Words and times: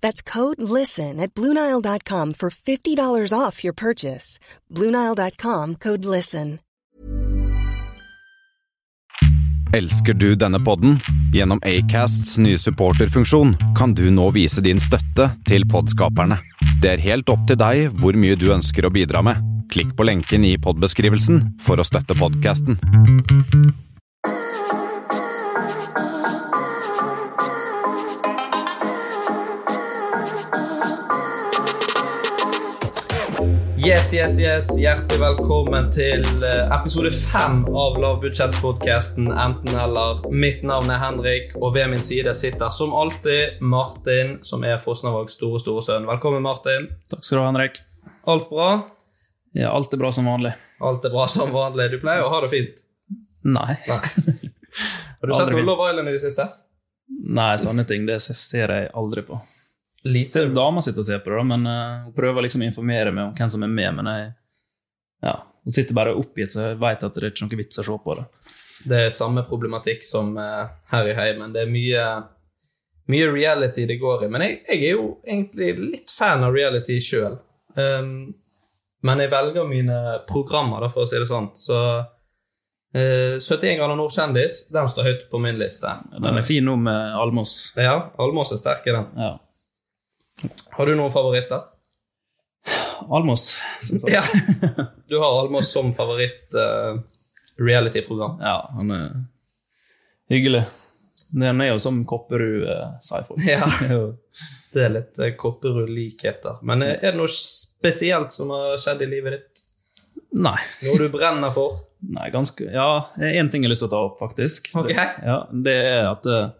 That's 0.00 0.22
code 0.22 0.60
LISTEN 0.60 1.20
at 1.20 1.34
Bluenile.com 1.34 2.34
for 2.34 2.50
$50 2.50 3.32
off 3.32 3.62
your 3.64 3.74
purchase. 3.74 4.38
Bluenile.com 4.70 5.76
code 5.76 6.04
LISTEN. 6.04 6.58
Elsker 9.72 10.14
du 10.14 10.34
denne 10.34 10.58
podden? 10.64 10.96
Gjennom 11.32 11.60
Acasts 11.62 12.38
nye 12.38 12.58
supporterfunksjon 12.58 13.54
kan 13.78 13.94
du 13.94 14.08
nå 14.10 14.24
vise 14.34 14.62
din 14.66 14.82
støtte 14.82 15.28
til 15.46 15.66
podskaperne. 15.70 16.40
Det 16.82 16.90
er 16.96 17.04
helt 17.04 17.30
opp 17.30 17.44
til 17.46 17.60
deg 17.60 17.94
hvor 17.94 18.18
mye 18.18 18.38
du 18.40 18.48
ønsker 18.50 18.88
å 18.88 18.90
bidra 18.90 19.22
med. 19.22 19.38
Klikk 19.70 19.94
på 19.94 20.08
lenken 20.08 20.42
i 20.48 20.56
podbeskrivelsen 20.58 21.44
for 21.62 21.78
å 21.78 21.86
støtte 21.86 22.18
podkasten. 22.18 22.80
Yes, 33.86 34.14
yes, 34.14 34.38
yes. 34.38 34.66
Hjertelig 34.76 35.20
velkommen 35.22 35.86
til 35.94 36.20
eh, 36.44 36.66
episode 36.74 37.08
fem 37.16 37.62
av 37.64 37.94
Lavbudsjettspodkasten 38.02 39.30
Enten-eller. 39.32 40.20
Mitt 40.28 40.60
navn 40.68 40.90
er 40.92 40.98
Henrik, 41.00 41.54
og 41.56 41.72
ved 41.78 41.88
min 41.94 42.02
side 42.04 42.34
sitter 42.36 42.68
som 42.74 42.92
alltid 42.92 43.62
Martin, 43.64 44.34
som 44.44 44.66
er 44.68 44.76
Fosnavågs 44.82 45.38
store, 45.38 45.62
store 45.64 45.84
sønn. 45.86 46.08
Velkommen, 46.10 46.44
Martin. 46.44 46.90
Takk 47.08 47.24
skal 47.24 47.38
du 47.38 47.40
ha, 47.40 47.46
Henrik. 47.48 47.80
Alt 48.28 48.50
bra? 48.50 48.68
Ja, 49.56 49.70
alt 49.72 49.96
er 49.96 50.02
bra 50.02 50.10
som 50.12 50.28
vanlig. 50.28 50.52
Alt 50.84 51.06
er 51.08 51.14
bra 51.14 51.24
som 51.32 51.54
vanlig. 51.54 51.88
Du 51.94 52.02
pleier 52.02 52.26
å 52.26 52.34
ha 52.34 52.42
det 52.44 52.50
fint? 52.52 52.76
Nei. 53.48 53.78
Nei. 53.88 54.02
Har 55.22 55.32
du 55.32 55.38
sett 55.38 55.54
noe 55.54 55.64
Love 55.64 55.88
Island 55.88 56.12
i 56.12 56.18
det 56.18 56.20
siste? 56.26 56.50
Nei, 57.32 57.54
sånne 57.64 57.88
ting 57.88 58.04
det 58.10 58.20
ser 58.28 58.76
jeg 58.76 58.92
aldri 58.92 59.24
på. 59.24 59.40
Lite. 60.02 60.46
damer 60.48 60.80
sitter 60.80 61.02
og 61.02 61.06
ser 61.06 61.20
på 61.24 61.32
det, 61.34 61.44
men 61.44 61.66
uh, 61.68 62.06
hun 62.06 62.16
prøver 62.16 62.46
liksom 62.46 62.64
å 62.64 62.68
informere 62.70 63.12
meg 63.12 63.26
om 63.26 63.34
hvem 63.36 63.52
som 63.52 63.64
er 63.66 63.72
med. 63.72 63.98
Men 63.98 64.08
jeg, 64.08 64.28
ja, 65.26 65.34
hun 65.64 65.76
sitter 65.76 65.96
bare 65.96 66.16
oppgitt, 66.16 66.54
så 66.54 66.70
jeg 66.70 66.80
vet 66.80 67.04
at 67.04 67.16
det 67.16 67.26
er 67.26 67.34
ikke 67.34 67.48
noe 67.48 67.60
vits 67.60 67.82
å 67.82 67.86
se 67.86 67.96
på 68.04 68.16
det. 68.16 68.26
Det 68.90 69.00
er 69.06 69.12
samme 69.12 69.44
problematikk 69.48 70.06
som 70.06 70.32
uh, 70.40 70.70
her 70.92 71.10
i 71.10 71.16
heimen. 71.18 71.52
Det 71.52 71.66
er 71.66 71.72
mye, 71.72 72.04
mye 73.12 73.32
reality 73.32 73.84
det 73.90 73.98
går 74.00 74.24
i. 74.24 74.30
Men 74.32 74.46
jeg, 74.46 74.62
jeg 74.70 74.86
er 74.86 74.96
jo 74.96 75.10
egentlig 75.26 75.74
litt 75.96 76.14
fan 76.14 76.46
av 76.48 76.56
reality 76.56 76.96
sjøl. 77.04 77.36
Um, 77.76 78.32
men 79.04 79.20
jeg 79.20 79.32
velger 79.32 79.68
mine 79.68 80.00
programmer, 80.28 80.88
for 80.92 81.04
å 81.04 81.08
si 81.08 81.20
det 81.20 81.28
sånn. 81.28 81.50
Så 81.60 81.76
uh, 81.76 83.36
71 83.36 83.76
grader 83.76 84.00
nord 84.00 84.16
kjendis, 84.16 84.62
den 84.72 84.88
står 84.88 85.10
høyt 85.10 85.28
på 85.28 85.44
min 85.44 85.60
liste. 85.60 85.92
Den 86.16 86.40
er 86.40 86.48
fin 86.48 86.64
nå 86.64 86.80
med 86.80 87.20
Almås. 87.20 87.74
Ja, 87.76 88.14
Almås 88.16 88.56
er 88.56 88.64
sterk 88.64 88.88
i 88.88 88.96
den. 88.96 89.08
Ja. 89.20 89.34
Har 90.76 90.86
du 90.86 90.94
noen 90.96 91.12
favoritter? 91.12 91.66
Almås, 93.08 93.58
som 93.80 94.00
sagt. 94.02 94.12
Ja. 94.12 94.22
Du 95.08 95.18
har 95.18 95.40
Almås 95.40 95.72
som 95.72 95.94
favoritt 95.94 96.54
uh, 96.54 97.00
reality-program. 97.60 98.38
Ja, 98.40 98.70
han 98.76 98.90
er 98.94 99.08
hyggelig. 100.30 100.64
Han 101.34 101.60
er 101.62 101.72
jo 101.72 101.78
som 101.82 102.02
Kopperud, 102.08 102.64
uh, 102.68 102.96
sier 103.06 103.26
folk. 103.28 103.44
Ja. 103.46 103.66
Det 104.70 104.84
er 104.86 104.92
litt 104.94 105.18
uh, 105.18 105.32
Kopperud-likheter. 105.38 106.60
Men 106.62 106.84
uh, 106.86 106.92
er 106.94 107.10
det 107.10 107.18
noe 107.18 107.30
spesielt 107.34 108.34
som 108.36 108.52
har 108.54 108.78
skjedd 108.78 109.02
i 109.06 109.10
livet 109.10 109.38
ditt? 109.38 109.64
Nei. 110.38 110.58
Noe 110.86 110.98
du 111.00 111.08
brenner 111.10 111.50
for? 111.50 111.80
Nei, 112.06 112.28
ganske 112.32 112.64
Ja, 112.70 113.10
én 113.18 113.50
ting 113.50 113.64
jeg 113.64 113.68
har 113.68 113.72
lyst 113.74 113.82
til 113.82 113.90
å 113.90 113.92
ta 113.92 114.02
opp, 114.06 114.20
faktisk. 114.20 114.70
Ok. 114.78 114.92
Ja, 114.94 115.40
det 115.50 115.74
er 115.74 116.06
at 116.12 116.28
uh, 116.30 116.52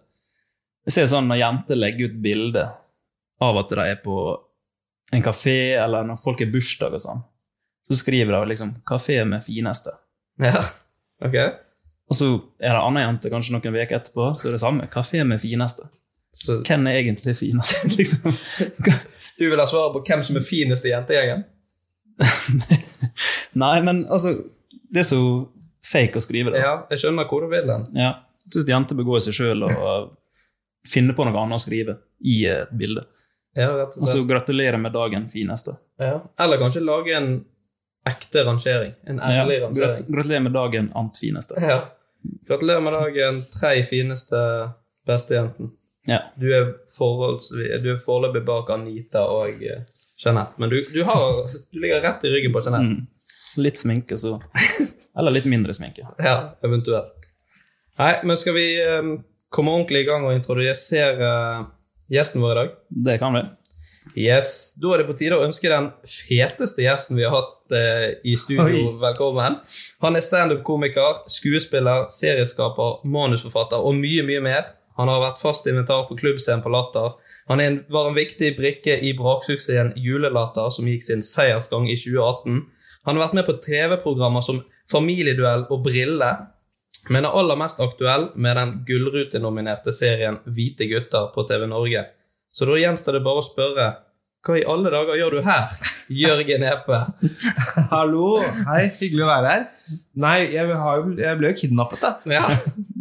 Jeg 0.89 0.97
ser 0.97 1.07
sånn 1.13 1.31
når 1.31 1.39
jenter 1.45 1.79
legger 1.79 2.11
ut 2.11 2.19
bilde 2.25 2.65
av 3.41 3.59
at 3.63 3.73
de 3.73 3.87
er 3.87 3.99
på 4.05 4.17
en 5.13 5.25
kafé, 5.25 5.75
eller 5.81 6.07
når 6.07 6.21
folk 6.23 6.43
har 6.43 6.53
bursdag 6.53 6.95
og 6.95 7.03
sånn, 7.03 7.23
så 7.89 7.97
skriver 7.99 8.37
de 8.37 8.53
liksom 8.53 8.75
'kafé 8.87 9.25
med 9.25 9.43
fineste'. 9.43 9.97
Ja. 10.39 10.63
Ok. 11.27 11.37
Og 12.11 12.17
så 12.17 12.27
er 12.61 12.75
det 12.75 12.77
en 12.77 12.87
annen 12.87 13.03
jente 13.07 13.31
kanskje 13.31 13.55
noen 13.55 13.75
uker 13.75 13.97
etterpå, 13.99 14.35
så 14.35 14.49
er 14.49 14.53
det 14.53 14.61
samme. 14.61 14.87
'Kafé 14.87 15.25
med 15.25 15.41
fineste'. 15.41 15.89
Så 16.33 16.63
Hvem 16.63 16.87
er 16.87 17.01
egentlig 17.01 17.37
finest? 17.37 17.85
liksom? 17.99 18.33
du 19.39 19.51
vil 19.51 19.59
ha 19.59 19.67
svaret 19.67 19.93
på 19.97 20.05
hvem 20.07 20.23
som 20.23 20.37
er 20.37 20.47
finest 20.47 20.85
i 20.85 20.93
jentegjengen? 20.93 21.45
Nei, 23.63 23.81
men 23.83 24.07
altså 24.07 24.37
Det 24.95 25.01
er 25.01 25.09
så 25.09 25.49
fake 25.87 26.19
å 26.19 26.23
skrive 26.23 26.53
det. 26.53 26.61
Ja, 26.63 26.83
jeg 26.91 27.03
skjønner 27.03 27.27
hvor 27.27 27.43
du 27.43 27.51
vil 27.51 27.67
den. 27.67 27.87
Ja. 27.95 28.13
Jeg 28.45 28.55
syns 28.55 28.69
jenter 28.69 28.99
bør 28.99 29.11
gå 29.11 29.17
i 29.17 29.25
seg 29.25 29.35
sjøl 29.35 29.63
og 29.67 30.11
finne 30.87 31.15
på 31.15 31.27
noe 31.27 31.43
annet 31.43 31.59
å 31.59 31.63
skrive 31.63 31.97
i 32.27 32.45
et 32.51 32.71
bilde. 32.75 33.05
Ja, 33.57 33.71
rett 33.75 33.97
og 33.97 34.03
Og 34.03 34.09
så 34.09 34.21
gratulere 34.23 34.29
gratulerer 34.29 34.79
med 34.79 34.93
dagen, 34.93 35.29
fineste. 35.29 35.77
Ja. 35.99 36.21
Eller 36.39 36.59
kanskje 36.59 36.81
lage 36.85 37.17
en 37.17 37.45
ekte 38.07 38.45
rangering. 38.45 38.95
En 39.07 39.17
Ja, 39.19 39.43
ærlig 39.43 39.61
grat 39.61 39.71
rangering. 39.71 40.13
gratulerer 40.15 40.41
med 40.41 40.53
dagen, 40.53 40.93
ant 40.95 41.19
fineste. 41.19 41.55
Ja. 41.61 41.81
Gratulerer 42.49 42.81
med 42.81 42.93
dagen, 42.93 43.43
tre 43.61 43.83
fineste 43.85 44.71
bestejenten. 45.07 45.73
Ja. 46.09 46.21
Du 46.37 46.47
er, 46.55 46.73
du 47.83 47.91
er 47.93 47.99
foreløpig 47.99 48.45
bak 48.47 48.71
Anita 48.71 49.27
og 49.29 49.63
eh, 49.63 49.83
Jeanette, 50.25 50.57
men 50.61 50.71
du, 50.71 50.85
du, 50.95 51.03
har, 51.05 51.47
du 51.73 51.81
ligger 51.81 52.01
rett 52.05 52.25
i 52.25 52.29
ryggen 52.33 52.53
på 52.53 52.63
Jeanette. 52.65 52.85
Mm. 52.87 53.07
Litt 53.57 53.79
sminke, 53.79 54.17
så 54.17 54.37
Eller 55.19 55.35
litt 55.35 55.49
mindre 55.51 55.75
sminke. 55.75 56.07
Ja, 56.29 56.55
eventuelt. 56.65 57.29
Nei, 57.99 58.15
men 58.25 58.37
skal 58.37 58.55
vi 58.57 58.67
um, 58.87 59.17
komme 59.53 59.75
ordentlig 59.75 60.05
i 60.05 60.09
gang 60.09 60.25
og 60.25 60.33
introdusere 60.33 61.31
gjesten 62.11 62.43
vår 62.43 62.53
i 62.53 62.61
dag? 62.61 62.77
Det 63.09 63.19
kan 63.23 63.35
vi. 63.37 63.43
Yes, 64.19 64.75
Da 64.81 64.95
er 64.95 65.03
det 65.03 65.07
på 65.11 65.15
tide 65.19 65.37
å 65.39 65.45
ønske 65.45 65.71
den 65.71 65.91
feteste 66.03 66.83
gjesten 66.83 67.19
vi 67.19 67.27
har 67.27 67.35
hatt 67.37 67.75
eh, 67.77 68.07
i 68.27 68.35
studio, 68.39 68.97
velkommen. 68.99 69.61
Han 70.03 70.19
er 70.19 70.25
standup-komiker, 70.25 71.23
skuespiller, 71.31 72.09
serieskaper, 72.11 73.05
manusforfatter 73.07 73.79
og 73.79 73.95
mye, 74.01 74.25
mye 74.27 74.43
mer. 74.43 74.73
Han 74.99 75.09
har 75.09 75.23
vært 75.23 75.41
fast 75.41 75.69
inventar 75.71 76.09
på 76.09 76.19
klubbscenen 76.19 76.65
på 76.65 76.73
Latter. 76.75 77.15
Han 77.49 77.63
en, 77.63 77.81
var 77.93 78.11
en 78.11 78.19
viktig 78.19 78.53
brikke 78.59 78.99
i 79.07 79.15
braksuksessen 79.17 79.95
Julelatter, 79.97 80.73
som 80.75 80.89
gikk 80.91 81.07
sin 81.07 81.23
seiersgang 81.25 81.87
i 81.89 81.97
2018. 81.97 82.65
Han 83.07 83.17
har 83.17 83.29
vært 83.29 83.39
med 83.39 83.47
på 83.47 83.57
TV-programmer 83.65 84.45
som 84.45 84.65
Familieduell 84.91 85.69
og 85.71 85.85
Brille, 85.87 86.31
men 87.09 87.25
er 87.25 87.37
aller 87.41 87.57
mest 87.59 87.81
aktuell 87.81 88.29
med 88.35 88.57
den 88.59 88.77
Gullrute-nominerte 88.89 89.95
serien 89.97 90.41
Hvite 90.45 90.89
gutter 90.91 91.31
på 91.35 91.47
TV 91.49 91.67
Norge. 91.71 92.05
Så 92.53 92.67
da 92.69 92.77
gjenstår 92.81 93.19
det 93.19 93.25
bare 93.25 93.41
å 93.43 93.47
spørre 93.47 93.89
hva 94.41 94.55
i 94.57 94.63
alle 94.65 94.89
dager 94.89 95.19
gjør 95.21 95.35
du 95.37 95.41
her, 95.45 95.75
Jørgen 96.23 96.63
Epe? 96.65 96.97
Hallo, 97.91 98.39
hei, 98.71 98.87
hyggelig 98.97 99.27
å 99.27 99.29
være 99.29 99.51
her. 99.53 99.67
Nei, 100.23 100.37
jeg, 100.55 100.71
har, 100.81 101.03
jeg 101.21 101.39
ble 101.41 101.51
jo 101.51 101.59
kidnappet, 101.59 102.01
da. 102.01 102.39
Ja, 102.39 102.47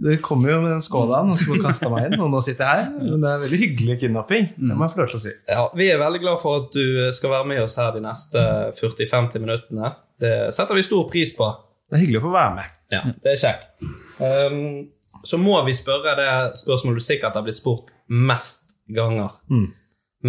Dere 0.03 0.17
kom 0.23 0.43
jo 0.43 0.57
med 0.59 0.73
den 0.73 0.83
skådaen 0.83 1.31
og 1.31 1.39
skulle 1.39 1.63
kaste 1.63 1.87
meg 1.93 2.09
inn, 2.09 2.19
og 2.19 2.27
nå 2.33 2.41
sitter 2.43 2.67
jeg 2.67 2.83
her. 2.83 2.91
Men 2.99 3.23
det 3.23 3.31
er 3.31 3.41
veldig 3.45 3.61
hyggelig 3.63 3.97
kidnapping. 4.03 4.51
Det 4.59 4.75
må 4.75 4.83
jeg 4.85 4.93
få 4.97 5.01
lov 5.01 5.09
til 5.13 5.19
å 5.21 5.23
si. 5.23 5.33
ja, 5.47 5.63
Vi 5.79 5.87
er 5.93 6.03
veldig 6.03 6.21
glad 6.25 6.41
for 6.43 6.65
at 6.65 6.75
du 6.75 6.99
skal 7.15 7.33
være 7.37 7.49
med 7.53 7.63
oss 7.63 7.79
her 7.79 7.95
de 7.95 8.03
neste 8.03 8.45
40-50 8.81 9.45
minuttene. 9.47 9.93
Det 10.19 10.35
setter 10.59 10.75
vi 10.75 10.83
stor 10.89 11.07
pris 11.07 11.31
på. 11.39 11.49
Det 11.89 11.97
er 11.97 12.03
hyggelig 12.03 12.19
å 12.21 12.25
få 12.27 12.31
være 12.35 12.55
med. 12.55 12.73
Ja, 12.93 13.01
det 13.23 13.31
er 13.33 13.39
kjekt. 13.41 13.85
Um, 14.21 14.89
så 15.25 15.37
må 15.41 15.57
vi 15.65 15.73
spørre 15.77 16.15
det 16.19 16.29
spørsmålet 16.61 17.01
du 17.01 17.05
sikkert 17.05 17.33
har 17.37 17.43
blitt 17.45 17.57
spurt 17.59 17.89
mest 18.09 18.63
ganger. 18.93 19.33
Mm. 19.49 19.67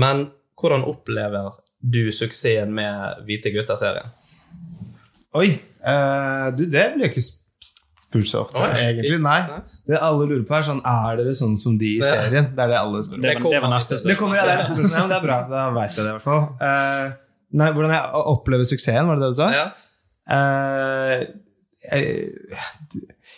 Men 0.01 0.23
hvordan 0.61 0.85
opplever 0.89 1.53
du 1.81 2.11
suksessen 2.13 2.73
med 2.77 3.23
Hvite 3.29 3.53
gutter-serien? 3.57 4.09
Oi, 5.37 5.51
Uh, 5.81 6.51
du, 6.53 6.67
det 6.69 6.83
blir 6.93 7.07
jo 7.07 7.09
ikke 7.09 7.23
spurt 7.25 8.27
så 8.29 8.43
ofte, 8.43 8.59
Oi, 8.61 8.67
egentlig. 8.83 9.15
ikke- 9.15 9.23
Nei. 9.25 9.63
Det 9.89 9.97
alle 10.05 10.27
lurer 10.29 10.43
på, 10.45 10.53
er 10.59 10.67
sånn 10.67 10.83
Er 10.85 11.17
dere 11.17 11.33
sånn 11.39 11.55
som 11.57 11.79
de 11.81 11.95
i 11.97 12.03
serien? 12.05 12.51
Det 12.53 12.61
er 12.67 12.69
det 12.69 12.77
alle 12.77 13.01
spør 13.07 13.15
om. 13.17 13.23
Det, 13.25 13.33
var- 13.41 13.55
det 13.55 13.61
var 13.65 13.73
neste 13.73 13.97
Det 14.05 14.17
kommer, 14.19 14.37
ja, 14.37 14.43
det 14.45 14.53
er 14.53 14.59
neste 14.61 14.77
spørsmål. 14.77 14.99
Ja, 15.01 15.07
det 15.09 15.17
er 15.17 15.25
bra. 15.25 15.39
Da 15.49 15.63
veit 15.79 15.97
jeg 15.97 16.05
det, 16.05 16.11
i 16.11 16.17
hvert 16.19 16.27
fall. 16.27 16.43
Uh, 16.61 17.15
nei, 17.63 17.71
hvordan 17.73 17.95
jeg 17.97 18.21
opplever 18.35 18.69
suksessen, 18.69 19.09
var 19.09 19.17
det 19.17 19.25
det 19.25 19.31
du 19.33 19.41
sa? 19.41 19.49
Ja. 19.57 19.65
Eh, 20.37 21.25
jeg, 21.81 22.33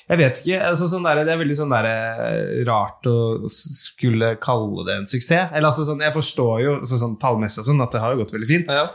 jeg 0.08 0.18
vet 0.18 0.40
ikke. 0.42 0.58
Altså, 0.66 0.88
sånn 0.90 1.06
der, 1.06 1.20
det 1.26 1.32
er 1.34 1.40
veldig 1.40 1.56
sånn 1.58 1.72
der, 1.74 1.88
eh, 1.90 2.64
rart 2.68 3.06
å 3.10 3.16
skulle 3.52 4.34
kalle 4.42 4.86
det 4.88 4.96
en 5.00 5.08
suksess. 5.10 5.52
Eller, 5.52 5.68
altså, 5.70 5.86
sånn, 5.88 6.02
jeg 6.04 6.14
forstår 6.16 6.62
jo 6.64 6.74
så, 6.88 6.98
sånn 7.00 7.18
tallmessig 7.22 7.62
og 7.62 7.70
sånn, 7.70 7.82
at 7.84 7.94
det 7.94 8.02
har 8.02 8.14
jo 8.16 8.22
gått 8.24 8.34
veldig 8.36 8.50
fint. 8.50 8.72
Ja. 8.72 8.88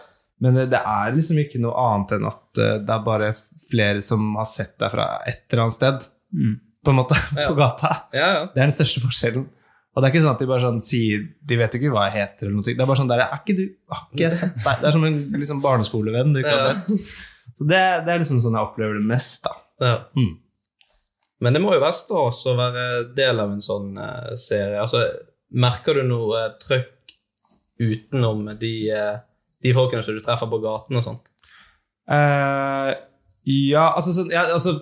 Men 0.44 0.54
det, 0.60 0.68
det 0.70 0.82
er 0.86 1.16
liksom 1.16 1.40
ikke 1.42 1.62
noe 1.64 1.74
annet 1.88 2.12
enn 2.20 2.28
at 2.30 2.62
eh, 2.62 2.76
det 2.86 2.94
er 2.98 3.06
bare 3.08 3.32
flere 3.72 4.04
som 4.06 4.34
har 4.38 4.50
sett 4.52 4.76
deg 4.84 4.92
fra 4.94 5.08
et 5.26 5.46
eller 5.50 5.64
annet 5.66 5.78
sted. 5.80 6.10
På 6.86 6.94
en 6.94 7.00
måte, 7.00 7.16
Ja. 7.36 7.48
på 7.50 7.56
gata. 7.58 7.94
Ja, 8.14 8.28
ja. 8.36 8.42
Det 8.54 8.62
er 8.62 8.68
den 8.70 8.76
største 8.76 9.02
forskjellen. 9.06 9.48
Og 9.98 10.04
det 10.04 10.10
er 10.10 10.14
ikke 10.14 10.22
sånn 10.28 10.36
at 10.36 10.42
de 10.44 10.46
bare 10.52 10.62
sånn 10.62 10.76
sier 10.86 11.24
De 11.50 11.56
vet 11.58 11.74
jo 11.74 11.80
ikke 11.80 11.90
hva 11.96 12.04
jeg 12.06 12.20
heter, 12.20 12.44
eller 12.46 12.60
noe. 12.60 12.66
Det 12.68 12.76
er 12.78 12.86
bare 12.86 13.00
sånn 13.00 13.08
der, 13.10 13.24
er 13.26 13.40
ikke 13.42 13.56
du, 13.58 13.64
Har 13.90 14.04
ikke 14.12 14.22
jeg 14.28 14.36
sett 14.38 14.60
deg? 14.62 14.84
Det 14.84 14.86
er 14.92 14.94
som 14.94 15.06
en 15.08 15.16
liksom, 15.42 15.62
barneskolevenn 15.64 16.36
du 16.36 16.42
ikke 16.44 16.52
har 16.54 16.68
Ja. 16.68 16.76
sett. 16.76 17.16
Så 17.58 17.66
det, 17.66 17.80
det 18.06 18.14
er 18.14 18.22
liksom 18.22 18.44
sånn 18.44 18.58
jeg 18.58 18.70
opplever 18.70 19.00
det 19.00 19.08
mest, 19.10 19.48
da. 19.48 19.56
ja. 19.82 19.96
Mm. 20.18 20.36
Men 21.44 21.54
det 21.54 21.62
må 21.62 21.76
jo 21.76 21.84
være 21.84 21.94
stas 21.94 22.44
å 22.50 22.56
være 22.58 22.84
del 23.18 23.42
av 23.44 23.52
en 23.54 23.64
sånn 23.64 23.98
uh, 23.98 24.34
serie. 24.40 24.80
Altså, 24.82 25.04
merker 25.54 26.00
du 26.00 26.08
noe 26.10 26.48
uh, 26.48 26.56
trøkk 26.62 27.14
utenom 27.78 28.48
de, 28.58 28.74
uh, 28.90 29.20
de 29.62 29.74
folkene 29.78 30.02
som 30.06 30.18
du 30.18 30.24
treffer 30.26 30.50
på 30.50 30.62
gaten 30.64 30.98
og 30.98 31.06
sånt? 31.06 31.30
Ja, 32.08 33.84
altså, 34.00 34.14
så, 34.16 34.24
ja, 34.32 34.46
altså 34.56 34.74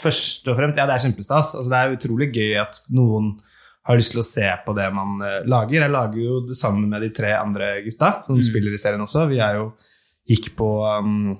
Først 0.00 0.46
og 0.48 0.56
fremst, 0.56 0.78
ja, 0.80 0.86
det 0.88 0.96
er 0.96 1.02
kjempestas. 1.04 1.52
Altså, 1.58 1.68
det 1.70 1.78
er 1.78 1.96
utrolig 1.98 2.30
gøy 2.32 2.54
at 2.62 2.80
noen 2.96 3.34
har 3.84 4.00
lyst 4.00 4.14
til 4.14 4.22
å 4.22 4.26
se 4.26 4.48
på 4.64 4.72
det 4.76 4.86
man 4.96 5.18
lager. 5.44 5.84
Jeg 5.84 5.92
lager 5.92 6.20
jo 6.22 6.38
det 6.48 6.56
sammen 6.56 6.88
med 6.88 7.04
de 7.04 7.10
tre 7.14 7.34
andre 7.36 7.74
gutta 7.84 8.14
som 8.24 8.40
spiller 8.42 8.72
i 8.72 8.80
serien 8.80 9.04
også. 9.04 9.26
Vi 9.28 9.42
er 9.44 9.60
jo, 9.60 9.66
gikk 10.32 10.54
på 10.56 10.70
um, 10.88 11.34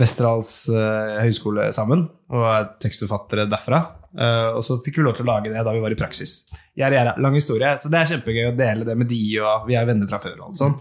Westerdals 0.00 0.54
eh, 0.72 1.18
høgskole 1.20 1.66
sammen 1.74 2.06
og 2.32 2.46
er 2.48 2.70
tekstforfattere 2.82 3.44
derfra. 3.50 3.82
Eh, 4.12 4.48
og 4.56 4.62
så 4.64 4.78
fikk 4.84 4.98
vi 4.98 5.04
lov 5.06 5.18
til 5.18 5.26
å 5.26 5.30
lage 5.32 5.52
det 5.52 5.64
da 5.64 5.74
vi 5.74 5.82
var 5.84 5.92
i 5.94 5.98
praksis. 5.98 6.46
Gjære, 6.78 6.96
gjære. 6.96 7.14
Lang 7.24 7.36
historie. 7.36 7.74
Så 7.80 7.92
det 7.92 8.00
er 8.00 8.10
kjempegøy 8.14 8.48
å 8.50 8.56
dele 8.56 8.88
det 8.88 8.96
med 8.98 9.10
de, 9.10 9.20
og 9.44 9.68
vi 9.68 9.76
er 9.78 9.88
venner 9.88 10.08
fra 10.10 10.20
før. 10.22 10.38
og 10.40 10.48
alt 10.50 10.62
sånn. 10.62 10.78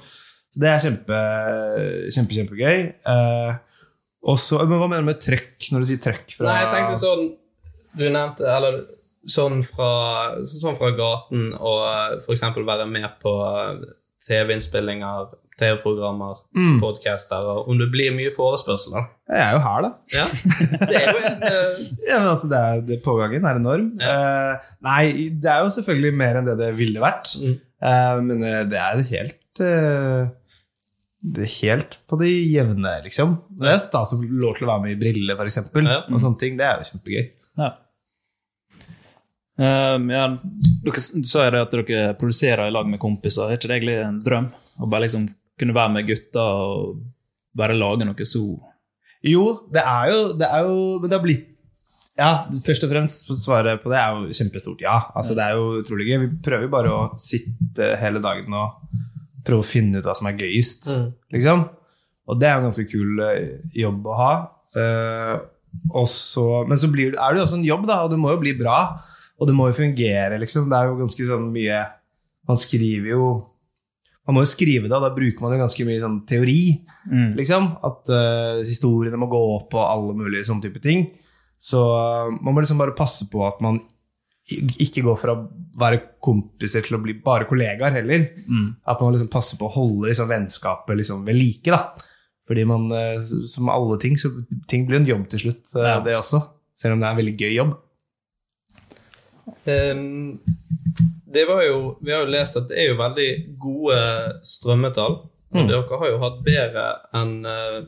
Det 0.52 0.68
er 0.68 0.82
kjempe, 0.84 1.20
kjempe, 2.12 2.40
kjempegøy. 2.40 2.82
Eh, 3.14 3.52
og 4.32 4.42
men 4.70 4.80
Hva 4.80 4.88
mener 4.88 5.06
du 5.06 5.12
med 5.12 5.22
trøkk, 5.24 5.70
når 5.72 5.84
du 5.84 5.90
sier 5.92 6.02
trøkk? 6.04 6.36
Fra, 6.38 6.48
Nei, 6.48 6.58
jeg 6.62 6.74
tenkte 6.76 6.98
sånn 7.02 7.24
Du 7.98 8.04
nevnte 8.06 8.46
Eller 8.46 8.76
sånn 9.32 9.64
fra, 9.66 9.88
sånn 10.50 10.78
fra 10.78 10.92
gaten 10.98 11.52
og 11.58 12.20
f.eks. 12.22 12.44
være 12.58 12.86
med 12.90 13.08
på 13.22 13.34
TV-innspillinger, 14.26 15.34
TV-programmer, 15.62 16.42
Mm. 16.58 16.80
podcaster, 16.82 17.46
og 17.54 17.70
om 17.72 17.78
det 17.80 17.88
blir 17.94 18.12
mye 18.18 18.34
forespørsler. 18.36 19.06
Jeg 19.30 19.40
er 19.46 19.54
jo 19.56 19.62
her, 19.68 19.86
da. 19.86 19.92
Ja, 20.18 20.26
det 20.90 20.98
er 21.00 21.08
jo 21.14 21.22
en 21.22 21.46
eh, 21.52 21.86
Ja, 22.10 22.18
men 22.20 22.28
altså, 22.34 22.50
det 22.52 22.60
er, 22.60 22.82
det, 22.90 23.00
Pågangen 23.06 23.46
er 23.48 23.62
enorm. 23.62 23.88
Eh, 24.02 24.70
nei, 24.90 25.04
det 25.42 25.54
er 25.54 25.64
jo 25.64 25.72
selvfølgelig 25.78 26.14
mer 26.26 26.42
enn 26.42 26.50
det 26.50 26.58
det 26.60 26.72
ville 26.82 27.00
vært. 27.04 27.36
Mm. 27.42 27.56
Uh, 27.82 28.18
men 28.22 28.44
det 28.70 28.78
er 28.78 29.00
helt 29.10 29.62
uh, 29.66 30.28
det 31.22 31.44
er 31.48 31.54
helt 31.60 31.96
på 32.10 32.18
det 32.18 32.28
jevne, 32.34 32.92
liksom. 33.06 33.36
Det 33.62 33.70
er 33.72 33.80
stas 33.82 34.12
å 34.14 34.20
få 34.20 34.26
lov 34.42 34.56
til 34.58 34.66
å 34.68 34.72
være 34.72 34.84
med 34.88 34.94
i 34.96 35.00
Brille, 35.02 35.36
for 35.38 35.46
eksempel. 35.50 35.86
Ja. 35.90 36.00
Og 36.10 36.22
sånne 36.22 36.40
ting. 36.42 36.56
Det 36.58 36.66
er 36.66 36.82
jo 36.82 36.88
kjempegøy. 36.92 37.28
Ja. 37.62 37.72
Um, 39.62 40.08
ja, 40.10 40.24
dere 40.82 40.98
s- 40.98 41.12
sa 41.30 41.44
jo 41.46 41.52
det 41.54 41.62
at 41.68 41.74
dere 41.76 42.14
produserer 42.18 42.70
i 42.70 42.74
lag 42.74 42.88
med 42.90 43.02
kompiser. 43.02 43.52
Er 43.52 43.60
ikke 43.60 43.70
det 43.70 43.76
egentlig 43.78 43.98
en 44.02 44.18
drøm? 44.24 44.48
Å 44.82 44.90
bare 44.90 45.06
liksom 45.06 45.28
kunne 45.62 45.78
være 45.78 45.94
med 45.96 46.10
gutta 46.10 46.44
og 46.66 47.00
bare 47.58 47.78
lage 47.78 48.08
noe 48.08 48.28
så 48.28 48.44
Jo, 49.28 49.46
det 49.72 49.84
er 49.86 50.12
jo, 50.12 50.20
det 50.40 50.48
er 50.48 50.66
jo 50.66 50.78
Men 51.02 51.10
det 51.10 51.18
har 51.18 51.24
blitt 51.26 51.48
Ja, 52.20 52.32
først 52.66 52.86
og 52.88 52.92
fremst 52.92 53.32
svaret 53.44 53.84
på 53.84 53.92
det 53.92 54.00
er 54.00 54.18
jo 54.18 54.36
kjempestort 54.36 54.82
ja. 54.84 54.98
Altså, 55.16 55.38
det 55.38 55.46
er 55.46 55.56
jo 55.58 55.80
utrolig 55.80 56.10
gøy. 56.10 56.18
Vi 56.26 56.32
prøver 56.44 56.68
jo 56.68 56.74
bare 56.74 56.92
å 56.92 57.06
sitte 57.18 57.94
hele 58.02 58.22
dagen 58.22 58.54
og 58.54 58.82
prøve 59.48 59.64
å 59.64 59.66
finne 59.66 60.02
ut 60.02 60.06
hva 60.06 60.14
som 60.18 60.28
er 60.30 60.36
gøyest, 60.38 60.90
liksom. 61.34 61.64
Og 62.30 62.38
det 62.38 62.50
er 62.50 62.60
en 62.60 62.68
ganske 62.68 62.86
kul 62.92 63.24
eh, 63.26 63.56
jobb 63.80 64.06
å 64.12 64.18
ha. 64.20 64.34
Eh, 64.78 65.34
og 65.96 66.06
så, 66.12 66.46
men 66.68 66.80
så 66.80 66.92
blir, 66.92 67.16
er 67.16 67.34
det 67.34 67.42
jo 67.42 67.48
også 67.48 67.58
en 67.58 67.66
jobb, 67.66 67.88
da, 67.90 68.02
og 68.06 68.14
det 68.14 68.20
må 68.22 68.36
jo 68.36 68.42
bli 68.44 68.54
bra. 68.60 68.78
Og 69.42 69.50
det 69.50 69.56
må 69.58 69.72
jo 69.72 69.80
fungere, 69.80 70.38
liksom. 70.44 70.70
Det 70.70 70.78
er 70.78 70.92
jo 70.92 71.00
ganske 71.00 71.28
sånn 71.32 71.50
mye 71.56 71.82
Man 72.50 72.60
skriver 72.60 73.14
jo 73.14 73.26
Man 74.28 74.36
må 74.38 74.44
jo 74.46 74.52
skrive 74.52 74.86
det, 74.86 74.94
og 74.94 75.02
da 75.02 75.10
bruker 75.16 75.42
man 75.42 75.56
jo 75.56 75.62
ganske 75.64 75.86
mye 75.88 76.02
sånn 76.04 76.20
teori 76.30 76.60
liksom. 77.40 77.72
At 77.84 78.12
uh, 78.14 78.62
historiene 78.68 79.18
må 79.18 79.28
gå 79.32 79.40
opp 79.56 79.74
og 79.74 79.88
alle 79.88 80.14
mulige 80.14 80.46
sånne 80.46 80.62
type 80.68 80.82
ting. 80.84 81.08
Så 81.58 81.82
uh, 81.82 82.30
man 82.42 82.54
må 82.54 82.62
liksom 82.62 82.78
bare 82.82 82.94
passe 82.98 83.26
på 83.32 83.42
at 83.48 83.60
man 83.66 83.80
ikke 84.52 85.04
går 85.06 85.18
fra 85.22 85.34
å 85.38 85.44
være 85.80 86.00
kompiser 86.22 86.84
til 86.84 86.98
å 86.98 87.02
bli 87.02 87.14
bare 87.24 87.46
kollegaer 87.50 87.94
heller. 87.98 88.28
At 88.86 89.02
man 89.02 89.14
liksom 89.16 89.30
passer 89.32 89.58
på 89.58 89.70
å 89.70 89.74
holde 89.76 90.10
liksom 90.10 90.30
vennskapet 90.30 90.98
liksom 91.00 91.26
ved 91.26 91.38
like. 91.38 91.72
da. 91.72 91.86
Fordi 92.50 92.66
man, 92.68 92.90
uh, 92.92 93.22
som 93.48 93.70
alle 93.74 93.98
ting, 94.02 94.18
så 94.20 94.34
ting 94.68 94.86
blir 94.90 95.00
en 95.02 95.08
jobb 95.10 95.28
til 95.32 95.48
slutt, 95.48 95.66
Ja. 95.78 96.00
det 96.04 96.18
også. 96.18 96.42
Selv 96.76 96.94
om 96.94 97.00
det 97.02 97.08
er 97.08 97.12
en 97.16 97.22
veldig 97.22 97.38
gøy 97.38 97.54
jobb. 97.56 97.78
Ehm, 99.66 100.40
det 101.32 101.46
var 101.48 101.64
jo, 101.64 101.98
Vi 102.02 102.12
har 102.12 102.26
jo 102.26 102.32
lest 102.34 102.58
at 102.60 102.70
det 102.70 102.80
er 102.82 102.92
jo 102.92 103.00
veldig 103.00 103.30
gode 103.62 104.00
strømmetall. 104.44 105.22
Og 105.52 105.68
dere 105.68 106.00
har 106.00 106.08
jo 106.08 106.20
hatt 106.22 106.38
bedre 106.46 106.86
enn 107.20 107.34
eh, 107.44 107.82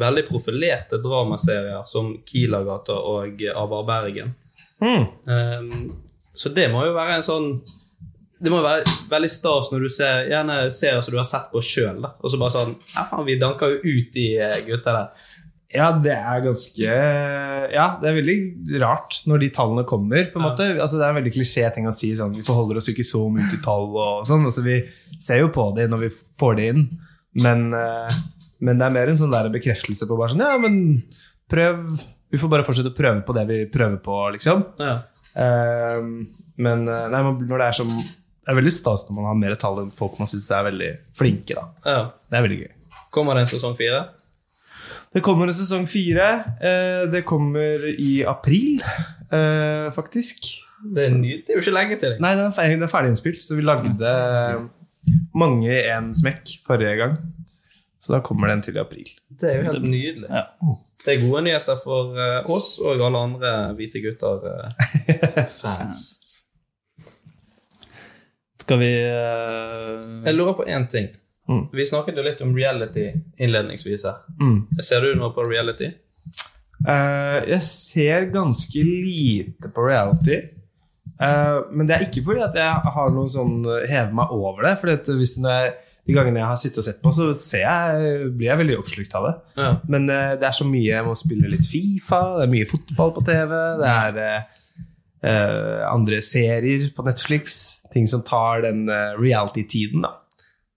veldig 0.00 0.24
profilerte 0.28 0.96
dramaserier 1.02 1.84
som 1.88 2.14
Kilagata 2.24 2.96
og 2.96 3.42
Avar 3.52 3.84
Bergen. 3.88 4.32
Mm. 4.80 5.04
Um, 5.28 5.92
så 6.34 6.48
det 6.48 6.70
må 6.72 6.86
jo 6.86 6.94
være 6.96 7.20
en 7.20 7.22
sånn 7.22 7.44
Det 8.42 8.50
må 8.50 8.56
jo 8.58 8.64
være 8.64 8.94
veldig 9.12 9.28
stas 9.30 9.68
når 9.70 9.84
du 9.84 9.90
ser 9.94 10.24
gjerne 10.26 10.56
serier 10.74 11.04
som 11.04 11.14
du 11.14 11.20
har 11.20 11.28
sett 11.28 11.52
på 11.52 11.60
sjøl, 11.62 12.00
og 12.02 12.32
så 12.32 12.40
bare 12.40 12.54
sånn 12.56 12.72
Ja, 12.96 13.04
faen, 13.06 13.28
vi 13.28 13.36
danker 13.38 13.76
jo 13.76 13.92
ut 13.92 14.08
de 14.16 14.26
eh, 14.40 14.56
gutta 14.66 14.96
der. 14.96 15.28
Ja, 15.72 15.88
det 16.04 16.12
er 16.12 16.42
ganske 16.44 16.88
Ja, 17.72 17.86
det 18.00 18.08
er 18.10 18.16
veldig 18.18 18.80
rart 18.82 19.22
når 19.28 19.40
de 19.40 19.48
tallene 19.56 19.84
kommer. 19.88 20.26
på 20.28 20.40
en 20.40 20.44
måte. 20.44 20.66
Altså, 20.76 20.98
det 20.98 21.06
er 21.06 21.14
en 21.14 21.20
veldig 21.20 21.32
klisjé 21.32 21.64
ting 21.74 21.88
å 21.88 21.94
si 21.96 22.12
sånn 22.18 22.34
Vi 22.36 22.44
forholder 22.46 22.80
oss 22.80 22.90
ikke 22.92 23.06
så 23.08 23.24
mye 23.32 23.48
til 23.48 23.62
tall 23.64 23.88
og 23.90 24.26
sånn. 24.28 24.44
Altså, 24.48 24.64
vi 24.66 24.82
ser 25.22 25.42
jo 25.42 25.52
på 25.54 25.70
det 25.76 25.88
når 25.90 26.04
vi 26.04 26.10
får 26.38 26.58
det 26.58 26.68
inn, 26.74 26.84
men, 27.40 27.70
eh, 27.72 28.18
men 28.60 28.80
det 28.80 28.88
er 28.88 28.96
mer 28.98 29.12
en 29.12 29.20
sånn 29.20 29.32
der 29.32 29.48
bekreftelse 29.52 30.08
på 30.08 30.18
bare 30.18 30.34
sånn 30.34 30.44
Ja, 30.44 30.58
men 30.60 30.76
prøv 31.48 31.80
Vi 32.32 32.40
får 32.40 32.52
bare 32.52 32.64
fortsette 32.66 32.92
å 32.92 32.96
prøve 32.96 33.24
på 33.24 33.34
det 33.36 33.46
vi 33.48 33.58
prøver 33.72 33.98
på, 34.04 34.18
liksom. 34.36 34.64
Ja. 34.80 35.00
Uh, 35.32 36.28
men 36.60 36.84
eh, 36.84 37.06
nei, 37.08 37.20
når 37.24 37.56
det 37.56 37.66
er 37.70 37.76
som 37.78 37.88
Det 37.88 38.50
er 38.52 38.58
veldig 38.58 38.72
stas 38.74 39.06
når 39.06 39.16
man 39.16 39.28
har 39.30 39.38
mer 39.40 39.54
tall 39.60 39.78
enn 39.80 39.92
folk 39.94 40.18
man 40.20 40.28
syns 40.28 40.50
er 40.52 40.66
veldig 40.66 40.90
flinke, 41.16 41.56
da. 41.56 41.64
ja. 41.86 42.02
Det 42.28 42.38
er 42.38 42.44
veldig 42.44 42.58
gøy. 42.64 42.72
Kommer 43.12 43.36
det 43.36 43.46
en 43.46 43.52
sesong 43.52 43.76
fire? 43.78 44.02
Det 45.12 45.20
kommer 45.24 45.50
en 45.50 45.56
sesong 45.56 45.86
fire. 45.90 46.28
Eh, 46.60 47.04
det 47.12 47.24
kommer 47.28 47.84
i 47.92 48.22
april, 48.24 48.80
eh, 49.32 49.88
faktisk. 49.92 50.48
Det 50.82 51.04
er, 51.06 51.14
ny, 51.14 51.36
det 51.44 51.52
er 51.52 51.60
jo 51.60 51.62
ikke 51.62 51.76
lenge 51.76 51.98
til. 52.00 52.16
Nei, 52.22 52.32
den 52.38 52.48
er 52.48 52.54
ferdig, 52.56 52.78
den 52.80 52.88
er 52.88 52.90
ferdiginnspilt. 52.90 53.42
så 53.44 53.54
vi 53.54 53.62
lagde 53.62 54.14
mange 55.34 55.68
i 55.68 55.90
en 55.92 56.14
smekk 56.16 56.56
forrige 56.66 56.96
gang. 56.98 57.14
Så 58.02 58.12
da 58.16 58.18
kommer 58.24 58.50
den 58.50 58.62
til 58.64 58.76
i 58.76 58.80
april. 58.82 59.10
Det 59.28 59.46
er 59.50 59.56
jo 59.60 59.64
helt 59.70 59.84
nydelig. 59.86 60.26
Ja. 60.26 60.42
Det 61.04 61.10
er 61.14 61.22
gode 61.22 61.42
nyheter 61.46 61.76
for 61.78 62.18
eh, 62.18 62.50
oss 62.50 62.78
og 62.82 62.98
alle 63.06 63.18
andre 63.28 63.74
hvite 63.78 64.02
gutter-fans. 64.02 65.98
Skal 68.62 68.78
vi 68.78 68.92
uh... 69.10 69.98
Jeg 70.22 70.34
lurer 70.34 70.54
på 70.58 70.66
én 70.66 70.86
ting. 70.90 71.08
Mm. 71.50 71.66
Vi 71.74 71.86
snakket 71.88 72.18
jo 72.18 72.24
litt 72.24 72.40
om 72.44 72.54
reality 72.56 73.08
innledningsvis 73.42 74.06
her. 74.08 74.22
Mm. 74.40 74.58
Ser 74.82 75.04
du 75.04 75.14
noe 75.18 75.32
på 75.34 75.44
reality? 75.48 75.90
Uh, 76.82 77.42
jeg 77.46 77.62
ser 77.66 78.28
ganske 78.34 78.82
lite 78.86 79.70
på 79.74 79.86
reality. 79.86 80.40
Uh, 81.22 81.68
men 81.70 81.86
det 81.86 81.96
er 81.96 82.06
ikke 82.08 82.24
fordi 82.26 82.42
at 82.42 82.56
jeg 82.58 82.94
har 82.96 83.12
noe 83.14 83.30
sånn 83.30 83.60
hever 83.66 84.14
meg 84.18 84.34
over 84.34 84.66
det. 84.66 84.76
Fordi 84.82 85.18
hvis 85.20 85.38
det 85.38 85.56
er, 85.64 85.72
De 86.02 86.16
gangene 86.16 86.40
jeg 86.40 86.50
har 86.50 86.56
sittet 86.58 86.80
og 86.80 86.84
sett 86.88 86.96
på, 86.98 87.10
så 87.14 87.28
ser 87.38 87.60
jeg, 87.62 88.30
blir 88.34 88.48
jeg 88.48 88.58
veldig 88.58 88.78
oppslukt 88.80 89.12
av 89.14 89.26
det. 89.28 89.34
Ja. 89.54 89.68
Men 89.86 90.08
uh, 90.10 90.32
det 90.34 90.48
er 90.48 90.56
så 90.58 90.66
mye 90.66 90.88
Jeg 90.88 91.06
må 91.06 91.12
spille 91.14 91.52
litt 91.52 91.68
Fifa, 91.68 92.18
det 92.40 92.48
er 92.48 92.50
mye 92.56 92.66
fotball 92.66 93.14
på 93.14 93.22
TV, 93.28 93.54
det 93.78 93.92
er 93.92 94.18
eh, 94.24 94.62
eh, 95.22 95.82
andre 95.86 96.18
serier 96.22 96.88
på 96.96 97.04
Netflix. 97.06 97.60
Ting 97.92 98.08
som 98.10 98.24
tar 98.26 98.64
den 98.66 98.88
eh, 98.90 99.14
reality-tiden, 99.20 100.02
da. 100.06 100.16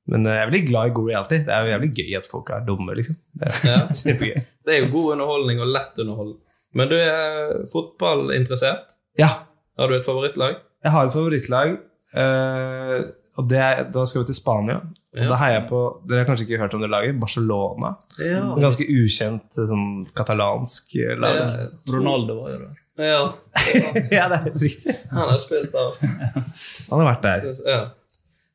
Men 0.07 0.25
eh, 0.27 0.35
jeg 0.37 0.41
er 0.43 0.49
veldig 0.51 0.67
glad 0.69 0.87
i 0.91 0.93
god 0.99 1.09
reality. 1.09 1.37
Det 1.47 1.53
er 1.55 1.63
jo 1.65 1.71
jævlig 1.73 1.91
gøy 1.99 2.11
at 2.19 2.27
folk 2.29 2.49
er 2.53 2.65
dumme, 2.67 2.95
liksom. 2.97 3.15
Det 3.33 3.47
er 3.51 3.55
Ja. 3.71 4.41
Det 4.65 4.73
er 4.73 4.79
jo 4.85 4.91
god 4.91 5.11
underholdning 5.15 5.59
og 5.61 5.67
lett 5.73 5.99
underholdning. 6.01 6.39
Men 6.75 6.89
du 6.89 6.95
er 6.99 7.65
fotballinteressert? 7.71 8.85
Ja, 9.17 9.29
Har 9.79 9.87
du 9.87 9.95
et 9.95 10.05
favorittlag? 10.07 10.55
Jeg 10.83 10.91
har 10.91 11.07
et 11.07 11.13
favorittlag, 11.13 11.77
Uh, 12.15 13.01
og 13.35 13.49
det 13.49 13.57
er, 13.59 13.79
da 13.91 14.05
skal 14.07 14.21
vi 14.21 14.27
til 14.29 14.35
Spania. 14.37 14.77
Og 14.77 15.19
Ja. 15.19 15.27
da 15.27 15.35
heier 15.35 15.57
jeg 15.59 15.65
på 15.67 15.79
Dere 16.07 16.21
har 16.21 16.27
kanskje 16.29 16.45
ikke 16.47 16.59
hørt 16.61 16.73
om 16.77 16.79
det 16.81 16.89
laget? 16.89 17.17
Barcelona. 17.19 17.89
Ja. 18.19 18.37
En 18.55 18.61
ganske 18.63 18.85
ukjent 18.87 19.57
eh, 19.59 19.67
sånn 19.67 20.05
katalansk 20.15 20.93
lag. 21.19 21.35
Ja, 21.35 21.67
Ronaldo 21.91 22.37
var 22.39 22.53
jo 22.53 22.61
der. 22.61 22.77
Ja. 23.03 23.19
det 24.07 24.15
er 24.15 24.37
helt 24.45 24.61
riktig. 24.63 24.95
Han 25.11 25.27
har 25.33 25.39
spilt 25.43 25.75
der. 25.75 25.99
Han 26.87 27.01
har 27.03 27.09
vært 27.09 27.27
der. 27.27 27.49
Ja. 27.67 27.81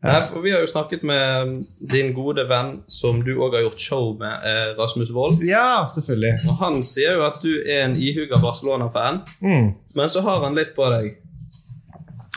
Nei, 0.02 0.20
for 0.24 0.40
vi 0.40 0.50
har 0.54 0.62
jo 0.64 0.68
snakket 0.70 1.02
med 1.04 1.50
din 1.92 2.14
gode 2.16 2.46
venn 2.48 2.70
som 2.88 3.18
du 3.24 3.34
òg 3.36 3.52
har 3.58 3.66
gjort 3.66 3.82
show 3.84 4.06
med, 4.18 4.46
eh, 4.48 4.70
Rasmus 4.78 5.10
Wold. 5.12 5.42
Ja, 5.44 5.84
selvfølgelig. 5.84 6.38
Og 6.48 6.56
han 6.62 6.78
sier 6.82 7.18
jo 7.18 7.26
at 7.26 7.36
du 7.42 7.50
er 7.66 7.82
en 7.84 7.96
ihuga 8.00 8.38
Barcelona-fan, 8.40 9.20
Mm. 9.42 9.74
men 9.94 10.08
så 10.08 10.22
har 10.24 10.40
han 10.46 10.54
litt 10.56 10.72
på 10.74 10.88
deg. 10.90 11.18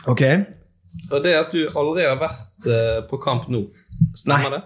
Ok. 0.06 0.22
Og 1.10 1.22
det 1.24 1.32
at 1.38 1.52
du 1.52 1.62
aldri 1.76 2.04
har 2.04 2.18
vært 2.20 2.68
eh, 2.68 3.00
på 3.08 3.18
kamp 3.22 3.48
nå. 3.48 3.64
Stemmer 4.14 4.50
Nei. 4.50 4.58
det? 4.58 4.62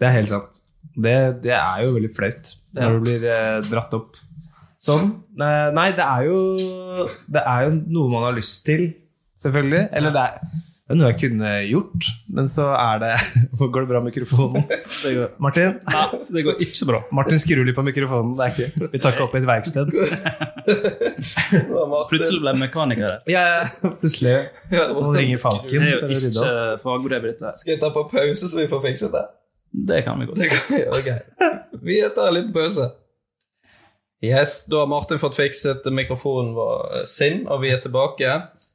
Det 0.00 0.08
er 0.08 0.16
helt 0.18 0.28
sant. 0.32 0.58
Det, 0.96 1.14
det 1.44 1.54
er 1.54 1.84
jo 1.84 1.94
veldig 1.94 2.10
flaut 2.16 2.56
Ja. 2.74 2.88
når 2.88 2.98
du 2.98 3.04
blir 3.06 3.24
eh, 3.30 3.60
dratt 3.70 3.94
opp 3.94 4.16
sånn. 4.82 5.12
Nei, 5.38 5.86
det 5.94 6.04
er 6.04 6.26
jo 6.26 7.06
Det 7.30 7.42
er 7.46 7.68
jo 7.68 7.70
noe 7.86 8.10
man 8.10 8.26
har 8.26 8.34
lyst 8.36 8.64
til, 8.66 8.88
selvfølgelig. 9.40 9.88
Eller 9.92 10.10
det 10.10 10.20
er, 10.26 10.58
det 10.82 10.96
er 10.96 10.98
noe 10.98 11.12
jeg 11.12 11.18
kunne 11.20 11.50
gjort, 11.70 12.06
men 12.34 12.48
så 12.50 12.64
er 12.74 12.96
det 12.98 13.10
Går 13.60 13.84
det 13.84 13.88
bra 13.88 14.00
med 14.02 14.08
mikrofonen? 14.10 14.64
Det 15.04 15.12
går. 15.14 15.28
Martin? 15.40 15.72
Det 16.28 16.42
går 16.42 16.54
ikke 16.64 16.76
så 16.76 16.86
bra. 16.88 17.02
Martin 17.14 17.38
skrur 17.40 17.64
litt 17.64 17.76
på 17.76 17.82
mikrofonen. 17.86 18.34
Det 18.36 18.44
er 18.44 18.50
ikke, 18.56 18.88
vi 18.90 18.98
tar 19.02 19.10
ikke 19.14 19.24
opp 19.28 19.34
i 19.36 19.38
et 19.40 19.46
verksted. 19.46 19.86
Plutselig 22.10 22.40
ble 22.42 22.50
jeg 22.50 22.58
mekaniker 22.64 23.04
her. 23.06 23.18
Ja, 23.30 23.44
plutselig 24.00 24.34
Nå 24.72 25.12
ringer 25.14 25.38
Falken 25.40 25.70
Det 25.70 25.76
er 25.92 25.96
jo 26.02 26.08
ikke 26.18 26.78
fagbrev, 26.82 27.22
dette. 27.30 27.48
Skal 27.60 27.70
jeg 27.76 27.80
ta 27.82 27.88
på 27.94 28.02
pause, 28.10 28.46
så 28.50 28.56
vi 28.58 28.66
får 28.70 28.80
fikset 28.88 29.10
det? 29.14 29.24
Det 29.92 29.98
kan 30.04 30.14
vi 30.18 30.24
godt. 30.28 30.38
Det 30.42 30.48
kan 30.50 30.62
vi 30.74 30.80
okay. 30.98 31.18
Vi 31.82 31.96
tar 32.16 32.26
en 32.32 32.36
liten 32.40 32.54
pause. 32.54 32.84
Yes, 34.22 34.50
da 34.70 34.76
har 34.82 34.88
Martin 34.90 35.18
fått 35.22 35.36
fikset 35.38 35.82
mikrofonen 35.94 36.54
vår 36.58 36.78
sin, 37.10 37.38
og 37.46 37.56
vi 37.62 37.68
er 37.74 37.80
tilbake. 37.82 38.28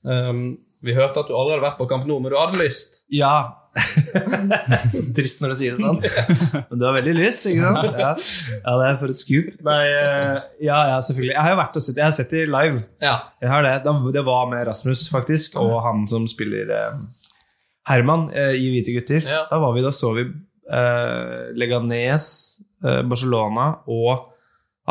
Um, 0.08 0.58
vi 0.86 0.94
hørte 0.94 1.24
at 1.24 1.30
du 1.30 1.34
aldri 1.34 1.56
hadde 1.56 1.66
vært 1.66 1.80
på 1.80 1.88
Kamp 1.90 2.06
Nå, 2.08 2.20
men 2.22 2.34
du 2.34 2.38
hadde 2.38 2.60
lyst. 2.60 3.02
Ja. 3.14 3.68
Trist 5.18 5.42
når 5.42 5.54
du 5.54 5.60
sier 5.60 5.76
det 5.76 5.82
sånn. 5.82 6.00
Men 6.70 6.80
du 6.80 6.86
har 6.86 6.96
veldig 6.98 7.16
lyst, 7.18 7.48
ikke 7.50 7.66
sant? 7.66 7.98
Ja, 8.04 8.12
ja 8.62 8.76
det 8.82 8.88
er 8.90 9.00
for 9.02 9.14
et 9.14 9.22
skup. 9.22 9.50
Nei, 9.66 9.80
eh, 9.90 10.38
ja, 10.68 10.78
ja, 10.94 11.00
selvfølgelig. 11.06 11.34
Jeg 11.34 11.46
har 11.46 11.54
jo 11.54 11.60
vært 11.62 11.80
og 11.80 11.86
sett, 11.86 12.00
jeg 12.00 12.06
har 12.06 12.16
sett 12.18 12.34
det 12.34 12.46
live. 12.52 12.84
Ja. 13.04 13.16
Jeg 13.44 13.54
har 13.54 13.66
det. 13.66 13.76
Det 14.16 14.26
var 14.28 14.50
med 14.54 14.66
Rasmus, 14.70 15.08
faktisk, 15.14 15.58
og 15.62 15.80
han 15.86 16.06
som 16.12 16.30
spiller 16.30 16.74
eh, 16.78 17.04
Herman 17.90 18.30
eh, 18.36 18.54
i 18.58 18.70
Hvite 18.74 18.96
gutter. 19.00 19.22
Ja. 19.26 19.44
Da 19.50 19.62
var 19.64 19.76
vi, 19.78 19.86
da 19.86 19.94
så 19.96 20.14
vi 20.18 20.30
Leganes, 21.58 22.26
Barcelona 22.84 23.70
og 23.88 24.34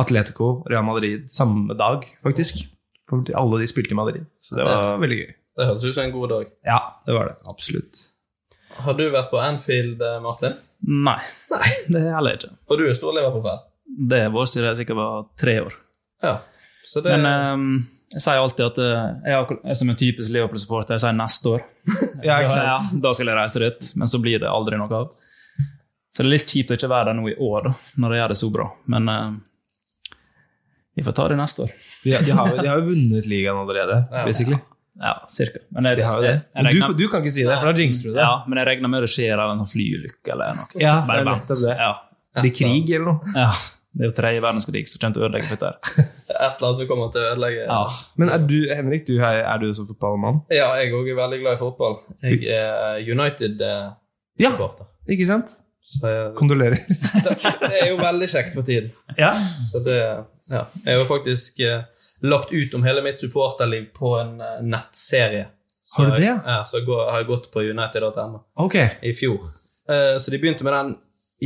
Atletico 0.00 0.62
Real 0.71 0.87
Madrid 0.88 1.26
samme 1.28 1.76
dag, 1.76 2.07
faktisk. 2.25 2.62
For 3.07 3.28
alle 3.37 3.61
de 3.61 3.69
spilte 3.69 3.93
i 3.93 3.99
Madrid. 3.99 4.25
Så 4.40 4.57
det 4.57 4.64
var 4.64 4.97
veldig 5.02 5.19
gøy. 5.21 5.35
Det 5.56 5.66
hørtes 5.68 5.84
ut 5.88 5.94
som 5.96 6.04
en 6.04 6.12
god 6.14 6.28
dag. 6.34 6.52
Ja, 6.68 6.80
det 7.06 7.16
var 7.16 7.30
det. 7.30 7.36
Absolutt. 7.48 8.02
Har 8.76 8.96
du 8.98 9.06
vært 9.08 9.30
på 9.32 9.40
Anfield, 9.40 10.02
eh, 10.04 10.18
Martin? 10.20 10.58
Nei, 10.86 11.18
det 11.88 12.02
er 12.02 12.12
heller 12.18 12.36
ikke. 12.36 12.50
Og 12.68 12.78
du 12.80 12.84
er 12.84 12.96
stor 12.98 13.14
Liverpool-fan? 13.16 13.62
Det 14.10 14.18
er 14.26 14.32
vår 14.34 14.48
siden 14.52 14.68
jeg 14.68 14.82
sikkert 14.82 14.98
var 15.00 15.22
tre 15.40 15.54
år. 15.64 15.76
Ja. 16.25 16.34
Så 16.86 17.00
det 17.02 17.16
Men 17.16 17.26
um, 17.26 17.70
jeg 18.12 18.22
sier 18.22 18.38
alltid 18.42 18.66
at 18.66 18.76
eh, 18.84 19.06
jeg 19.32 19.56
er 19.72 19.78
som 19.80 19.90
en 19.90 19.98
typisk 19.98 20.30
Liverpool-supporter. 20.34 20.98
Jeg 20.98 21.06
sier 21.06 21.16
neste 21.16 21.54
år. 21.56 21.64
Ja, 22.26 22.38
ikke 22.42 22.52
Da, 22.52 22.68
Ja, 22.68 22.76
da 23.06 23.14
skal 23.16 23.32
jeg 23.32 23.38
reise 23.40 23.64
dit, 23.64 23.90
men 23.96 24.12
så 24.12 24.20
blir 24.22 24.42
det 24.42 24.52
aldri 24.52 24.78
noe 24.80 25.00
av. 25.00 25.10
Så 25.16 26.22
det 26.22 26.28
er 26.28 26.32
litt 26.36 26.52
kjipt 26.52 26.70
å 26.72 26.76
ikke 26.78 26.92
være 26.92 27.10
der 27.10 27.18
nå 27.18 27.26
i 27.32 27.36
år, 27.48 27.66
da, 27.68 27.75
når 28.02 28.14
jeg 28.14 28.22
gjør 28.22 28.32
det 28.32 28.38
så 28.40 28.52
bra. 28.52 28.68
Men 28.92 29.10
eh, 29.12 29.34
vi 30.96 31.04
får 31.04 31.16
ta 31.16 31.26
det 31.32 31.40
neste 31.40 31.66
år. 31.66 31.75
De, 32.04 32.14
har, 32.14 32.54
de 32.56 32.68
har 32.68 32.80
jo 32.80 32.86
vunnet 32.92 33.26
ligaen 33.28 33.58
allerede, 33.64 33.98
basically. 34.25 34.60
Ja, 34.60 34.75
cirka. 35.29 35.61
Men 35.71 35.85
jeg, 35.91 35.97
De 35.97 36.03
har 36.09 36.17
jo 36.17 36.23
det. 36.23 36.31
jeg- 36.31 36.43
jeg 36.55 36.62
Men 36.65 36.73
du, 36.73 36.81
regner- 36.81 36.99
du 36.99 37.09
kan 37.09 37.23
ikke 37.23 37.33
si 37.37 37.43
det, 37.45 37.59
for 37.61 37.73
da 37.73 37.81
jinxer 37.83 38.03
du 38.09 38.12
det. 38.15 38.23
Ja, 38.23 38.43
men 38.49 38.59
jeg 38.59 38.67
regner 38.67 38.88
med 38.88 39.03
det 39.03 39.11
skjer 39.11 39.38
av 39.38 39.50
en 39.53 39.59
sånn 39.65 39.73
flyulykke 39.75 40.33
eller 40.33 40.55
noe. 40.57 40.67
Ja, 40.81 40.95
det 41.07 41.17
er 41.17 41.25
lett 41.25 41.43
nettopp 41.43 41.61
det. 41.67 41.76
Ja. 41.79 41.93
Blir 42.43 42.55
krig 42.55 42.91
eller 42.91 43.05
noe. 43.12 43.21
ja. 43.35 43.50
Det 43.97 44.05
er 44.05 44.09
jo 44.11 44.12
tredje 44.12 44.41
verdenskrig 44.45 44.88
som 44.93 45.00
kommer 45.00 45.15
til 45.15 45.23
å 45.23 45.29
ødelegge 45.31 45.49
dette. 45.57 45.69
et 45.97 46.37
eller 46.37 46.67
annet 46.69 46.76
som 46.83 46.87
kommer 46.87 47.12
til 47.12 47.21
å 47.23 47.29
ødelegge 47.33 47.62
Ja. 47.65 47.79
Men 48.21 48.29
er 48.29 48.38
du, 48.45 48.57
Henrik, 48.69 49.07
du, 49.07 49.15
er, 49.25 49.59
du 49.59 49.73
som 49.73 49.87
fotballmann? 49.88 50.43
Ja, 50.53 50.67
jeg 50.76 50.93
òg 50.93 51.09
er 51.09 51.17
veldig 51.17 51.38
glad 51.41 51.55
i 51.57 51.61
fotball. 51.62 51.97
Jeg 52.21 52.45
er 52.45 53.00
United-supporter. 53.00 54.85
Ja, 54.85 55.15
Ikke 55.15 55.26
sant? 55.29 55.49
Så 55.87 56.03
jeg, 56.11 56.35
Kondolerer. 56.37 56.76
det 57.71 57.81
er 57.81 57.88
jo 57.93 57.97
veldig 57.97 58.29
kjekt 58.29 58.53
for 58.55 58.62
tiden. 58.69 58.91
ja. 59.17 59.33
Så 59.73 59.81
det, 59.87 59.97
ja. 60.50 60.65
Jeg 60.85 60.99
jo 61.00 61.05
faktisk 61.09 61.61
eh, 61.65 61.85
lagt 62.26 62.52
ut 62.52 62.75
om 62.75 62.83
hele 62.87 63.02
mitt 63.04 63.21
supporterliv 63.21 63.90
på 63.97 64.14
en 64.21 64.40
eh, 64.40 64.59
nettserie. 64.62 65.47
Så 65.87 66.02
Har 66.02 66.11
du 66.11 66.16
det? 66.16 66.25
Jeg, 66.26 66.40
ja, 66.47 66.64
så 66.66 66.80
jeg 66.80 66.87
går, 66.88 67.04
har 67.11 67.23
jeg 67.23 67.28
gått 67.30 67.50
på 67.52 67.62
united.no 67.62 68.40
okay. 68.64 68.88
i 69.06 69.12
fjor. 69.14 69.38
Uh, 69.87 70.16
så 70.18 70.33
de 70.35 70.40
begynte 70.42 70.64
med 70.66 70.75
den 70.75 70.97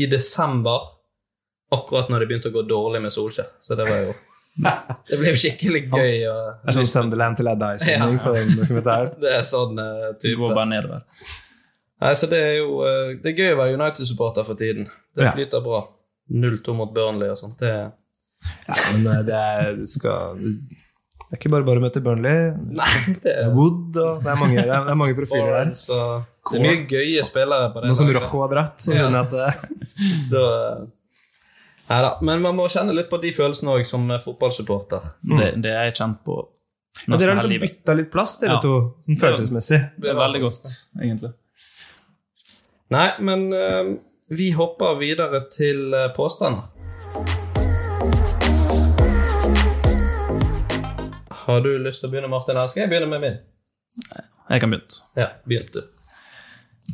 i 0.01 0.07
desember, 0.09 0.87
akkurat 1.75 2.09
når 2.09 2.23
det 2.25 2.29
begynte 2.31 2.49
å 2.49 2.55
gå 2.55 2.63
dårlig 2.71 3.03
med 3.05 3.13
Solskjær. 3.13 3.51
Så 3.61 3.77
det 3.79 3.85
var 3.91 4.01
jo 4.07 4.15
Det 5.11 5.19
ble 5.21 5.31
jo 5.35 5.39
skikkelig 5.39 5.85
gøy. 5.93 6.17
Og, 6.31 6.49
Det 6.65 6.73
er 6.73 6.79
sånn 6.81 6.91
Sunderland 6.91 7.39
til 7.39 7.51
I 7.53 7.55
die-stemning 7.61 8.17
Ja. 8.17 8.25
på 8.25 8.35
den 8.39 8.57
dokumentaren. 8.59 9.13
det 9.23 9.37
er 9.37 9.47
sånn 9.47 9.79
uh, 9.79 10.09
Det 10.17 10.33
går 10.35 10.49
type. 10.49 10.57
bare 10.57 10.69
nedover. 10.73 11.05
Nei, 12.01 12.15
så 12.17 12.29
det 12.33 12.41
er 12.41 12.55
jo 12.63 12.81
uh, 12.81 13.13
Det 13.21 13.35
er 13.35 13.43
gøy 13.45 13.53
å 13.55 13.61
være 13.61 13.77
United-supporter 13.77 14.49
for 14.49 14.59
tiden. 14.59 14.89
Det 15.15 15.29
Ja. 15.29 15.35
flyter 15.37 15.61
bra. 15.65 15.85
0-2 16.31 16.75
mot 16.79 16.95
Burnley 16.95 17.29
og 17.29 17.39
sånt. 17.39 17.59
Det 17.61 17.75
Ja, 18.69 18.77
men 18.93 19.07
eh, 19.07 19.23
det 19.27 19.35
er, 19.41 19.73
det 19.81 19.89
skal, 19.91 20.39
det 20.41 21.35
er 21.35 21.39
ikke 21.41 21.51
bare 21.53 21.67
bare 21.67 21.81
å 21.83 21.85
møte 21.85 22.03
Burnley. 22.05 22.53
Nei, 22.79 22.93
det 23.25 23.35
er 23.45 23.51
Wood, 23.55 23.97
og 24.01 24.23
det 24.25 24.31
er 24.33 24.41
mange, 24.41 24.57
det 24.63 24.71
er, 24.71 24.87
det 24.87 24.95
er 24.95 24.99
mange 25.03 25.17
profiler 25.19 25.53
der. 25.59 25.75
Så 25.79 25.99
det 26.51 26.59
er 26.61 26.65
mye 26.65 26.87
gøye 26.91 27.27
spillere 27.27 27.69
på 27.75 27.83
det. 27.85 27.91
Nå 27.93 27.99
som. 27.99 28.09
Rojo 28.17 28.41
har 28.45 28.55
dratt, 28.55 28.81
så 28.87 28.95
Ja. 28.97 29.09
jeg 29.09 29.21
at 29.21 29.37
det 30.33 30.49
Da- 31.91 32.19
Men 32.23 32.39
man 32.45 32.55
må 32.55 32.69
kjenne 32.71 32.95
litt 32.95 33.11
på 33.11 33.19
de 33.23 33.33
følelsene 33.35 33.73
òg, 33.75 33.85
som 33.89 34.05
fotballsupporter. 34.23 35.09
Det, 35.27 35.49
det 35.65 35.73
er 35.75 35.89
jeg 35.91 35.97
kjent 35.99 36.21
på 36.27 36.37
Men 37.09 37.19
dere 37.19 37.35
har 37.35 37.41
liksom 37.43 37.65
bytta 37.65 37.97
litt 37.99 38.11
plass, 38.13 38.37
dere 38.39 38.57
Ja. 38.59 38.61
to, 38.63 38.75
sånn 39.07 39.19
følelsesmessig. 39.19 39.81
Det 39.99 40.13
er 40.13 40.19
veldig 40.19 40.41
godt, 40.45 40.71
egentlig. 41.01 41.33
Nei, 42.95 43.09
men 43.27 43.45
uh, 43.55 43.91
vi 44.31 44.51
hopper 44.55 44.97
videre 45.01 45.41
til 45.51 45.91
eh, 45.95 46.09
påstander. 46.15 46.70
Har 51.51 51.65
du 51.65 51.73
lyst 51.83 52.03
til 52.03 52.09
å 52.09 52.13
begynne, 52.13 52.31
Martin? 52.31 52.57
Eller 52.57 52.71
skal 52.71 52.85
jeg 52.85 52.93
begynne 52.93 53.11
med 53.11 53.25
min? 53.25 53.41
Jeg 54.51 54.63
kan 54.63 54.71
begynne. 54.71 55.01
Ja, 55.19 55.29
begynt 55.49 55.75
du. 55.75 55.83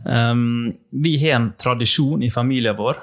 Um, 0.05 0.73
vi 0.93 1.17
har 1.23 1.39
en 1.39 1.51
tradisjon 1.59 2.25
i 2.25 2.31
familien 2.33 2.77
vår 2.77 2.99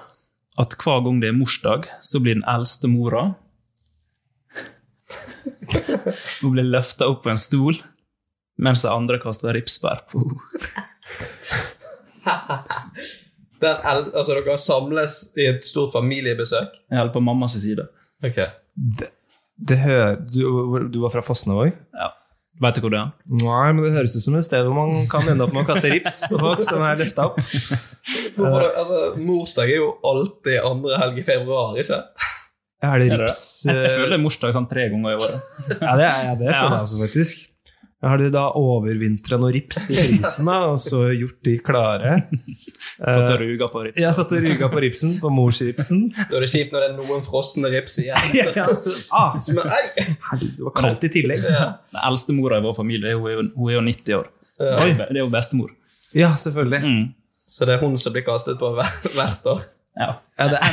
at 0.62 0.76
hver 0.78 1.02
gang 1.06 1.22
det 1.22 1.32
er 1.32 1.38
morsdag, 1.38 1.88
så 2.06 2.22
blir 2.22 2.38
den 2.38 2.46
eldste 2.46 2.86
mora 2.92 3.32
Hun 6.44 6.54
blir 6.54 6.68
løfta 6.68 7.08
opp 7.10 7.24
på 7.26 7.32
en 7.34 7.42
stol, 7.42 7.80
mens 8.62 8.84
de 8.86 8.92
andre 8.92 9.18
kaster 9.22 9.56
ripsbær 9.58 10.06
på 10.12 10.24
henne. 10.28 10.88
Altså, 13.64 14.34
dere 14.36 14.58
samles 14.60 15.14
i 15.40 15.46
et 15.48 15.64
stort 15.64 15.94
familiebesøk? 15.94 16.74
Holder 16.92 17.14
på 17.14 17.22
mammas 17.24 17.54
side. 17.64 17.86
Ok. 18.20 18.42
Det 18.76 19.08
hø 19.84 19.98
du, 20.34 20.42
du 20.92 21.00
var 21.04 21.14
fra 21.14 21.24
Fosnavåg? 21.26 21.72
Ja. 21.94 22.10
Vet 22.62 22.78
du 22.78 22.84
hvor 22.86 22.92
det 22.94 23.00
er? 23.02 23.12
Nei, 23.42 23.70
men 23.74 23.82
det 23.88 23.94
høres 23.96 24.14
ut 24.16 24.24
som 24.28 24.36
et 24.38 24.46
sted 24.46 24.66
hvor 24.68 24.76
man 24.78 25.08
kan 25.10 25.26
ende 25.32 25.46
opp 25.48 25.56
med 25.56 25.64
å 25.64 25.70
kaste 25.72 25.90
rips 25.90 26.20
på 26.30 26.38
folk 26.42 26.62
som 26.68 26.84
er 26.86 27.00
løfta 27.02 27.30
opp. 27.32 27.40
Altså, 28.44 28.98
morsdag 29.22 29.70
er 29.72 29.78
jo 29.80 29.90
alltid 30.06 30.58
andre 30.68 30.98
helg 31.00 31.20
i 31.22 31.24
februar, 31.26 31.78
ikke? 31.80 32.00
Er 32.84 33.00
det 33.00 33.06
Er 33.08 33.14
det 33.14 33.20
rips 33.24 33.40
det? 33.64 33.74
Jeg 33.78 33.90
eh, 33.92 33.96
føler 33.96 34.12
det 34.14 34.18
er 34.20 34.24
morsdag 34.26 34.56
sånn 34.58 34.68
tre 34.72 34.88
ganger 34.92 35.14
i 35.14 35.20
året. 35.22 35.50
Ja, 35.70 35.94
det, 36.00 36.08
er- 36.10 36.26
ja, 36.28 36.34
det 36.42 36.50
føler 36.50 36.76
jeg 36.76 36.88
også, 36.88 37.00
faktisk. 37.06 37.46
Har 38.04 38.20
de 38.20 38.28
da 38.34 38.42
overvintra 38.60 39.38
noe 39.40 39.54
rips 39.56 39.86
i 39.94 39.96
frysen, 39.96 40.48
da, 40.50 40.58
og 40.74 40.80
så 40.84 41.06
gjort 41.16 41.38
de 41.48 41.54
klare? 41.64 42.18
Satt 42.98 43.30
og 43.32 43.38
ruga 43.40 43.70
på 43.72 43.84
ripsen. 43.86 44.04
Ja, 44.04 44.12
satt 44.16 44.34
og 44.36 44.44
ruga 44.44 44.68
på 44.74 44.82
ripsen, 44.84 45.14
på 45.24 45.32
morsripsen. 45.32 46.02
Da 46.18 46.36
er 46.36 46.44
det 46.44 46.50
kjipt 46.52 46.76
når 46.76 46.84
det 46.84 46.90
er 46.90 46.98
noen 46.98 47.24
frosne 47.24 47.72
rips 47.72 47.96
igjen. 48.04 48.30
Ja, 48.40 48.50
ja. 48.58 48.66
Ah, 49.16 49.38
Men, 49.56 49.72
det 50.44 50.66
var 50.68 50.76
kaldt 50.76 51.08
i 51.08 51.12
tillegg. 51.16 51.46
Den 51.48 52.02
eldste 52.10 52.36
mora 52.36 52.60
i 52.60 52.66
vår 52.66 52.76
familie 52.82 53.16
hun 53.16 53.30
er 53.30 53.38
jo, 53.38 53.46
hun 53.56 53.72
er 53.72 53.78
jo 53.78 53.86
90 53.88 54.18
år. 54.20 54.28
Det 54.60 55.08
er 55.08 55.22
jo 55.22 55.30
bestemor. 55.32 55.72
Ja, 56.14 56.34
selvfølgelig. 56.38 56.82
Mm. 56.84 57.06
Så 57.54 57.66
det 57.70 57.78
er 57.78 57.82
hun 57.86 57.96
som 58.02 58.14
blir 58.16 58.26
kastet 58.28 58.60
på 58.60 58.74
hvert 58.76 59.48
år. 59.54 59.64
Ja. 59.94 60.14
Ja, 60.38 60.48
det 60.50 60.58
er 60.58 60.70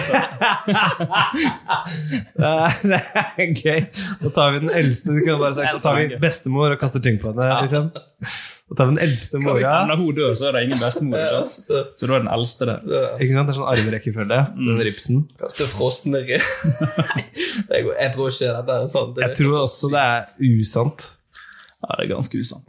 det 2.80 2.96
er, 2.96 3.50
gøy. 3.52 3.82
Da 4.22 4.30
tar 4.32 4.54
vi 4.54 4.62
den 4.62 4.70
eldste. 4.72 5.12
Du 5.12 5.20
kan 5.26 5.36
bare 5.42 5.52
sagt 5.58 5.74
da 5.76 5.82
tar 5.84 5.98
vi 5.98 6.16
bestemor 6.22 6.72
og 6.72 6.80
kaster 6.80 7.02
ting 7.04 7.18
på 7.20 7.34
henne. 7.34 7.48
Liksom. 7.66 7.90
Da 7.92 8.78
tar 8.78 8.88
vi 8.88 8.94
den 8.96 9.02
eldste 9.04 9.42
mora. 9.44 9.74
Når 9.90 10.00
hun 10.00 10.16
dør, 10.16 10.32
så 10.38 10.48
er 10.48 10.56
det 10.56 10.62
ingen 10.70 10.80
bestemor. 10.80 11.20
Ikke? 11.20 11.42
sant? 11.50 11.68
så, 11.68 12.06
du 12.06 12.06
da 12.06 12.16
er 12.16 12.24
den 12.24 12.32
eldste 12.32 12.70
det. 12.70 12.78
Ikke 13.20 13.36
sant? 13.36 13.50
Det 13.50 13.52
er 13.52 13.58
sånn 13.60 13.70
arverekkefølge. 13.74 14.40
Den 14.56 14.82
ripsen. 14.88 15.22
kaster 15.44 15.68
frosne 15.74 16.24
Det 16.24 16.40
Jeg 17.76 18.12
tror 18.16 18.32
ikke 18.32 18.54
dette 18.56 18.78
er 18.78 18.90
sant. 18.94 19.12
Det 19.18 19.26
Jeg 19.26 19.36
tror 19.42 19.60
også 19.66 19.92
det 19.92 20.06
er 20.06 20.20
usant. 20.48 21.10
Ja, 21.80 21.92
det 21.96 22.06
er 22.06 22.10
ganske 22.14 22.40
usant. 22.40 22.64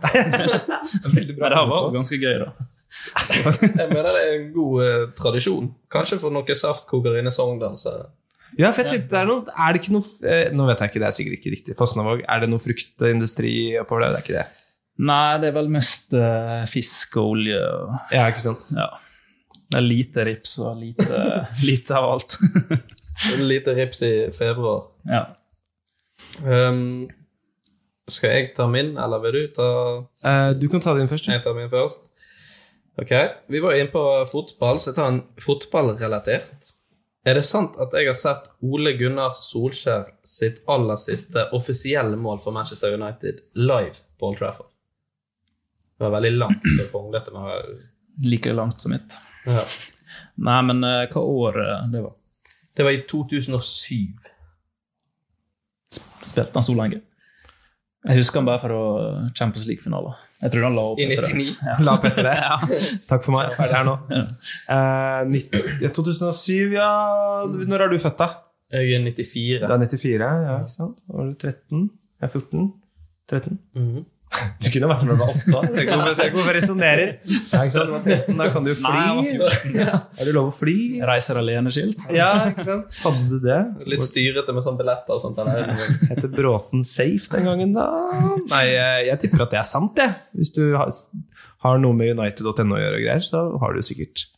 Men 1.16 1.32
det 1.32 1.40
var 1.40 1.92
ganske 1.96 2.20
gøy, 2.20 2.44
da. 2.44 2.71
Jeg 3.80 3.88
mener 3.90 4.10
det 4.12 4.22
er 4.24 4.34
en 4.40 4.48
god 4.56 4.82
eh, 4.86 5.04
tradisjon. 5.18 5.70
Kanskje 5.92 6.20
for 6.22 6.34
noen 6.36 6.58
saftkoker 6.60 7.20
inne 7.22 7.32
i 7.32 7.36
Sogndal. 7.36 7.78
Ja, 8.60 8.68
for 8.76 8.84
jeg 8.84 8.90
tenkte, 8.92 9.10
det 9.14 9.20
er, 9.22 9.28
noe, 9.30 9.46
er 9.56 9.72
det 9.72 9.80
ikke 9.80 9.94
noe 9.96 10.08
eh, 10.28 10.50
Nå 10.52 10.66
vet 10.68 10.82
jeg 10.84 10.92
ikke, 10.92 11.00
det 11.00 11.08
er 11.08 11.16
sikkert 11.16 11.38
ikke 11.38 11.54
riktig. 11.54 11.76
Fosnavåg, 11.80 12.26
er 12.28 12.42
det 12.44 12.50
noe 12.52 12.60
fruktindustri 12.60 13.54
oppover 13.80 14.04
der? 14.04 14.12
Det 14.12 14.20
er 14.20 14.26
ikke 14.26 14.40
det? 14.42 14.48
Nei, 15.08 15.38
det 15.40 15.48
er 15.50 15.56
vel 15.56 15.70
mest 15.72 16.12
eh, 16.20 16.66
fisk 16.70 17.16
og 17.22 17.30
olje. 17.38 17.62
Og, 17.62 17.94
Ja, 18.12 18.26
ikke 18.28 18.44
sant? 18.44 18.68
ja. 18.76 18.90
Det 19.72 19.80
er 19.80 19.86
lite 19.88 20.26
rips 20.28 20.58
og 20.60 20.76
lite, 20.82 21.22
lite 21.70 21.96
av 21.96 22.10
alt. 22.18 22.36
Lite 23.40 23.72
rips 23.78 24.04
i 24.04 24.12
februar. 24.36 24.90
ja. 25.08 25.24
Um, 26.44 27.08
skal 28.12 28.32
jeg 28.34 28.50
ta 28.58 28.66
min, 28.68 28.94
eller 29.00 29.20
vil 29.24 29.36
du 29.38 29.42
ta 29.56 29.66
Eh, 30.28 30.54
du 30.60 30.66
kan 30.72 30.82
ta 30.84 30.94
din 30.98 31.08
først. 31.08 31.26
du. 31.28 31.32
Jeg 31.32 31.44
tar 31.44 31.54
min 31.56 31.70
først. 31.72 32.02
Ok, 33.00 33.12
Vi 33.48 33.60
var 33.60 33.76
inne 33.80 33.92
på 33.92 34.26
fotball, 34.32 34.80
så 34.80 34.92
jeg 34.92 34.98
tar 34.98 35.12
en 35.12 35.22
fotballrelatert. 35.40 36.72
Er 37.26 37.38
det 37.38 37.46
sant 37.46 37.78
at 37.82 37.94
jeg 37.94 38.10
har 38.10 38.18
sett 38.18 38.50
Ole 38.66 38.96
Gunnar 38.98 39.36
Solskjær 39.38 40.08
sitt 40.26 40.64
aller 40.70 40.98
siste 40.98 41.46
offisielle 41.56 42.18
mål 42.18 42.42
for 42.42 42.56
Manchester 42.56 42.96
United 42.98 43.44
live 43.62 43.94
på 44.18 44.32
Old 44.32 44.42
Trafford? 44.42 44.72
Det 45.98 46.08
var 46.08 46.16
veldig 46.16 46.32
langt 46.34 46.66
og 46.66 46.88
kronglete. 46.90 47.34
Med... 47.36 47.86
Like 48.26 48.54
langt 48.58 48.82
som 48.82 48.96
mitt. 48.96 49.14
Ja. 49.46 49.62
Nei, 50.42 50.58
men 50.66 50.84
eh, 50.84 51.06
hva 51.14 51.22
år 51.22 51.62
eh, 51.62 51.86
det 51.94 52.02
var? 52.02 52.16
Det 52.74 52.88
var 52.88 52.98
i 52.98 53.04
2007. 53.06 53.96
Spilte 56.26 56.58
han 56.58 56.66
så 56.66 56.74
lenge? 56.78 57.04
Jeg 58.02 58.18
husker 58.18 58.40
han 58.42 58.48
bare 58.50 58.62
fra 58.64 58.78
Champions 59.38 59.68
League-finaler. 59.70 60.16
Jeg 60.42 60.54
tror 60.56 60.64
han 60.66 60.74
la 60.78 60.86
opp 60.90 61.00
I 61.02 61.06
etter 61.06 61.28
det. 61.28 61.34
99. 61.38 61.84
La 61.86 61.94
opp 62.00 62.06
etter 62.10 62.26
det. 62.26 62.38
Takk 63.12 63.26
for 63.28 63.36
meg. 63.36 63.52
Ferdig 63.58 63.78
her 63.78 63.86
nå. 63.86 63.94
Eh, 64.10 65.20
19, 65.30 65.68
ja, 65.84 65.92
2007, 65.94 66.74
ja 66.74 66.88
Når 67.52 67.84
er 67.86 67.94
du 67.94 68.00
født, 68.02 68.18
da? 68.24 68.30
Jeg 68.72 68.88
er 68.96 69.04
Du 69.04 69.12
94. 69.22 69.68
er 69.70 69.84
94, 69.86 70.32
ja, 70.48 70.56
ikke 70.64 70.74
sant? 70.74 70.98
Da 71.06 71.18
var 71.20 71.30
du 71.30 71.36
13? 71.46 71.86
Jeg 72.22 72.26
er 72.30 72.34
14? 72.34 72.66
13? 73.30 73.60
Mhm. 73.78 74.06
Du 74.62 74.68
kunne 74.72 74.88
vært 74.88 75.02
når 75.04 75.18
du 75.18 75.20
var 75.20 75.32
8 75.34 75.56
år. 75.60 75.66
Se 76.16 76.26
hvorfor- 76.32 76.56
resonnerer. 76.56 77.10
Ja, 77.28 77.64
ikke 77.66 77.74
sant? 77.74 77.90
Du 77.90 77.96
var 77.98 78.04
13, 78.06 78.38
da 78.40 78.48
kan 78.54 78.64
du 78.64 78.70
jo 78.72 78.76
Nei, 78.86 79.36
fly. 79.36 79.74
Er 79.84 80.30
det 80.30 80.34
lov 80.38 80.48
å 80.52 80.56
fly? 80.56 80.76
Reiser 81.10 81.40
alene-skilt. 81.42 82.06
Ja, 82.16 82.30
ikke 82.52 82.64
sant? 82.68 83.02
Hadde 83.04 83.26
du 83.34 83.40
det? 83.44 83.60
Litt 83.92 84.06
styrete 84.08 84.56
med 84.56 84.64
sånn 84.66 84.80
billetter 84.80 85.18
og 85.18 85.22
sånt. 85.26 85.42
Eller? 85.44 85.74
Heter 86.08 86.32
Bråten 86.32 86.86
Safe 86.88 87.28
den 87.36 87.50
gangen, 87.50 87.74
da? 87.76 87.90
Nei, 88.48 88.64
jeg, 88.72 89.08
jeg 89.12 89.24
tipper 89.26 89.48
at 89.48 89.56
det 89.58 89.62
er 89.64 89.68
sant, 89.68 90.00
jeg. 90.00 90.16
Hvis 90.40 90.54
du 90.56 90.64
har, 90.80 90.94
har 91.68 91.82
noe 91.84 91.98
med 91.98 92.16
United.no 92.18 92.78
å 92.78 92.82
gjøre 92.86 93.02
og 93.02 93.04
greier, 93.08 93.26
så 93.28 93.44
har 93.62 93.76
du 93.76 93.84
sikkert 93.86 94.30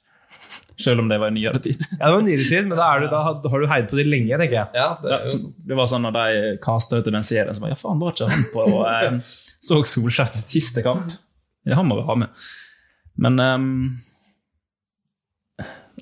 Selv 0.82 1.04
om 1.04 1.10
det 1.10 1.20
var 1.22 1.30
i 1.30 1.36
nyere 1.36 1.60
tid. 1.62 1.82
Ja, 2.00 2.08
det 2.08 2.14
var 2.16 2.24
nyere 2.26 2.46
tid, 2.50 2.70
men 2.70 2.80
da, 2.80 2.88
er 2.96 3.04
du, 3.04 3.08
da 3.12 3.22
har 3.26 3.62
du 3.62 3.68
heid 3.70 3.90
på 3.92 4.00
det 4.00 4.08
lenge, 4.10 4.38
tenker 4.42 4.58
jeg. 4.58 4.68
Ja, 4.78 4.88
det 5.04 5.20
jo 5.30 5.52
Det 5.68 5.78
var 5.78 5.90
sånn 5.92 6.06
når 6.08 6.16
de 6.18 6.56
kasta 6.64 7.00
ut 7.00 7.10
den 7.10 7.28
serien, 7.28 7.54
så 7.54 7.64
var 7.64 7.74
ja 7.74 7.80
faen, 7.80 8.02
var 8.02 8.16
ikke 8.16 8.30
han 8.32 8.48
på 8.54 8.66
eh, 8.90 9.20
Så 9.62 9.84
Solskjærs 9.92 10.38
siste 10.42 10.84
kamp? 10.86 11.14
Ja, 11.68 11.78
han 11.80 11.88
må 11.88 12.00
vi 12.00 12.08
ha 12.08 12.18
med. 12.26 12.50
Men 13.24 13.40
um, 13.40 13.70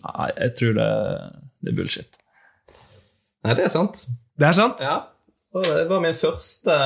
Nei, 0.01 0.29
jeg 0.37 0.55
tror 0.57 0.77
det, 0.79 0.89
det 1.61 1.73
er 1.73 1.77
bullshit. 1.77 2.21
Nei, 3.45 3.55
det 3.57 3.67
er 3.67 3.73
sant. 3.73 4.05
Det 4.39 4.47
er 4.47 4.55
sant? 4.57 4.81
Ja. 4.81 4.95
Og 5.53 5.65
Det 5.67 5.83
var 5.89 6.01
min 6.01 6.15
første 6.17 6.77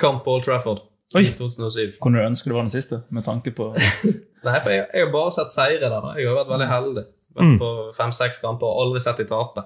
kamp 0.00 0.24
på 0.24 0.38
Old 0.38 0.46
Trafford 0.46 0.82
Oi. 1.16 1.22
i 1.24 1.30
2007. 1.38 1.98
Kunne 2.02 2.18
du 2.20 2.26
ønske 2.26 2.50
det 2.50 2.54
var 2.56 2.66
den 2.66 2.70
siste, 2.74 3.02
med 3.10 3.24
tanke 3.24 3.50
på 3.56 3.70
Nei, 4.44 4.58
for 4.60 4.70
jeg, 4.70 4.86
jeg 4.94 5.04
har 5.06 5.12
bare 5.12 5.32
sett 5.32 5.50
seire 5.54 5.80
der. 5.88 6.04
Jeg 6.18 6.28
har 6.28 6.36
vært 6.44 6.52
veldig 6.54 6.68
heldig. 6.74 7.04
Vært 7.38 7.46
Mm. 7.48 7.58
på 7.60 7.68
fem-seks 7.94 8.40
kamper 8.42 8.66
og 8.66 8.80
aldri 8.86 9.00
sett 9.04 9.16
de 9.20 9.24
tape. 9.30 9.62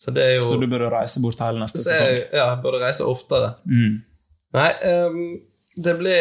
Så 0.00 0.10
det 0.16 0.22
er 0.24 0.34
jo 0.36 0.42
Så 0.48 0.56
du 0.60 0.66
burde 0.68 0.88
reise 0.92 1.20
bort 1.22 1.38
hele 1.40 1.60
neste 1.60 1.78
jeg, 1.78 1.84
sesong? 1.88 2.16
ja, 2.32 2.46
jeg 2.54 2.62
burde 2.62 2.80
reise 2.82 3.04
oftere. 3.04 3.50
Mm. 3.68 3.98
Nei, 4.56 4.70
um, 4.90 5.40
det 5.84 5.94
ble 5.98 6.14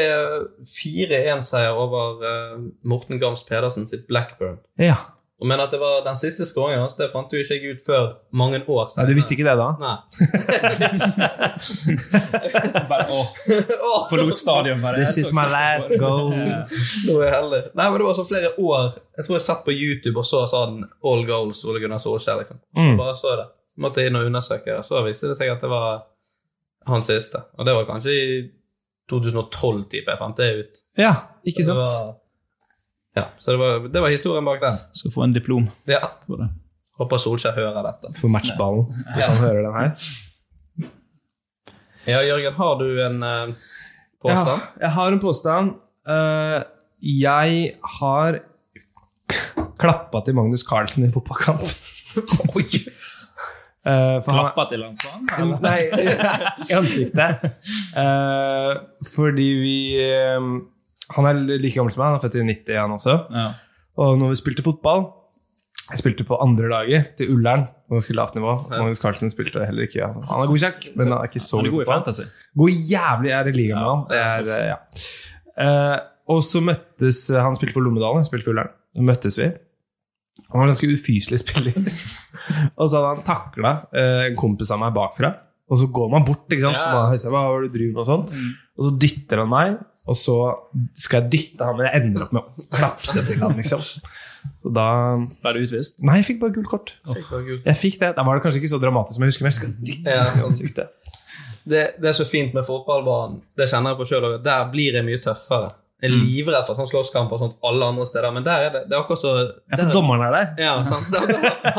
4-1-seier 0.68 1.76
over 1.80 2.20
uh, 2.24 2.58
Morten 2.88 3.20
Gams 3.22 3.44
Pedersen 3.48 3.88
sitt 3.88 4.08
Blackburn. 4.10 4.58
Ja. 4.80 4.96
Men 5.44 5.60
at 5.60 5.72
det 5.72 5.80
var 5.82 5.98
den 6.06 6.16
siste 6.18 6.46
skåringen 6.48 6.80
hans, 6.80 6.94
det 6.96 7.10
fant 7.12 7.34
jo 7.34 7.38
ikke 7.44 7.56
jeg 7.58 7.72
ut 7.76 7.82
før 7.84 8.06
mange 8.32 8.62
år 8.72 8.88
Nei, 8.98 9.06
du 9.10 9.14
visste 9.18 9.34
ikke 9.36 9.44
det 9.44 9.58
da? 9.60 9.66
Nei. 9.82 9.98
Bare, 12.90 13.06
å, 13.12 13.24
forlot 14.12 14.38
stadion 14.40 14.80
bare. 14.84 14.98
This 15.02 15.18
is 15.22 15.32
my 15.36 15.46
last 15.52 15.92
goal. 16.00 16.30
Nå 16.32 17.18
er 17.20 17.26
jeg 17.28 17.34
heldig. 17.36 17.62
Nei, 17.76 17.88
men 17.92 17.98
Det 18.00 18.08
var 18.08 18.16
så 18.18 18.26
flere 18.28 18.50
år 18.62 18.84
Jeg 19.18 19.26
tror 19.28 19.36
jeg 19.38 19.46
satt 19.48 19.64
på 19.68 19.76
YouTube 19.76 20.18
og 20.22 20.28
så 20.28 20.40
sånn 20.52 20.76
All 21.06 21.24
goals 21.28 21.60
Ole 21.68 21.80
Gunnar 21.84 22.02
Solskjær. 22.04 22.38
liksom. 22.42 22.58
Så 22.76 22.82
Mm. 22.86 22.98
bare 23.00 23.16
så 23.20 23.30
det. 23.40 23.48
Måtte 23.84 24.06
inn 24.08 24.16
og 24.16 24.26
undersøke 24.30 24.66
det. 24.72 24.84
Så 24.88 25.02
viste 25.04 25.28
det 25.28 25.36
seg 25.38 25.50
at 25.52 25.62
det 25.62 25.70
var 25.72 26.04
han 26.88 27.02
siste. 27.04 27.42
Og 27.58 27.66
det 27.66 27.74
var 27.76 27.86
kanskje 27.90 28.12
i 28.16 28.52
2012 29.12 29.84
type 29.92 30.10
jeg 30.12 30.20
fant 30.20 30.38
det 30.38 30.50
ut. 30.60 30.74
Ja, 30.98 31.14
ikke 31.46 31.64
sant? 31.66 32.16
Ja, 33.16 33.24
Så 33.40 33.52
det 33.52 33.60
var, 33.62 33.88
det 33.94 34.02
var 34.04 34.10
historien 34.14 34.46
bak 34.46 34.62
den. 34.62 34.78
Skal 34.94 35.12
få 35.14 35.24
en 35.24 35.34
diplom 35.36 35.70
Ja. 35.88 36.02
For 36.28 36.38
det. 36.44 36.50
Håper 37.00 37.20
Solskjær 37.20 37.56
hører 37.58 37.84
dette. 37.84 38.14
For 38.20 38.32
matchballen, 38.32 38.86
hvis 39.16 39.26
han 39.28 39.38
hører 39.44 39.62
den 39.66 39.76
her. 39.76 39.90
Ja, 42.08 42.20
Jørgen, 42.24 42.54
har 42.54 42.76
du 42.80 42.86
en 43.02 43.24
uh, 43.24 43.30
Ja, 43.30 43.56
påstand? 44.22 44.62
jeg 44.82 44.92
har 44.96 45.08
en 45.12 45.20
påstand. 45.20 45.72
Uh, 46.08 46.62
jeg 47.02 47.72
har 48.00 48.40
klappa 49.82 50.22
til 50.26 50.36
Magnus 50.38 50.64
Carlsen 50.68 51.08
i 51.08 51.12
fotballkamp. 51.12 51.66
Eh, 53.86 54.16
for 54.26 54.32
han- 54.34 54.48
Klappa 54.48 54.64
til 54.72 54.82
han 54.82 54.96
sånn? 54.98 55.52
Nei, 55.62 55.82
i 56.66 56.74
ansiktet. 56.74 57.44
Eh, 58.02 58.72
fordi 59.14 59.46
vi 59.62 59.76
Han 61.14 61.28
er 61.30 61.38
like 61.62 61.76
gammel 61.76 61.94
som 61.94 62.02
meg, 62.02 62.14
han 62.14 62.18
er 62.18 62.24
født 62.24 62.40
i 62.40 62.48
90, 62.48 62.80
han 62.80 62.96
også. 62.96 63.16
Ja. 63.36 63.46
Og 64.02 64.18
når 64.20 64.34
vi 64.34 64.40
spilte 64.42 64.66
fotball 64.66 65.06
Jeg 65.92 66.02
spilte 66.02 66.26
på 66.28 66.38
andre 66.42 66.68
laget 66.72 67.12
til 67.20 67.30
Ullern, 67.36 67.68
på 67.86 68.00
ganske 68.00 68.16
lavt 68.18 68.34
nivå. 68.36 68.56
Magnus 68.72 69.02
Carlsen 69.04 69.30
spilte 69.30 69.62
heller 69.68 69.86
ikke. 69.86 70.08
Han 70.10 70.42
er 70.42 70.50
god 70.50 70.64
kjekk, 70.64 70.88
men 70.96 71.12
han 71.12 71.20
er 71.20 71.30
ikke 71.30 71.44
så 71.46 71.60
Han 71.60 71.70
er 71.70 71.76
god 71.76 71.84
i 71.84 71.90
fantasy. 71.92 72.26
God 72.58 72.80
jævlig 72.90 73.34
er 73.38 73.52
i 73.52 73.54
ligaen 73.54 73.84
med 73.84 73.92
han. 73.92 74.02
Det 74.10 74.24
er, 74.24 74.50
eh, 74.56 74.66
ja. 74.72 74.80
Eh, 75.62 76.00
og 76.34 76.42
så 76.44 76.60
møttes 76.66 77.20
Han 77.30 77.56
spilte 77.56 77.78
for 77.78 77.86
Lommedalen, 77.86 78.24
jeg 78.24 78.32
spilte 78.32 78.48
for 78.48 78.56
Ullern. 78.56 78.74
Så 78.98 79.06
møttes 79.06 79.38
vi. 79.38 79.52
Han 80.50 80.58
var 80.58 80.66
en 80.66 80.74
ganske 80.74 80.90
ufyselig 80.90 81.44
spiller. 81.46 81.78
og 82.80 82.90
så 82.90 82.98
hadde 82.98 83.12
han 83.12 83.26
takla 83.28 83.76
eh, 83.94 84.26
en 84.32 84.40
kompis 84.40 84.74
av 84.74 84.82
meg 84.82 84.96
bakfra. 84.98 85.36
Og 85.70 85.82
så 85.82 85.90
går 85.94 86.10
man 86.18 86.26
bort, 86.26 86.46
ikke 86.50 86.66
sant? 86.66 86.82
Ja. 86.82 87.06
Så 87.14 87.30
da, 87.30 87.34
hva 87.34 87.46
var 87.52 87.62
det 87.62 87.70
du 87.70 87.78
driver 87.78 87.94
med 87.94 88.04
og 88.04 88.10
sånt. 88.10 88.34
Og 88.76 88.90
så 88.90 88.98
dytter 89.06 89.42
han 89.44 89.54
meg 89.54 89.78
Og 90.06 90.18
så 90.20 90.36
skal 90.94 91.24
jeg 91.24 91.32
dytte 91.34 91.66
han, 91.66 91.78
men 91.80 91.88
jeg 91.88 92.02
ender 92.04 92.26
opp 92.28 92.34
med 92.36 92.44
å 92.46 92.66
klapse 92.78 93.24
til 93.26 93.40
han, 93.42 93.56
liksom. 93.58 93.82
Så 94.62 94.70
da 94.70 94.84
Ble 95.42 95.54
du 95.56 95.64
utvist? 95.64 95.98
Nei, 96.06 96.20
jeg 96.22 96.28
fikk 96.28 96.42
bare 96.44 96.54
gult 96.54 96.70
kort. 96.70 96.92
Fikk 97.10 97.32
bare 97.32 97.46
gult. 97.48 97.64
Jeg 97.66 97.80
fikk 97.80 97.96
det. 98.04 98.12
Da 98.18 98.26
var 98.28 98.38
det 98.38 98.44
kanskje 98.46 98.62
ikke 98.62 98.74
så 98.76 98.82
dramatisk, 98.84 99.18
men 99.20 99.32
jeg 99.32 99.34
husker 99.34 99.50
jeg 99.50 99.58
skal 99.58 99.72
dytte 99.90 100.14
Ja, 100.20 100.28
han 100.30 100.44
i 100.44 100.46
ansiktet. 100.52 101.16
Det, 101.66 101.82
det 101.98 102.12
er 102.12 102.14
så 102.14 102.28
fint 102.30 102.54
med 102.54 102.68
fotballbanen. 102.68 103.40
Det 103.58 103.66
kjenner 103.72 103.96
jeg 103.96 104.02
på 104.04 104.06
sjøl. 104.12 104.28
Der 104.46 104.68
blir 104.70 105.00
jeg 105.00 105.08
mye 105.08 105.18
tøffere. 105.24 105.72
Jeg 106.04 106.12
er 106.12 106.20
livredd 106.20 106.66
for 106.68 106.78
sånn 106.78 106.90
slåsskamp 106.92 107.32
og 107.34 107.40
sånt 107.42 107.56
alle 107.66 107.88
andre 107.90 108.06
steder, 108.06 108.34
men 108.36 108.44
der 108.46 108.66
er 108.68 108.74
det, 108.76 108.82
det 108.92 108.94
er 108.94 109.00
akkurat 109.00 109.22
så 109.24 109.30
Ja, 109.40 109.46
der, 109.72 109.86
for 109.88 109.94
dommeren 109.96 110.26
er 110.28 110.34
der. 110.36 110.50
ja, 110.62 110.74
sant? 110.86 111.16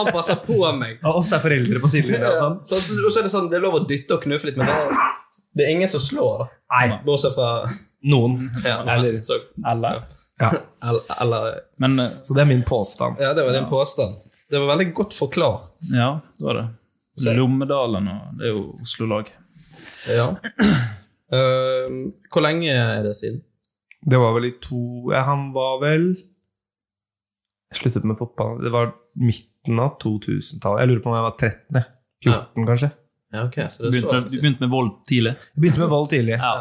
Han 0.00 0.08
passer 0.10 0.40
på 0.42 0.56
meg. 0.74 0.96
Og 1.04 1.20
ofte 1.20 1.36
er 1.36 1.44
foreldre 1.44 1.82
på 1.84 1.90
sidelinja 1.92 2.32
Ja, 2.32 2.38
sånn. 2.40 2.56
Så, 2.66 2.80
og 2.96 3.12
så 3.12 3.20
er 3.20 3.28
det 3.28 3.32
sånn, 3.36 3.50
det 3.52 3.60
er 3.60 3.62
lov 3.68 3.76
å 3.78 3.82
dytte 3.86 4.16
og 4.16 4.24
knuffe 4.24 4.48
litt, 4.48 4.56
men 4.58 4.66
det 4.72 4.74
er, 4.74 5.12
det 5.60 5.66
er 5.68 5.74
ingen 5.76 5.92
som 5.92 6.02
slår, 6.02 6.40
da. 6.42 6.48
Nei, 6.74 6.88
Bortsett 7.06 7.36
fra 7.36 7.50
noen. 8.04 8.50
ja, 8.64 8.82
Eller- 8.94 9.22
så, 9.22 9.38
Eller? 9.70 10.02
Ja. 10.40 10.52
eller, 11.20 11.60
Men 11.78 11.98
eh, 11.98 12.10
Så 12.22 12.34
det 12.34 12.42
er 12.42 12.46
min 12.46 12.62
påstand. 12.62 13.16
Ja, 13.20 13.34
det 13.34 13.44
var 13.44 13.52
din 13.52 13.68
påstand. 13.70 14.16
Det 14.50 14.58
var 14.58 14.66
veldig 14.76 14.94
godt 14.94 15.14
forklart. 15.14 15.72
ja, 15.92 16.20
det 16.38 16.44
var 16.44 16.54
det. 16.54 16.68
Lommedalen 17.36 18.08
og 18.08 18.38
Det 18.38 18.46
er 18.46 18.52
jo 18.52 18.74
Oslo-lag. 18.82 19.30
Ja. 20.08 20.28
Uh, 21.32 22.12
hvor 22.32 22.44
lenge 22.44 22.70
er 22.70 23.02
det 23.02 23.16
siden? 23.16 23.40
Det 24.06 24.18
var 24.20 24.36
vel 24.36 24.44
i 24.50 24.52
to 24.62 25.10
ja, 25.10 25.24
Han 25.26 25.48
var 25.50 25.80
vel 25.82 26.04
Jeg 27.72 27.78
sluttet 27.80 28.04
med 28.06 28.14
fotball 28.14 28.60
Det 28.62 28.70
var 28.70 28.92
midten 29.18 29.80
av 29.82 29.96
2000-tallet. 29.98 30.84
Jeg 30.84 30.90
lurer 30.92 31.02
på 31.02 31.10
om 31.10 31.16
jeg 31.16 31.26
var 31.26 31.34
13. 31.40 31.80
jeg. 31.80 31.88
14, 32.26 32.66
kanskje. 32.68 32.90
Ja, 33.32 33.42
okay, 33.48 33.66
så 33.72 33.82
det 33.82 33.88
er 33.88 33.92
Begynte 33.96 34.06
så 34.12 34.20
med, 34.20 34.30
begynte 34.36 34.62
med 34.62 34.70
vold 34.72 34.90
tidlig. 35.08 35.32
Jeg 35.34 35.62
begynte 35.64 35.82
med 35.82 35.90
vold 35.90 36.06
tidlig. 36.12 36.36
Ja. 36.36 36.52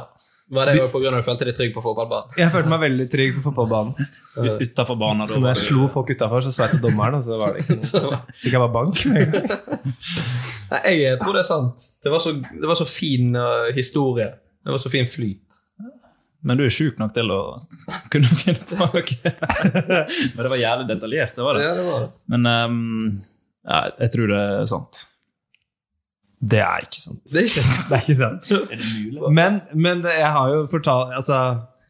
Var 0.48 0.70
det 0.70 0.74
pga. 0.94 1.10
du 1.10 1.24
følte 1.26 1.46
deg 1.48 1.56
trygg 1.58 1.72
på 1.74 1.82
fotballbanen? 1.82 2.36
Jeg 2.38 2.52
følte 2.54 2.70
meg 2.70 2.82
veldig 2.84 3.06
trygg 3.10 3.38
på 3.40 3.42
fotballbanen. 3.48 4.10
Utenfor 4.62 4.98
banen. 5.02 5.26
Så 5.30 5.40
når 5.42 5.56
jeg 5.56 5.62
slo 5.64 5.88
folk 5.90 6.12
utafor, 6.14 6.44
så 6.46 6.52
sa 6.54 6.68
jeg 6.68 6.76
til 6.76 6.84
dommeren, 6.84 7.18
og 7.18 7.26
så 7.26 7.40
var 7.40 7.56
det 7.56 7.64
ikke 7.66 8.02
noe. 8.04 8.20
Fikk 8.44 8.54
jeg 8.54 8.62
bare 8.62 8.74
bank 8.76 9.02
med 9.10 9.24
en 9.24 9.34
gang. 9.34 9.96
Nei, 10.76 10.94
jeg 11.02 11.18
tror 11.24 11.34
det 11.34 11.42
er 11.42 11.50
sant. 11.50 11.88
Det 12.06 12.14
var 12.14 12.22
så, 12.22 12.36
det 12.38 12.70
var 12.70 12.78
så 12.78 12.86
fin 12.90 13.34
uh, 13.34 13.72
historie. 13.74 14.30
Det 14.62 14.76
var 14.76 14.84
så 14.86 14.94
fin 14.94 15.10
flyt. 15.10 15.42
Men 16.46 16.62
du 16.62 16.66
er 16.68 16.74
sjuk 16.74 17.02
nok 17.02 17.16
til 17.16 17.34
å 17.34 17.42
kunne 18.14 18.38
finne 18.38 18.62
på 18.70 18.78
noe. 18.78 19.02
Men 20.36 20.44
det 20.44 20.52
var 20.54 20.62
jævlig 20.62 20.88
detaljert. 20.94 21.34
det 21.34 21.48
var 21.48 21.58
det. 21.58 21.74
det 21.80 21.90
var 21.90 22.06
det. 22.06 22.12
Men 22.36 22.50
um, 22.54 22.80
ja, 23.66 23.82
jeg 23.98 24.14
tror 24.14 24.30
det 24.30 24.46
er 24.46 24.70
sant. 24.70 25.08
Det 26.46 26.60
er 26.62 26.84
ikke 26.86 27.02
sant. 27.02 27.22
Det 27.32 27.40
er 27.42 27.48
ikke 27.50 27.64
sant. 27.66 27.86
Det 27.90 27.96
er 27.98 28.04
ikke 28.06 28.18
sant. 28.20 28.50
Er 28.52 28.66
det 28.76 28.90
mulig? 29.06 29.32
Men, 29.40 29.62
men 29.74 30.02
det- 30.06 30.18
jeg 30.20 30.32
har 30.38 30.50
jo 30.54 30.66
fortalt 30.70 31.14
Altså, 31.18 31.40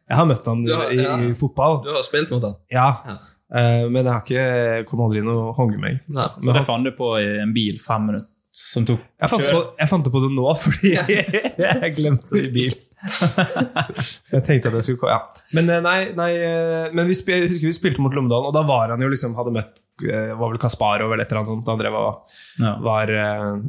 jeg 0.08 0.16
har 0.20 0.28
møtt 0.30 0.46
han 0.46 0.62
i, 0.64 0.70
i, 0.96 1.00
ja. 1.02 1.16
i 1.26 1.32
fotball. 1.36 1.80
Du 1.84 1.90
har 1.94 2.04
spilt 2.06 2.30
mot 2.34 2.44
han. 2.46 2.54
Ja. 2.72 2.88
Ja. 3.06 3.16
Uh, 3.46 3.84
men 3.94 4.00
jeg 4.02 4.10
har 4.10 4.22
ikke 4.24 4.86
kom 4.88 5.00
aldri 5.04 5.20
inn 5.22 5.28
og 5.30 5.52
honge 5.58 5.78
meg. 5.78 6.00
Nei, 6.10 6.22
Så 6.24 6.42
Men 6.42 6.56
det 6.58 6.64
fant 6.66 6.86
du 6.88 6.90
på 6.98 7.12
i 7.20 7.26
en 7.44 7.52
bil 7.54 7.76
fem 7.82 8.08
minutter 8.08 8.30
som 8.56 8.86
tok 8.88 9.00
Jeg 9.20 9.30
fant, 9.32 9.46
på, 9.52 9.62
jeg 9.80 9.90
fant 9.90 10.06
det 10.06 10.12
på 10.14 10.22
det 10.24 10.32
nå, 10.32 10.44
fordi 10.64 10.92
jeg 10.96 11.94
glemte 11.98 12.36
det 12.36 12.44
i 12.48 12.52
bil. 12.54 12.76
Jeg 14.32 14.40
tenkte 14.46 14.70
at 14.70 14.76
jeg 14.78 14.86
skulle 14.86 15.10
ja. 15.12 15.18
Men 15.54 15.68
eh, 15.68 15.82
nei, 15.84 15.98
nei 16.16 16.30
eh, 16.40 16.86
Men 16.96 17.04
vi, 17.06 17.14
spil, 17.14 17.42
jeg 17.44 17.50
husker 17.52 17.68
vi 17.68 17.74
spilte 17.76 18.00
mot 18.02 18.14
Lommedalen, 18.16 18.48
og 18.48 18.54
da 18.56 18.62
var 18.66 18.94
han 18.94 19.04
jo 19.04 19.10
liksom 19.12 19.34
Hadde 19.36 19.52
møtt 19.52 19.76
eh, 20.08 20.32
var 20.32 20.54
vel 20.54 20.58
Kasparov 20.62 21.12
eller 21.12 21.26
et 21.26 21.28
eller 21.28 21.42
annet 21.42 21.50
sånt. 21.52 21.68
Han 21.68 21.82
drev 21.82 21.98
og 22.00 22.32
Ja. 22.64 22.72
var 22.82 23.12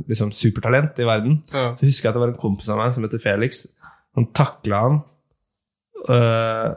liksom 0.08 0.32
supertalent 0.34 1.04
i 1.04 1.10
verden. 1.12 1.41
Ja. 1.52 1.73
Så 1.76 1.89
husker 1.89 2.08
jeg 2.08 2.13
at 2.13 2.17
det 2.17 2.23
var 2.23 2.32
en 2.34 2.39
kompis 2.39 2.71
av 2.71 2.80
meg 2.80 2.95
som 2.95 3.04
heter 3.06 3.21
Felix. 3.21 3.65
Han 4.17 4.32
takla 4.36 4.82
han 4.88 5.00
Uh, 6.08 6.71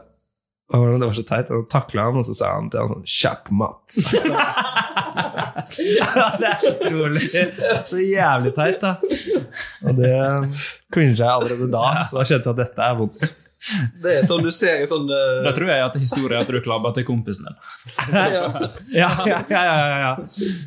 det, 0.71 0.99
det 0.99 1.07
var 1.07 1.13
så 1.15 1.23
teit. 1.27 1.49
Han 1.51 1.65
takla 1.71 2.07
han, 2.09 2.17
og 2.19 2.25
så 2.27 2.35
sa 2.35 2.53
han 2.55 2.69
til 2.71 2.81
han 2.81 2.91
sånn 2.93 3.07
Sjakkmatt. 3.07 3.95
ja, 5.99 6.25
det 6.39 6.49
er 6.49 6.63
så 6.63 6.73
utrolig. 6.77 7.27
Så 7.89 8.01
jævlig 8.03 8.55
teit, 8.57 8.81
da. 8.81 8.95
Og 9.87 9.99
det 9.99 10.15
cringa 10.93 11.15
jeg 11.15 11.29
allerede 11.29 11.69
da, 11.71 11.85
så 12.09 12.19
da 12.19 12.25
skjønte 12.27 12.51
jeg 12.51 12.57
at 12.57 12.61
dette 12.65 12.89
er 12.89 12.99
vondt. 12.99 13.31
Det 14.01 14.13
er 14.17 14.23
sånn 14.25 14.41
du 14.41 14.49
ser 14.49 14.81
i 14.81 14.87
sånn 14.89 15.05
uh, 15.05 15.43
Da 15.45 15.51
tror 15.53 15.69
jeg 15.69 15.83
at 15.85 15.97
historien 16.01 16.39
er 16.39 16.47
at 16.47 16.49
du 16.49 16.57
klabba 16.65 16.89
til 16.95 17.05
kompisen 17.05 17.45
din. 17.45 17.57
ja. 18.17 18.47
Ja, 18.89 19.09
ja, 19.29 19.41
ja, 19.51 19.61
ja, 19.61 19.97
ja. 20.01 20.13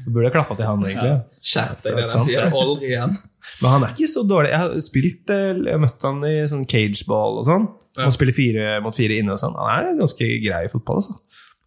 Du 0.05 0.13
burde 0.15 0.31
klappa 0.35 0.55
til 0.59 0.69
han, 0.69 0.85
egentlig. 0.87 1.17
Skjerp 1.43 1.83
deg, 1.83 1.99
Det 1.99 2.05
er 2.07 2.23
sier 2.23 2.47
aldri 2.47 2.93
igjen. 2.93 3.17
Men 3.61 3.75
han 3.75 3.87
er 3.87 3.97
ikke 3.97 4.11
så 4.15 4.23
dårlig. 4.27 4.53
Jeg 4.55 4.63
har 4.63 4.77
spilt 4.87 5.33
eh, 5.35 5.51
Jeg 5.67 5.83
møtte 5.83 6.07
han 6.07 6.23
i 6.29 6.37
sånn 6.51 6.65
cageball 6.71 7.43
og 7.43 7.49
sånn. 7.51 7.67
Ja. 7.95 8.07
Han 8.07 8.15
spiller 8.15 8.37
fire 8.37 8.79
mot 8.85 8.97
fire 8.97 9.19
inne 9.21 9.35
og 9.35 9.43
sånn. 9.43 9.59
Han 9.59 9.91
er 9.91 9.99
ganske 9.99 10.31
grei 10.47 10.65
i 10.67 10.73
fotball, 10.73 11.03
altså. 11.03 11.19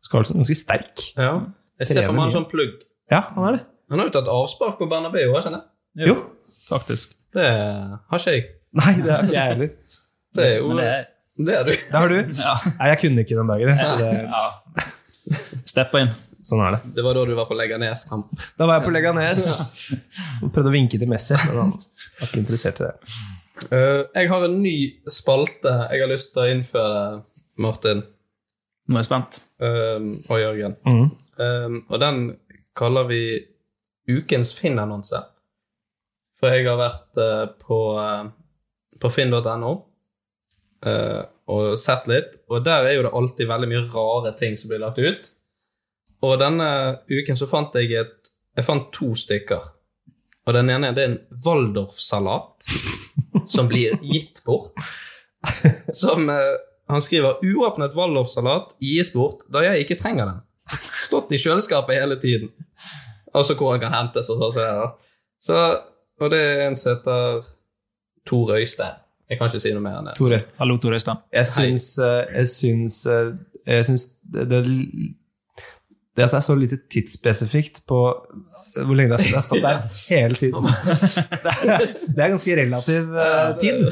Skarlsen 0.08 0.38
er 0.38 0.46
ganske 0.46 0.60
sterk. 0.64 1.06
Ja. 1.20 1.34
Jeg 1.82 1.92
ser 1.92 2.08
for 2.08 2.18
meg 2.18 2.30
en 2.30 2.38
sånn 2.40 2.50
plugg. 2.50 2.80
Ja, 3.12 3.22
han 3.36 3.44
er 3.50 3.58
det. 3.58 3.64
Han 3.92 4.00
har 4.02 4.10
jo 4.10 4.14
tatt 4.18 4.28
avspark 4.32 4.78
på 4.82 4.88
Bernabeu, 4.92 5.30
har 5.34 5.46
kjenner 5.46 5.62
han 5.62 5.68
det? 5.96 6.08
Jo. 6.10 6.16
Faktisk. 6.68 7.14
Det 7.34 7.46
har 7.48 8.20
ikke 8.20 8.34
jeg. 8.36 8.46
Nei, 8.78 8.94
det 9.04 9.12
er 9.14 9.24
ikke 9.24 9.36
jeg 9.38 9.52
heller. 9.54 9.70
Det 10.38 10.46
er 10.48 10.58
jo 10.60 10.68
Men 10.74 10.78
det 10.82 10.88
er 10.92 11.06
Det 11.38 11.54
er 11.56 11.64
du. 11.68 11.72
Det 11.72 11.96
har 11.96 12.12
du. 12.12 12.18
Nei, 12.80 12.88
jeg 12.92 13.00
kunne 13.04 13.24
ikke 13.24 13.38
den 13.38 13.52
dagen. 13.54 13.80
Så 13.80 13.94
det, 14.02 14.10
ja. 14.28 14.88
Steppa 15.68 16.02
inn. 16.04 16.12
sånn 16.48 16.62
er 16.64 16.78
det. 16.78 16.82
Det 16.98 17.04
var 17.06 17.18
da 17.18 17.24
du 17.28 17.34
var 17.38 17.48
på 17.50 17.56
Leganes-kamp. 17.60 18.30
Da 18.60 18.68
var 18.70 18.80
jeg 18.80 18.86
på 18.88 18.94
Leganes 18.96 19.42
og 20.44 20.52
prøvde 20.56 20.72
å 20.72 20.76
vinke 20.76 21.00
til 21.02 21.10
Messi, 21.12 21.36
men 21.48 21.58
han 21.60 21.74
var 21.76 22.28
ikke 22.30 22.40
interessert 22.44 22.80
i 22.82 22.88
det. 22.88 23.16
Eh, 23.74 24.02
jeg 24.22 24.30
har 24.32 24.46
en 24.46 24.60
ny 24.62 24.76
spalte 25.12 25.72
jeg 25.92 26.04
har 26.04 26.12
lyst 26.12 26.30
til 26.36 26.44
å 26.44 26.52
innføre, 26.54 27.00
Martin 27.58 28.04
Nå 28.88 28.96
er 28.96 29.02
jeg 29.02 29.08
spent. 29.10 29.40
eh, 29.60 30.04
og 30.30 30.38
Jørgen. 30.40 30.76
Mm. 30.88 31.08
Eh, 31.44 31.74
og 31.90 31.98
den 32.00 32.20
kaller 32.78 33.08
vi 33.10 33.22
Ukens 34.08 34.54
Finn-annonse. 34.56 35.20
For 36.38 36.54
jeg 36.54 36.68
har 36.68 36.78
vært 36.80 37.18
eh, 37.20 37.46
på, 37.66 37.80
uh, 37.98 38.28
på 39.02 39.10
finn.no 39.12 39.72
eh, 40.86 41.24
og 41.48 41.80
sett 41.82 42.06
litt, 42.12 42.36
og 42.52 42.62
der 42.66 42.86
er 42.86 42.98
jo 42.98 43.06
det 43.08 43.14
alltid 43.18 43.50
veldig 43.50 43.70
mye 43.72 43.86
rare 43.94 44.34
ting 44.38 44.58
som 44.60 44.70
blir 44.72 44.84
lagt 44.84 45.02
ut. 45.02 45.32
Og 46.28 46.38
denne 46.42 46.70
uken 47.10 47.40
så 47.40 47.50
fant 47.50 47.76
jeg 47.78 47.94
et 47.96 48.16
Jeg 48.58 48.66
fant 48.66 48.88
to 48.90 49.12
stykker. 49.14 49.68
Og 50.50 50.56
den 50.56 50.72
ene 50.74 50.90
det 50.98 51.04
er 51.04 51.12
en 51.12 51.42
Waldorf-salat 51.46 52.66
som 53.54 53.68
blir 53.70 54.00
gitt 54.02 54.42
bort. 54.46 54.74
Som 55.94 56.30
eh, 56.34 56.56
Han 56.90 57.04
skriver 57.04 57.44
'Uåpnet 57.44 57.94
Waldorf-salat 57.94 58.74
gis 58.82 59.12
bort 59.14 59.44
da 59.54 59.62
jeg 59.62 59.84
ikke 59.84 60.00
trenger 60.02 60.26
den'. 60.26 60.42
Stått 61.08 61.32
i 61.32 61.40
kjøleskapet 61.42 62.02
hele 62.02 62.18
tiden. 62.22 62.52
Altså 63.36 63.56
hvor 63.58 63.76
han 63.76 63.84
kan 63.84 63.96
hentes. 63.96 64.30
og 64.34 64.42
så, 64.42 64.52
så, 64.56 64.68
så 65.48 65.60
Og 66.20 66.32
det 66.34 66.40
er 66.42 66.64
en 66.68 66.78
som 66.80 66.96
heter 66.96 67.46
Tor 68.28 68.56
Øystein. 68.58 68.98
Jeg 69.30 69.40
kan 69.40 69.50
ikke 69.50 69.60
si 69.60 69.72
noe 69.76 69.84
mer 69.84 70.00
enn 70.00 70.10
det. 70.10 70.18
Tor 70.18 70.34
Øystein. 70.34 70.56
Hallo, 70.60 70.78
Tor 70.82 70.96
Øystein. 70.96 71.24
Jeg 71.36 71.48
syns, 71.52 71.88
eh, 72.00 72.20
jeg 72.40 72.52
syns, 72.52 73.00
eh, 73.12 73.32
jeg 73.68 73.88
syns 73.90 74.06
det, 74.34 74.46
det, 74.52 74.62
det 76.16 76.24
at 76.26 76.32
det 76.32 76.40
er 76.40 76.46
så 76.46 76.56
lite 76.56 76.80
tidsspesifikt 76.92 77.84
på 77.88 78.00
hvor 78.78 78.96
lenge 78.98 79.18
det 79.18 79.34
har 79.34 79.42
stått 79.46 79.64
der 79.64 79.80
hele 80.12 80.38
tiden 80.38 80.64
Det 80.64 81.54
er, 81.74 81.86
det 82.08 82.24
er 82.24 82.32
ganske 82.34 82.58
relativ 82.62 83.16
eh, 83.26 83.52
tid. 83.62 83.88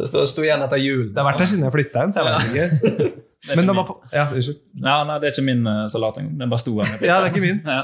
Det 0.00 0.26
sto 0.30 0.44
igjen 0.44 0.62
etter 0.64 0.80
jul. 0.80 1.08
Det 1.10 1.18
har 1.20 1.26
vært 1.32 1.42
der 1.42 1.50
siden 1.50 1.66
jeg 1.66 1.74
flytta 1.74 2.04
inn, 2.06 2.14
så 2.14 2.22
jeg 2.22 2.30
vet 2.30 2.46
ikke. 2.48 3.10
Men 3.48 3.64
når 3.66 3.76
var 3.78 3.86
for... 3.88 4.02
Ja, 4.12 4.26
unnskyld. 4.28 4.58
Ja, 4.84 4.96
nei, 5.08 5.14
det 5.20 5.30
er 5.30 5.32
ikke 5.32 5.44
min 5.46 5.62
uh, 5.64 5.86
salat 5.88 6.18
engang. 6.20 6.34
Den 6.42 6.50
bare 6.52 6.60
sto 6.60 6.74
her. 6.76 6.90
Ja, 7.00 7.20
det 7.22 7.30
er 7.30 7.32
ikke 7.32 7.44
min. 7.46 7.62
Ja. 7.64 7.78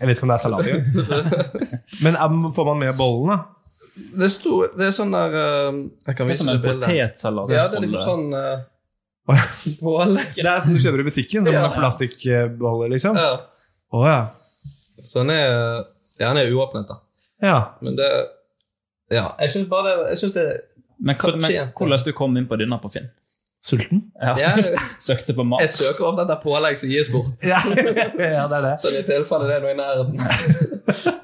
Jeg 0.00 0.08
vet 0.08 0.16
ikke 0.16 0.24
om 0.24 0.30
det 0.32 0.36
er 0.38 0.44
salat 0.44 0.70
engang. 0.70 0.86
Men 2.06 2.16
um, 2.22 2.46
får 2.56 2.68
man 2.70 2.80
med 2.80 2.96
bollen, 2.96 3.34
da? 3.34 3.38
Det, 3.96 4.30
sto, 4.32 4.62
det 4.76 4.88
er 4.88 4.94
sånn 4.96 5.12
der 5.12 5.36
uh, 5.36 5.76
Jeg 6.06 6.16
kan 6.16 6.16
Det 6.16 6.24
er 6.24 6.30
vise 6.32 6.40
som 6.42 6.48
det 6.50 6.54
en 6.56 6.64
bildet. 6.64 6.86
potetsalat. 6.86 7.52
Ja, 7.52 7.66
det 7.72 7.78
er 7.80 7.86
liksom 7.86 8.08
sånn 8.08 8.32
uh. 8.32 8.64
Det 10.36 10.46
er 10.46 10.60
sånn 10.64 10.76
du 10.76 10.80
kjøper 10.84 11.02
i 11.02 11.06
butikken, 11.10 11.44
som 11.44 11.52
Ja. 11.56 11.66
en 11.68 11.76
plastikkbolle, 11.76 12.88
liksom? 12.92 13.16
Å 13.20 14.02
Ja. 14.06 14.14
ja. 14.14 14.18
Så 15.04 15.20
den 15.20 15.34
er, 15.36 15.84
ja, 16.16 16.30
den 16.30 16.40
er 16.40 16.52
uåpnet, 16.56 16.88
da. 16.88 17.00
ja. 17.44 17.58
Men 17.84 17.96
det 18.00 18.08
Ja, 19.12 19.34
jeg 19.38 19.52
syns 19.52 19.68
bare 19.70 19.92
det 19.92 20.08
Jeg 20.14 20.18
synes 20.24 20.32
det 20.34 20.46
Men, 20.98 21.16
hva, 21.20 21.34
men 21.36 21.72
hvordan 21.76 22.04
du 22.04 22.12
kom 22.16 22.36
inn 22.40 22.46
på 22.48 22.56
denne 22.56 22.78
på 22.80 22.88
Finn? 22.90 23.10
Sulten? 23.66 24.04
Ja, 24.22 24.34
ja, 24.38 24.52
søkte 25.08 25.34
på 25.34 25.42
mat. 25.48 25.64
jeg 25.64 25.72
søker 25.74 26.06
ofte 26.06 26.22
etter 26.26 26.38
pålegg 26.44 26.78
som 26.78 26.90
gis 26.92 27.08
bort. 27.10 27.32
Ja, 27.42 27.58
ja 28.36 28.44
det 28.46 28.60
er 28.60 28.66
det. 28.68 28.74
Sånn 28.84 28.98
i 29.00 29.02
tilfelle 29.08 29.48
det 29.50 29.56
er 29.58 29.64
noe 29.64 29.72
i 29.74 29.78
nærheten. 29.80 30.20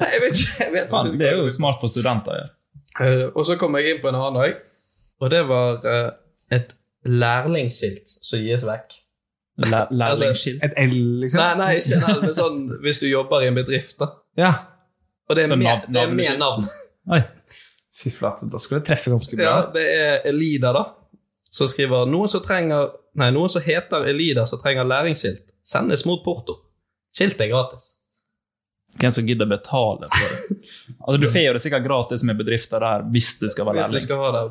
Jeg 0.02 0.22
vet 0.24 0.40
ikke. 0.40 0.56
Jeg 0.64 0.72
vet 0.74 0.90
Faen, 0.90 1.12
det 1.20 1.28
er 1.30 1.38
jo 1.38 1.46
smart 1.54 1.78
på 1.82 1.90
studenter. 1.92 2.40
Ja. 2.42 2.48
Eh, 3.06 3.24
og 3.30 3.46
så 3.48 3.54
kom 3.60 3.78
jeg 3.78 3.94
inn 3.94 4.00
på 4.02 4.10
en 4.10 4.18
annen 4.18 4.40
òg, 4.42 4.58
og 5.22 5.30
det 5.32 5.44
var 5.48 5.86
eh, 5.86 6.08
et 6.58 6.74
lærlingskilt 7.08 8.10
som 8.22 8.42
gis 8.42 8.64
vekk. 8.66 8.98
Læ- 9.62 9.86
Lærlingskilt. 9.94 10.62
Et 10.66 10.74
L, 10.82 10.96
liksom? 11.22 11.38
Nei, 11.40 11.52
nei, 11.60 11.70
ikke 11.78 12.00
en 12.00 12.22
men 12.26 12.34
sånn 12.36 12.58
hvis 12.82 12.98
du 13.02 13.06
jobber 13.10 13.44
i 13.44 13.50
en 13.52 13.56
bedrift, 13.58 13.96
da. 14.02 14.10
Ja. 14.40 14.50
Og 15.30 15.38
det 15.38 15.44
er 15.46 15.52
Sånn 15.54 15.62
med, 15.62 15.86
det 15.92 16.02
er 16.02 16.10
med 16.16 16.40
navn. 16.40 16.66
Oi. 17.12 17.20
Fy 18.02 18.10
flate, 18.10 18.48
da 18.50 18.58
skal 18.58 18.80
det 18.80 18.86
treffe 18.88 19.12
ganske 19.12 19.38
bra. 19.38 19.46
Ja, 19.46 19.56
det 19.74 19.84
er 19.94 20.28
Elida, 20.32 20.72
da. 20.74 20.84
Som 21.52 21.68
skriver 21.70 22.08
noen 22.10 22.30
som 22.32 22.42
trenger 22.44 22.90
Nei, 23.20 23.26
noen 23.34 23.50
som 23.52 23.60
heter 23.60 24.06
Elida 24.08 24.46
som 24.48 24.56
trenger 24.62 24.86
læringsskilt, 24.88 25.42
sendes 25.68 26.06
mot 26.08 26.22
porto. 26.24 26.54
Skiltet 27.12 27.42
er 27.44 27.50
gratis. 27.52 27.90
Hvem 28.96 29.12
som 29.12 29.26
gidder 29.28 29.48
betale 29.50 30.08
for 30.08 30.30
det? 30.32 30.56
Altså, 31.02 31.16
du 31.20 31.26
får 31.28 31.44
jo 31.44 31.52
det 31.56 31.60
sikkert 31.64 31.84
gratis 31.84 32.22
med 32.24 32.38
bedrifter 32.40 32.80
der 32.80 33.04
hvis 33.12 33.34
du 33.40 33.48
skal 33.52 33.66
være 33.68 33.82
Hvis 33.82 33.88
du 33.90 33.92
lærling. 33.98 34.04
skal 34.06 34.22
ha 34.22 34.30
det. 34.38 34.42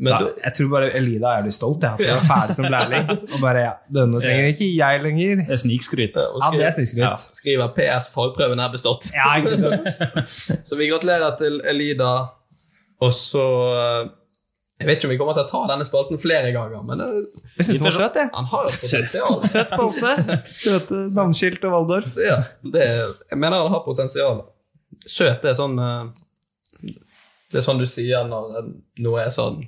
Men 0.00 0.12
Da, 0.12 0.18
du, 0.22 0.28
jeg 0.44 0.54
tror 0.56 0.68
bare 0.72 0.90
Elida 0.96 1.32
er 1.38 1.44
litt 1.48 1.54
stolt, 1.56 1.82
jeg, 1.84 2.06
er 2.14 2.22
ferdig 2.28 2.56
som 2.56 2.68
lærling. 2.72 3.10
Og 3.10 3.36
bare 3.42 3.64
ja, 3.66 3.72
denne 3.98 4.22
trenger 4.22 4.52
ikke 4.54 4.68
jeg 4.70 5.02
lenger. 5.04 5.42
Det 5.48 5.56
er 5.56 5.60
snikskryt. 5.64 6.14
Ja, 6.16 6.50
det 6.54 6.66
er 6.68 6.76
snikskryt. 6.78 7.26
skriver 7.36 7.74
PS 7.76 8.08
fagprøven 8.14 8.62
er 8.64 8.70
bestått. 8.72 9.10
Ja, 9.18 9.34
ikke 9.42 9.58
sant? 9.58 9.90
Så 10.70 10.78
vi 10.80 10.88
gratulerer 10.92 11.34
til 11.42 11.58
Elida. 11.68 12.12
Og 13.02 13.12
så 13.16 13.44
eh, 13.82 14.08
Jeg 14.80 14.88
vet 14.88 14.96
ikke 14.96 15.08
om 15.10 15.12
vi 15.12 15.16
kommer 15.20 15.34
til 15.36 15.44
å 15.44 15.50
ta 15.50 15.58
denne 15.68 15.84
spalten 15.84 16.16
flere 16.20 16.52
ganger, 16.54 16.80
men 16.88 17.02
eh, 17.04 17.16
Jeg 17.58 17.66
syns 17.66 17.80
den 17.82 17.84
var 17.84 17.96
søt, 17.98 18.14
jeg. 18.16 18.30
han 18.32 18.46
har 18.48 18.68
potensial. 18.70 19.34
Søt 19.52 19.74
spalte. 19.74 20.36
Søte 20.62 21.00
navneskilt 21.18 21.66
og 21.68 21.74
Waldorf. 21.74 22.14
Ja, 22.24 22.38
det, 22.64 22.86
jeg 23.28 23.38
mener 23.42 23.60
han 23.66 23.74
har 23.74 23.82
potensial. 23.84 24.40
Søt 25.04 25.44
er 25.44 25.58
sånn 25.58 25.76
eh, 25.84 26.08
Det 27.52 27.60
er 27.60 27.66
sånn 27.66 27.82
du 27.82 27.84
sier 27.90 28.24
når 28.30 28.70
noe 29.04 29.20
er 29.26 29.34
sånn 29.36 29.60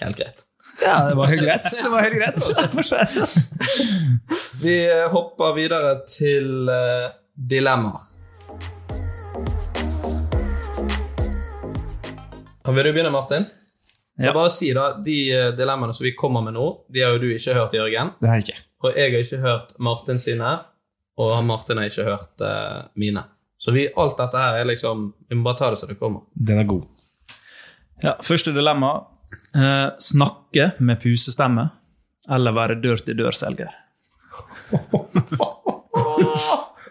helt 0.00 0.16
greit. 0.22 0.40
Ja, 0.80 0.94
det 1.10 1.18
var 1.18 1.28
helt 1.28 1.44
greit. 1.48 1.68
Det 1.68 1.90
var 1.92 2.06
helt 2.06 2.16
greit. 2.16 2.40
Var. 2.80 3.36
Vi 4.64 4.78
eh, 4.88 5.04
hopper 5.12 5.52
videre 5.60 5.92
til 6.08 6.72
eh, 6.72 7.10
dilemmaer. 7.36 8.08
Vil 12.64 12.80
du 12.88 12.90
begynne, 12.96 13.12
Martin? 13.12 13.44
Ja. 14.14 14.28
Jeg 14.28 14.34
bare 14.36 14.50
si 14.54 14.68
da, 14.76 14.84
De 15.02 15.16
eh, 15.34 15.48
dilemmaene 15.58 15.94
som 15.96 16.06
vi 16.06 16.14
kommer 16.14 16.44
med 16.44 16.54
nå, 16.54 16.66
de 16.92 17.02
har 17.02 17.16
jo 17.16 17.22
du 17.24 17.28
ikke 17.34 17.56
hørt, 17.56 17.74
Jørgen. 17.74 18.14
Det 18.20 18.30
har 18.30 18.38
jeg 18.38 18.48
ikke. 18.48 18.64
Og 18.84 18.90
jeg 18.92 19.14
har 19.14 19.24
ikke 19.24 19.42
hørt 19.42 19.72
Martin 19.82 20.20
sine, 20.22 20.50
og 21.18 21.32
Martin 21.46 21.80
har 21.80 21.88
ikke 21.88 22.04
hørt 22.06 22.42
uh, 22.44 22.84
mine. 23.00 23.22
Så 23.58 23.72
vi, 23.74 23.86
alt 23.96 24.18
dette 24.18 24.36
her 24.38 24.58
er 24.60 24.66
liksom 24.68 25.06
Vi 25.30 25.38
må 25.38 25.46
bare 25.46 25.56
ta 25.56 25.70
det 25.72 25.78
som 25.80 25.88
det 25.88 25.96
kommer. 25.96 26.26
Den 26.34 26.60
er 26.60 26.66
god. 26.68 26.84
Ja, 28.02 28.16
første 28.22 28.52
dilemma. 28.52 28.90
Eh, 29.54 29.88
snakke 29.98 30.72
med 30.78 31.00
pusestemme 31.02 31.68
eller 32.30 32.54
være 32.54 32.74
dør-til-dør-selger. 32.82 33.70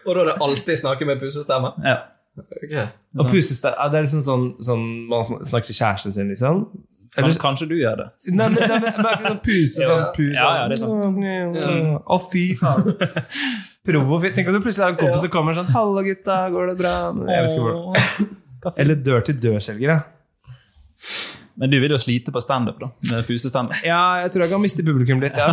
Og 0.04 0.16
da 0.16 0.22
er 0.22 0.28
det 0.32 0.36
alltid 0.42 0.80
snakke 0.80 1.08
med 1.08 1.20
pusestemme? 1.20 1.74
Ja. 1.84 1.98
Okay. 2.36 2.88
Og 3.20 3.30
pusestemme 3.30 3.90
Det 3.92 4.00
er 4.00 4.06
liksom 4.08 4.24
sånn, 4.26 4.46
sånn 4.64 4.86
man 5.12 5.24
snakker 5.46 5.70
til 5.70 5.78
kjæresten 5.78 6.16
sin, 6.16 6.32
liksom? 6.34 6.66
Kanskje, 7.14 7.40
kanskje 7.42 7.68
du 7.70 7.76
gjør 7.78 8.00
det. 8.00 8.08
Nei, 8.34 8.48
men 8.50 8.56
det 8.58 8.64
er 8.66 8.88
ikke 8.88 9.28
sånn 9.28 9.42
puse, 9.46 9.86
sånn 9.92 10.06
puse 10.16 10.40
Ja, 10.40 10.48
ja, 10.58 10.64
det 10.72 10.78
er 10.78 10.82
sant. 10.82 12.00
Å, 12.02 12.18
fy 12.32 12.46
faen. 12.58 12.90
Provofit. 13.88 14.34
Tenk 14.38 14.50
om 14.50 14.56
du 14.58 14.62
plutselig 14.64 14.86
har 14.86 14.96
en 14.96 15.00
kompis 15.02 15.26
som 15.26 15.32
kommer 15.34 15.56
sånn 15.58 15.70
'Halla, 15.70 16.02
gutta, 16.08 16.40
går 16.54 16.72
det 16.72 16.76
bra?' 16.80 16.96
Jeg 17.28 17.46
vet 17.46 17.54
ikke 17.54 17.68
hvordan. 17.68 18.76
Eller 18.80 19.00
dør-til-dør-selgere. 19.06 19.98
Men 21.60 21.70
du 21.70 21.78
vil 21.84 21.92
jo 21.94 22.00
slite 22.02 22.32
på 22.34 22.42
standup, 22.42 22.80
da, 22.82 22.90
med 23.12 23.28
pusestandup. 23.28 23.76
Ja, 23.86 24.24
jeg 24.24 24.32
tror 24.34 24.48
jeg 24.48 24.54
kan 24.56 24.64
miste 24.64 24.86
publikum 24.88 25.22
litt, 25.22 25.38
ja. 25.38 25.52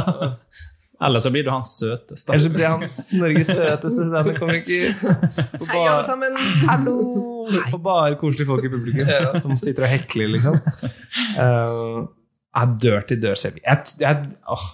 Eller 1.00 1.22
så 1.24 1.30
blir 1.32 1.44
du 1.46 1.50
hans 1.50 1.78
søteste. 1.80 2.28
Eller 2.28 2.42
så 2.44 2.50
blir 2.52 2.66
han 2.68 2.82
Norges 3.20 3.50
søteste 3.56 4.06
standup-komiker. 4.10 4.90
Hei, 5.70 5.78
alle 5.78 6.02
sammen! 6.04 6.36
hallo! 6.68 6.96
På 7.70 7.80
bare 7.80 8.18
koselige 8.20 8.48
folk 8.50 8.66
i 8.68 8.72
publikum 8.72 9.08
som 9.40 9.56
sitter 9.60 9.86
og 9.86 9.94
hekler, 9.94 10.28
liksom. 10.34 10.58
Uh, 11.38 12.04
ja, 12.52 12.66
dør-til-dør-selger. 12.84 13.64
Jeg, 13.64 13.96
jeg, 14.04 14.28
åh. 14.44 14.68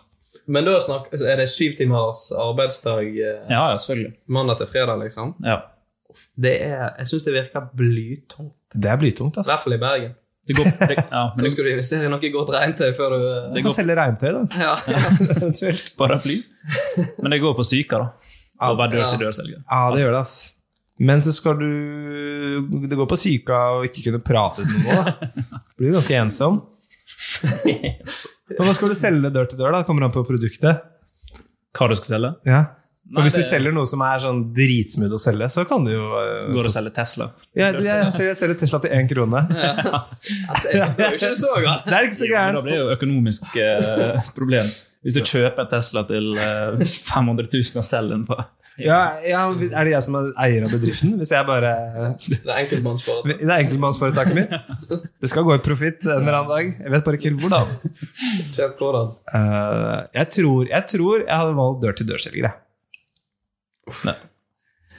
Men 0.50 0.66
da 0.66 0.76
snak, 0.82 1.08
er 1.14 1.40
det 1.42 1.48
syv 1.50 1.78
timers 1.78 2.28
arbeidsdag 2.38 3.06
eh, 3.06 3.40
Ja, 3.50 3.62
ja, 3.70 3.78
selvfølgelig. 3.82 4.12
mandag 4.30 4.60
til 4.60 4.68
fredag, 4.70 5.00
liksom? 5.02 5.32
Ja. 5.46 5.56
Det 6.38 6.52
er, 6.62 6.84
jeg 7.00 7.10
syns 7.10 7.26
det 7.26 7.34
virker 7.34 7.66
blytungt. 7.76 8.54
Det 8.74 8.90
er 8.90 8.98
blytungt, 9.00 9.38
I 9.42 9.46
hvert 9.46 9.64
fall 9.64 9.74
i 9.74 9.82
Bergen. 9.82 10.14
Det 10.46 10.54
går, 10.54 10.68
det, 10.78 10.96
ja, 11.10 11.22
det 11.34 11.50
skal 11.50 11.66
du 11.66 11.70
investere 11.72 12.06
i 12.06 12.10
noe 12.12 12.28
godt 12.30 12.52
regntøy 12.54 12.92
før 12.94 13.14
du 13.16 13.22
eh, 13.26 13.46
Du 13.56 13.62
kan 13.64 13.74
selge 13.74 13.96
regntøy, 13.98 14.28
da. 14.36 14.42
Ja. 14.62 14.74
Paraply. 15.98 16.36
Men 17.18 17.34
det 17.34 17.40
går 17.42 17.56
på 17.58 17.64
psyka, 17.66 17.98
da. 18.04 18.34
Å 18.62 18.76
være 18.78 18.94
dør-til-dør-selger. 18.94 19.58
Ja, 19.64 19.80
det 19.92 20.04
gjør 20.04 20.14
det, 20.14 20.22
ass. 20.22 20.36
Men 20.96 21.20
så 21.20 21.32
skal 21.36 21.58
du 21.60 21.66
Det 22.88 22.96
går 22.96 23.08
på 23.10 23.18
psyka 23.18 23.58
og 23.76 23.88
ikke 23.90 24.06
kunne 24.06 24.22
prate 24.24 24.64
med 24.64 24.86
noen. 24.86 25.10
Da 25.50 25.60
blir 25.76 25.90
du 25.92 25.98
ganske 25.98 26.16
ensom. 26.22 26.62
Men 28.56 28.62
hva 28.62 28.72
skal 28.78 28.92
du 28.92 28.96
selge 28.96 29.32
dør 29.34 29.50
til 29.50 29.60
dør? 29.60 29.74
da? 29.74 29.82
Kommer 29.88 30.06
an 30.06 30.14
på 30.14 30.22
produktet. 30.24 30.86
Hva 31.76 31.90
du 31.90 31.96
skal 31.98 32.14
selge? 32.14 32.32
Ja. 32.48 32.62
Nei, 33.06 33.22
hvis 33.22 33.36
du 33.36 33.38
det- 33.38 33.46
selger 33.46 33.70
noe 33.74 33.86
som 33.86 34.00
er 34.02 34.18
sånn 34.18 34.40
dritsmooth 34.56 35.14
å 35.14 35.20
selge, 35.22 35.46
så 35.52 35.62
kan 35.68 35.84
du 35.86 35.92
jo 35.92 36.08
uh, 36.10 36.48
Går 36.56 36.66
og 36.66 36.72
selger 36.74 36.94
Tesla. 36.96 37.28
jeg, 37.54 37.78
jeg, 37.86 38.08
jeg 38.26 38.38
selger 38.40 38.58
Tesla 38.58 38.80
til 38.82 38.96
én 38.96 39.06
krone. 39.10 39.44
Det 40.64 40.74
er 40.74 41.14
jo 41.14 41.14
ikke 41.14 41.30
så 41.38 41.52
galt. 41.62 41.86
Det 41.86 41.94
er 41.94 42.08
ikke 42.08 42.18
så 42.18 42.28
Men 42.34 42.58
da 42.58 42.64
blir 42.66 42.74
det 42.74 42.80
jo 42.80 42.90
økonomisk 42.96 43.56
eh, 43.62 44.32
problem. 44.34 44.68
Hvis 45.06 45.14
du 45.14 45.22
kjøper 45.22 45.62
en 45.62 45.70
Tesla 45.70 46.02
til 46.08 46.32
eh, 46.34 46.82
500 46.82 47.46
000 47.46 47.78
og 47.78 47.86
selger 47.86 48.16
den 48.16 48.26
på 48.26 48.40
Ja, 48.82 48.98
ja, 49.24 49.44
er 49.54 49.86
det 49.86 49.92
jeg 49.94 50.02
som 50.04 50.18
er 50.18 50.32
eier 50.42 50.66
av 50.66 50.74
bedriften? 50.74 51.14
Hvis 51.20 51.30
jeg 51.32 51.46
bare 51.48 51.70
Det 52.26 52.42
er 52.42 52.58
enkeltmannsforetak. 52.64 53.38
Det 53.38 53.46
er 53.46 53.62
enkeltmannsforetaket 53.62 54.36
mitt. 54.36 54.52
Det 55.22 55.30
skal 55.30 55.46
gå 55.46 55.54
i 55.54 55.62
profitt 55.64 56.02
en 56.10 56.26
eller 56.26 56.42
annen 56.42 56.50
dag. 56.50 56.74
Jeg 56.82 56.96
vet 56.96 57.06
bare 57.06 57.22
ikke 57.22 57.36
hvordan. 57.38 57.72
Hvordan. 58.82 59.14
Uh, 59.30 60.04
jeg, 60.10 60.28
tror, 60.40 60.66
jeg 60.74 60.84
tror 60.92 61.22
jeg 61.22 61.34
hadde 61.38 61.58
valgt 61.62 61.84
dør-til-dør-selgere. 61.86 62.56
Nei. 64.06 64.16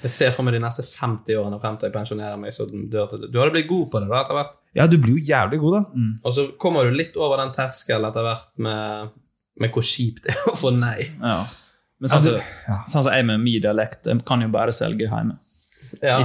Jeg 0.04 0.14
ser 0.14 0.34
for 0.36 0.46
meg 0.46 0.54
de 0.54 0.62
neste 0.62 0.84
50 0.86 1.40
årene 1.40 1.58
frem 1.62 1.78
til 1.80 1.88
jeg 1.90 1.96
pensjonerer 1.96 2.38
meg. 2.40 2.54
Så 2.54 2.68
dør 2.70 3.08
til 3.12 3.24
Du 3.34 3.40
hadde 3.42 3.54
blitt 3.56 3.70
god 3.70 3.88
på 3.94 4.02
det 4.04 4.10
da, 4.12 4.20
etter 4.22 4.38
hvert. 4.38 4.54
Ja, 4.78 4.86
du 4.90 4.98
blir 5.02 5.16
jo 5.18 5.24
jævlig 5.26 5.60
god, 5.64 5.78
da. 5.80 6.04
Og 6.28 6.36
så 6.38 6.46
kommer 6.62 6.86
du 6.86 6.94
litt 7.00 7.18
over 7.18 7.42
den 7.42 7.54
terskelen 7.56 8.06
etter 8.12 8.28
hvert 8.28 8.52
med, 8.62 9.16
med 9.58 9.74
hvor 9.74 9.86
kjipt 9.86 10.28
det 10.28 10.36
er 10.36 10.52
å 10.52 10.56
få 10.60 10.70
nei. 10.76 11.10
Ja. 11.18 11.40
Men 11.98 12.12
sånn 12.14 12.24
som 12.28 12.38
Ja. 12.38 12.78
sånn 12.94 13.08
så 13.08 13.14
jeg 13.16 13.26
med 13.26 13.42
min 13.42 13.62
dialekt, 13.64 14.06
jeg 14.06 14.22
kan 14.28 14.44
jo 14.46 14.52
bare 14.54 14.76
selge 14.76 15.10
hjemme. 15.10 15.40
Ja. 16.04 16.20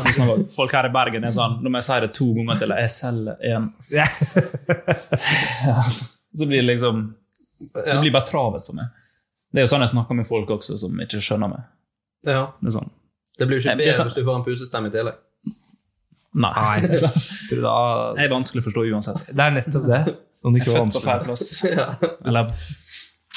Folk 0.53 0.73
her 0.77 0.89
i 0.89 0.93
Bergen 0.93 1.23
er 1.25 1.31
sånn 1.33 1.61
Når 1.63 1.77
jeg 1.79 1.85
sier 1.87 2.01
det 2.03 2.09
to 2.17 2.25
ganger 2.35 2.59
til 2.59 2.73
jeg 2.77 2.91
selger 2.91 3.45
en. 3.55 3.69
Ja. 3.95 4.09
Så 5.89 6.11
så 6.35 6.47
blir 6.49 6.63
det 6.63 6.67
liksom 6.75 7.15
Det 7.61 8.01
blir 8.01 8.13
bare 8.13 8.27
travelt 8.27 8.67
for 8.67 8.75
meg. 8.75 8.87
Det 9.53 9.61
er 9.63 9.67
jo 9.67 9.71
sånn 9.71 9.85
jeg 9.85 9.93
snakker 9.93 10.17
med 10.19 10.27
folk 10.27 10.49
også, 10.51 10.79
som 10.81 10.97
ikke 11.05 11.21
skjønner 11.23 11.51
meg. 11.53 11.67
Ja. 12.29 12.43
Det 12.61 12.71
er 12.71 12.75
sånn 12.79 12.91
Det 13.39 13.47
blir 13.49 13.59
jo 13.59 13.63
ikke 13.65 13.77
det 13.77 13.87
bedre 13.91 14.05
hvis 14.09 14.17
du 14.19 14.25
får 14.27 14.37
en 14.39 14.45
pusestemme 14.47 14.91
i 14.91 14.95
tillegg. 14.95 15.21
Nei. 16.33 16.53
Nei, 16.57 16.77
da, 17.67 17.73
jeg 18.17 18.25
er 18.25 18.31
vanskelig 18.33 18.63
å 18.63 18.67
forstå 18.71 18.85
uansett. 18.95 19.19
det 19.37 19.45
er 19.45 19.57
nettopp 19.59 19.85
det. 19.91 20.01
Som 20.39 20.55
det 20.55 20.63
Jeg 20.63 20.69
ikke 20.69 20.73
er 20.73 20.79
var 20.79 20.87
født 20.87 20.97
på 20.97 21.03
feil 21.05 21.27
vanskelig. 21.29 21.29
plass. 21.29 21.45
Ja. 21.79 22.15
Eller 22.31 22.53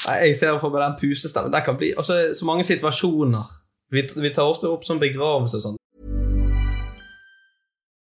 Nei, 0.06 0.16
Jeg 0.28 0.36
ser 0.38 0.58
for 0.62 0.70
meg 0.70 0.82
den 0.84 0.94
pusestemmen. 1.00 1.50
Det 1.52 1.62
kan 1.66 1.76
bli 1.80 1.88
altså, 1.98 2.16
så 2.36 2.46
mange 2.46 2.64
situasjoner. 2.68 3.48
Vi, 3.90 4.02
vi 4.22 4.30
tar 4.34 4.46
ofte 4.48 4.68
opp 4.70 4.84
sånn 4.86 5.00
begravelse 5.02 5.58
og 5.58 5.64
sånn. 5.64 5.76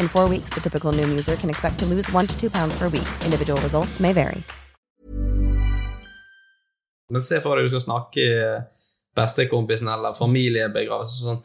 In 0.00 0.08
four 0.08 0.28
weeks, 0.28 0.50
the 0.54 0.60
typical 0.60 0.92
Noom 0.92 1.10
user 1.18 1.36
can 1.36 1.50
expect 1.50 1.78
to 1.80 1.86
lose 1.86 2.12
one 2.12 2.26
to 2.26 2.34
two 2.40 2.50
pounds 2.50 2.74
per 2.78 2.88
week. 2.88 3.08
Individual 3.24 3.60
results 3.62 3.98
may 4.00 4.12
vary. 4.12 4.42
Men 7.10 7.22
se 7.24 7.40
for 7.40 7.56
deg 7.56 7.66
du 7.66 7.72
skal 7.72 7.84
snakke 7.86 8.20
i 8.20 8.34
bestekompisen 9.18 9.88
eller 9.90 10.14
familiebegravelse 10.14 11.22
sånn. 11.24 11.40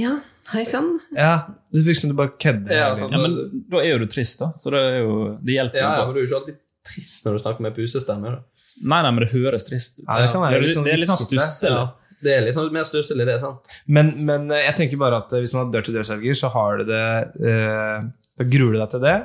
Ja, 0.00 0.14
hei 0.52 0.64
sann. 0.68 0.96
Ja, 1.16 1.34
Det 1.72 1.84
virker 1.86 2.00
som 2.00 2.10
du 2.12 2.16
bare 2.18 2.32
kødder. 2.40 2.72
Ja, 2.72 2.88
sånn. 2.98 3.12
Ja, 3.14 3.20
men 3.22 3.36
da 3.70 3.82
er 3.84 3.92
jo 3.94 4.00
du 4.02 4.08
trist, 4.10 4.40
da. 4.42 4.48
Så 4.56 4.72
det, 4.74 4.80
er 4.80 4.98
jo, 5.04 5.14
det 5.44 5.58
hjelper 5.58 5.80
Ja, 5.82 5.90
ja, 6.00 6.06
men 6.08 6.16
du 6.16 6.20
er 6.22 6.24
jo 6.26 6.30
ikke 6.30 6.40
alltid 6.40 6.58
trist 6.88 7.28
når 7.28 7.36
du 7.36 7.44
snakker 7.44 7.66
med 7.68 7.76
pusestemme. 7.76 8.32
da. 8.32 8.64
Nei, 8.80 8.98
nei, 9.06 9.12
men 9.12 9.22
det 9.24 9.30
høres 9.36 9.64
trist 9.68 10.00
ut. 10.00 10.04
Ja, 10.08 10.18
det 10.24 10.32
kan 10.34 10.42
være 10.44 10.58
det, 10.58 10.66
litt 10.66 10.76
sånn 10.80 10.88
det 10.88 10.96
er 10.96 11.02
litt 11.04 11.12
sånn 11.12 11.22
stussel 11.22 11.46
stusselig. 11.46 11.76
Ja, 11.76 11.86
det 12.26 12.34
er 12.34 12.44
liksom 12.48 12.68
mest 12.74 12.92
stusslig, 12.92 13.26
det. 13.28 13.38
sant? 13.42 13.70
Men, 13.86 14.12
men 14.26 14.50
eh, 14.50 14.64
jeg 14.66 14.76
tenker 14.80 15.00
bare 15.00 15.22
at 15.22 15.32
eh, 15.32 15.44
hvis 15.44 15.54
man 15.54 15.64
har 15.64 15.72
dør-til-dør-selger, 15.76 16.38
så 16.38 16.50
har 16.54 16.82
du 16.82 16.90
det 16.90 17.06
eh, 17.52 18.06
Da 18.36 18.46
gruer 18.50 18.76
du 18.76 18.80
deg 18.82 18.92
til 18.96 19.04
det. 19.06 19.16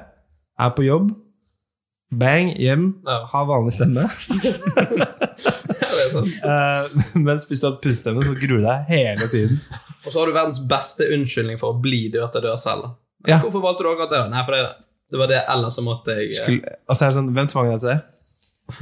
Er 0.62 0.74
på 0.78 0.86
jobb. 0.86 1.12
Bang, 2.12 2.52
hjem. 2.60 2.90
Ja. 3.08 3.22
Ha 3.32 3.44
vanlig 3.48 3.74
stemme. 3.78 4.04
Sånn. 6.12 6.28
Eh, 6.28 7.04
mens 7.24 7.46
hvis 7.48 7.62
du 7.64 7.70
har 7.70 7.78
pustestemme, 7.84 8.24
så 8.26 8.36
gruer 8.36 8.60
du 8.60 8.66
deg 8.68 8.92
hele 8.92 9.28
tiden. 9.32 9.62
Og 10.06 10.10
så 10.10 10.18
har 10.20 10.28
du 10.28 10.34
verdens 10.36 10.60
beste 10.68 11.08
unnskyldning 11.14 11.60
for 11.62 11.76
å 11.76 11.82
bli 11.82 12.08
dør-til-dør-selger. 12.14 12.96
Ja. 13.30 13.38
Hvorfor 13.44 13.62
valgte 13.64 13.86
du 13.86 13.92
akkurat 13.92 14.12
det? 14.16 14.22
Nei, 14.34 14.42
for 14.48 14.58
det, 14.58 14.64
det 15.14 15.20
var 15.22 15.30
det, 15.30 15.44
ellers 15.54 15.78
så 15.78 15.84
måtte 15.86 16.16
jeg 16.18 16.32
eh, 16.32 16.40
Skulle, 16.40 16.74
Altså, 16.90 17.04
er 17.06 17.12
det 17.12 17.18
sånn, 17.20 17.30
hvem 17.38 17.52
tvang 17.52 17.70
deg 17.70 17.84
til 17.84 17.92
det? 17.92 18.00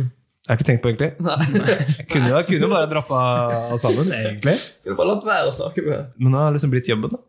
Jeg 0.50 0.56
har 0.56 0.58
ikke 0.58 0.66
tenkt 0.66 0.82
på 0.82 0.90
egentlig. 0.90 1.12
Jeg 2.00 2.08
kunne, 2.10 2.30
jeg 2.34 2.46
kunne 2.48 2.68
bare 2.72 2.88
droppa 2.90 3.18
alt 3.70 3.82
sammen, 3.84 4.08
egentlig. 4.10 4.56
Kunne 4.84 4.96
bare 4.98 5.10
latt 5.12 5.26
være 5.28 5.50
å 5.52 5.54
snakke 5.54 5.84
med 5.86 6.16
Men 6.18 6.32
nå 6.34 6.40
har 6.42 6.50
det 6.50 6.56
liksom 6.58 6.72
blitt 6.74 6.88
jobben. 6.90 7.12
da. 7.14 7.20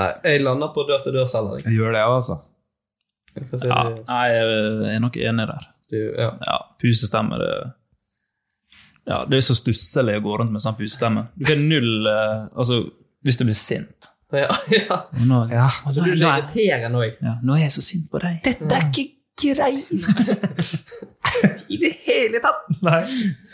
Nei, 0.00 0.06
jeg 0.24 0.40
lander 0.44 0.70
på 0.72 0.84
dør-til-dør-selger. 0.88 1.62
Jeg 1.66 1.76
gjør 1.76 1.92
det 1.96 2.00
òg, 2.06 2.14
altså. 2.16 2.38
Si 3.36 3.68
Ja, 3.68 3.82
det- 3.90 4.04
nei, 4.08 4.24
jeg 4.32 4.94
er 4.96 5.00
nok 5.04 5.16
enig 5.20 5.46
der. 5.52 5.66
du, 5.92 5.98
ja. 6.16 6.30
Ja, 6.48 6.56
pusestemme 6.80 7.38
det 7.38 7.50
Ja, 9.06 9.24
det 9.28 9.36
er 9.38 9.44
så 9.46 9.54
stusselig 9.54 10.16
å 10.18 10.22
gå 10.24 10.38
rundt 10.40 10.52
med 10.52 10.60
sånn 10.64 10.76
pusestemme. 10.78 11.26
Du 11.36 11.44
får 11.46 11.60
null 11.60 12.06
eh, 12.10 12.46
Altså, 12.56 12.80
hvis 13.24 13.36
du 13.38 13.44
blir 13.44 13.54
sint 13.54 14.08
Ja, 14.32 14.48
ja. 14.80 15.02
Nå, 15.28 15.42
Ja. 15.52 15.68
Altså, 15.86 16.02
du 16.02 16.10
er 16.10 16.16
så 16.18 16.32
irriterende 16.40 17.04
òg. 17.04 17.20
ja, 17.22 17.36
nå 17.44 17.54
er 17.58 17.66
jeg 17.68 17.76
så 17.76 17.84
sint 17.84 18.08
på 18.10 18.18
deg. 18.24 18.40
Dette 18.48 18.72
er 18.72 18.88
ikke 18.90 19.12
greit! 19.42 19.90
I 21.72 21.76
det 21.82 21.92
hele 22.06 22.40
tatt! 22.44 22.70
Nei. 22.86 23.02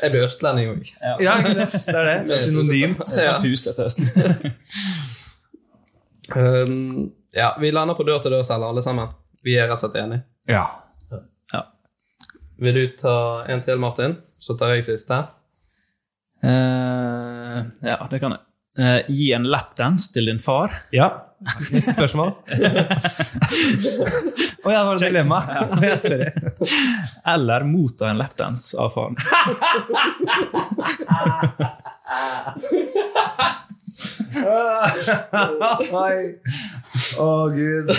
Jeg 0.03 0.13
blir 0.13 0.27
østlending 0.27 0.71
òg. 0.75 0.93
Ja, 1.03 1.17
ja, 1.23 1.37
det 1.43 1.67
er 1.67 2.09
det. 2.09 2.17
Det 2.29 2.37
er 2.37 2.45
synonymt. 2.47 3.07
Ja. 3.19 3.35
Um, 6.33 7.11
ja, 7.37 7.51
vi 7.61 7.69
lander 7.75 7.93
på 7.99 8.07
dør-til-dør-selger, 8.09 8.71
alle 8.73 8.81
sammen. 8.81 9.11
Vi 9.45 9.59
er 9.59 9.67
rett 9.67 9.75
og 9.77 9.83
slett 9.83 9.99
enige. 10.01 10.23
Ja. 10.49 10.63
Vil 12.63 12.77
du 12.79 12.87
ta 12.97 13.43
en 13.51 13.61
til, 13.65 13.81
Martin? 13.83 14.15
Så 14.39 14.55
tar 14.59 14.77
jeg 14.77 14.87
siste. 14.87 15.19
Uh, 16.43 17.59
ja, 17.83 17.99
det 18.11 18.23
kan 18.23 18.37
jeg. 18.37 18.43
Uh, 18.79 19.11
gi 19.13 19.29
en 19.37 19.49
lapdance 19.51 20.13
til 20.15 20.31
din 20.31 20.41
far. 20.43 20.85
ja. 20.95 21.11
Neste 21.43 21.93
spørsmål. 21.97 22.31
Å 24.63 24.71
ja, 24.71 24.79
det 24.79 24.87
var 24.87 24.95
et 24.95 25.03
dilemma. 25.03 25.39
Ja. 25.51 25.63
Eller 27.35 27.65
motta 27.67 28.11
en 28.13 28.21
lapdance 28.21 28.77
av 28.79 28.93
faren. 28.95 29.17
Oi. 36.03 36.19
Å, 37.19 37.31
gud. 37.55 37.91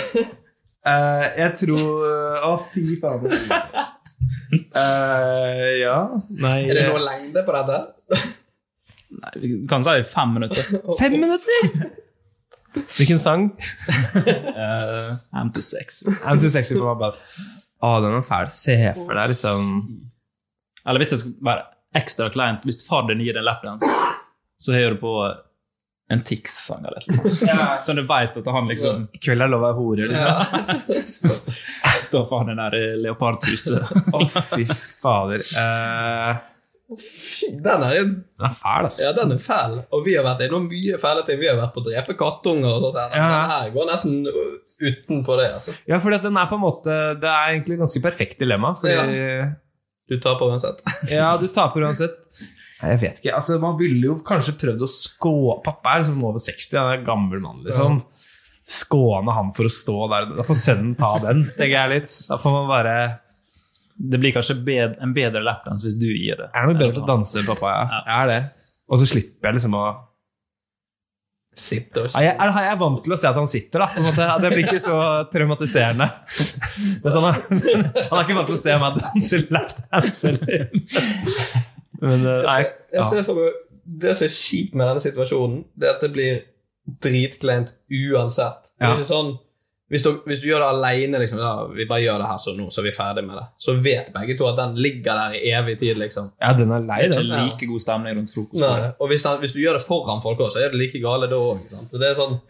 Uh, 0.84 1.24
jeg 1.40 1.50
tror 1.62 1.88
Å, 2.44 2.54
fy 2.72 2.84
faen. 3.00 3.24
Uh, 4.54 5.70
ja 5.80 5.96
Nei 6.36 6.58
Er 6.68 6.76
det 6.76 6.82
noe 6.92 7.00
lengde 7.02 7.42
på 7.46 7.54
dette? 7.56 7.78
Nei, 9.14 9.32
vi 9.40 9.48
kan 9.70 9.84
si 9.86 9.94
fem 10.10 10.34
minutter. 10.36 10.80
Fem 10.98 11.16
minutter?! 11.16 12.03
Hvilken 12.96 13.20
sang? 13.22 13.50
Uh, 14.16 15.16
I'm 15.32 15.52
too 15.54 15.62
sexy. 15.62 16.10
I'm 16.24 16.40
too 16.40 16.50
sexy 16.50 16.74
for 16.74 16.90
my 16.90 16.98
bad. 16.98 17.20
Å, 17.84 17.94
den 18.02 18.18
er 18.18 18.26
fæl. 18.26 18.50
Se 18.52 18.76
for 18.96 19.14
deg 19.14 19.32
liksom 19.34 19.72
Eller 20.84 21.02
hvis 21.02 21.12
det 21.12 21.18
skal 21.20 21.34
være 21.48 21.64
ekstra 21.94 22.30
kleint, 22.34 22.64
hvis 22.66 22.82
far 22.86 23.06
din 23.08 23.22
gir 23.22 23.36
deg 23.36 23.44
lapdance, 23.46 23.88
så 24.58 24.74
hører 24.74 24.96
du 24.96 25.02
på 25.04 25.12
en 26.12 26.22
Tix-sang 26.26 26.84
eller 26.84 27.04
noe. 27.08 27.30
eller 27.32 27.82
Sånn 27.86 28.00
du 28.00 28.04
veit 28.08 28.34
at 28.36 28.48
han 28.56 28.66
liksom 28.68 29.06
I 29.14 29.20
kveld 29.22 29.46
er 29.46 29.52
lov 29.52 29.62
å 29.62 29.68
være 29.68 29.78
hore. 29.78 30.08
Liksom. 30.90 31.54
står 32.08 32.26
faren 32.30 32.50
din 32.52 32.60
der 32.60 32.76
i 32.78 32.82
leopardtruse. 33.04 33.80
Å, 34.12 34.24
fy 34.50 34.66
fader. 34.74 35.44
Eh, 35.62 36.42
Fy, 37.00 37.48
den 37.64 37.82
er, 37.86 37.94
den 38.04 38.44
er 38.44 38.52
fæl, 38.52 38.84
altså. 38.90 39.02
ja, 39.06 39.12
den 39.16 39.30
er 39.32 39.38
fæl. 39.40 39.78
Og 39.96 40.02
vi 40.04 40.14
har 40.18 40.24
vært 40.26 40.42
innom 40.46 40.66
mye 40.68 40.98
fæle 41.00 41.22
ting. 41.26 41.38
Vi 41.40 41.48
har 41.48 41.56
vært 41.56 41.72
på 41.74 41.80
å 41.80 41.86
drepe 41.86 42.16
kattunger 42.20 42.76
og 42.76 42.84
sånn. 42.84 43.14
Ja. 43.16 43.28
Den 43.32 43.52
her 43.54 43.70
går 43.74 43.88
nesten 43.88 44.18
utenpå 44.28 45.38
det. 45.40 45.46
altså. 45.56 45.72
Ja, 45.88 45.98
for 46.02 46.12
den 46.12 46.36
er 46.36 46.50
på 46.50 46.58
en 46.58 46.64
måte 46.64 46.96
Det 47.22 47.30
er 47.30 47.54
egentlig 47.54 47.78
et 47.78 47.82
ganske 47.86 48.02
perfekt 48.04 48.42
dilemma. 48.42 48.74
Fordi 48.76 49.46
Du 50.12 50.18
taper 50.20 50.52
uansett. 50.52 50.82
Ja, 51.14 51.30
du 51.40 51.46
taper 51.48 51.86
uansett. 51.88 52.20
Nei, 52.82 52.90
jeg 52.92 53.00
vet 53.00 53.22
ikke. 53.22 53.32
Altså, 53.38 53.56
man 53.62 53.78
ville 53.80 54.10
jo 54.10 54.18
kanskje 54.26 54.52
prøvd 54.60 54.84
å 54.84 54.90
skå 54.90 55.34
Pappa 55.64 55.94
er 55.94 56.02
liksom 56.04 56.20
over 56.26 56.42
60, 56.42 56.76
han 56.76 56.90
er 56.90 56.98
en 57.00 57.06
gammel 57.08 57.40
mann, 57.40 57.62
liksom. 57.64 58.02
Skåne 58.68 59.32
han 59.36 59.50
for 59.56 59.68
å 59.68 59.72
stå 59.72 59.96
der. 60.12 60.28
Da 60.36 60.44
får 60.44 60.58
sønnen 60.60 60.94
ta 61.00 61.14
den, 61.24 61.46
tenker 61.56 61.78
jeg 61.78 61.92
litt. 61.94 62.18
Da 62.28 62.36
får 62.40 62.54
man 62.58 62.68
bare 62.68 62.94
Det 63.96 64.18
blir 64.18 64.32
kanskje 64.34 64.56
bed, 64.66 64.96
en 65.00 65.12
bedre 65.14 65.40
lapdance 65.44 65.84
hvis 65.86 65.94
du 66.00 66.06
gir 66.10 66.36
det. 66.40 66.48
Jeg 66.52 66.62
er 66.62 66.66
nok 66.66 66.78
bedre 66.80 66.92
til 66.96 67.04
å 67.04 67.06
danse, 67.06 67.44
pappa. 67.46 67.70
Ja. 67.70 68.00
Jeg 68.08 68.16
er 68.24 68.26
det. 68.32 68.40
Og 68.90 68.98
så 69.00 69.06
slipper 69.06 69.48
jeg 69.50 69.54
liksom 69.60 69.76
å 69.78 69.84
Sitte 71.54 72.02
og 72.02 72.08
Ja, 72.16 72.20
jeg, 72.24 72.32
er, 72.42 72.50
jeg 72.64 72.70
er 72.72 72.78
vant 72.80 72.96
til 73.04 73.12
å 73.14 73.16
se 73.20 73.28
at 73.30 73.36
han 73.38 73.46
sitter, 73.46 73.78
da. 73.84 73.86
På 73.94 74.00
en 74.00 74.06
måte. 74.08 74.24
Ja, 74.26 74.38
Det 74.42 74.48
blir 74.50 74.64
ikke 74.66 74.80
så 74.82 74.96
traumatiserende. 75.30 76.08
Men 77.04 77.14
sånn, 77.14 77.28
han 78.10 78.16
er 78.18 78.24
ikke 78.24 78.38
vant 78.40 78.48
til 78.50 78.56
å 78.56 78.58
se 78.58 78.74
meg 78.82 78.96
danse 78.98 79.38
lapdance. 79.54 80.32
Men 82.02 82.26
eh, 82.26 82.40
nei. 82.48 82.58
Jeg 82.64 82.98
Ja. 82.98 83.06
ser 83.06 83.22
for 83.26 83.38
meg 83.38 83.60
Det 84.02 84.16
som 84.18 84.24
er 84.26 84.34
kjipt 84.34 84.74
med 84.74 84.88
denne 84.90 85.02
situasjonen, 85.04 85.62
det 85.78 85.86
er 85.88 85.94
at 85.94 86.02
det 86.02 86.10
blir 86.16 86.42
dritkleint 87.04 87.70
uansett. 87.92 88.70
Det 88.74 88.82
er 88.88 88.90
Ja. 88.90 88.96
ikke 88.98 89.10
sånn 89.14 89.32
hvis 89.92 90.02
du, 90.02 90.10
hvis 90.24 90.40
du 90.40 90.46
gjør 90.48 90.62
det 90.62 90.68
alene, 90.72 91.18
liksom, 91.20 91.40
ja, 91.44 91.50
vi 91.76 91.84
bare 91.88 92.00
gjør 92.06 92.22
det 92.22 92.28
her 92.30 92.38
sånn 92.40 92.56
nå, 92.56 92.70
så 92.72 92.80
er 92.80 92.86
vi 92.86 92.94
ferdig 92.96 93.24
med 93.26 93.36
det, 93.36 93.44
så 93.60 93.74
vet 93.84 94.08
begge 94.14 94.36
to 94.38 94.46
at 94.48 94.56
den 94.56 94.78
ligger 94.80 95.18
der 95.20 95.36
i 95.36 95.52
evig 95.52 95.76
tid. 95.82 95.98
liksom. 96.00 96.30
Ja, 96.40 96.54
den 96.56 96.72
er 96.72 96.86
lei, 96.86 97.02
Det 97.02 97.10
er 97.10 97.20
den. 97.20 97.28
ikke 97.28 97.44
like 97.50 97.68
god 97.74 97.84
stemning 97.84 98.16
rundt 98.18 98.32
frokost. 98.32 98.62
Nei, 98.64 98.88
og 98.96 99.12
hvis, 99.12 99.26
hvis 99.44 99.54
du 99.56 99.60
gjør 99.60 99.76
det 99.78 99.84
foran 99.84 100.24
folk 100.24 100.40
også, 100.40 100.56
så 100.56 100.64
er 100.64 100.72
det 100.72 100.80
like 100.80 101.02
gale 101.04 101.28
da 101.28 101.36
òg. 101.36 101.62
Det 101.92 102.16
sånn 102.16 102.40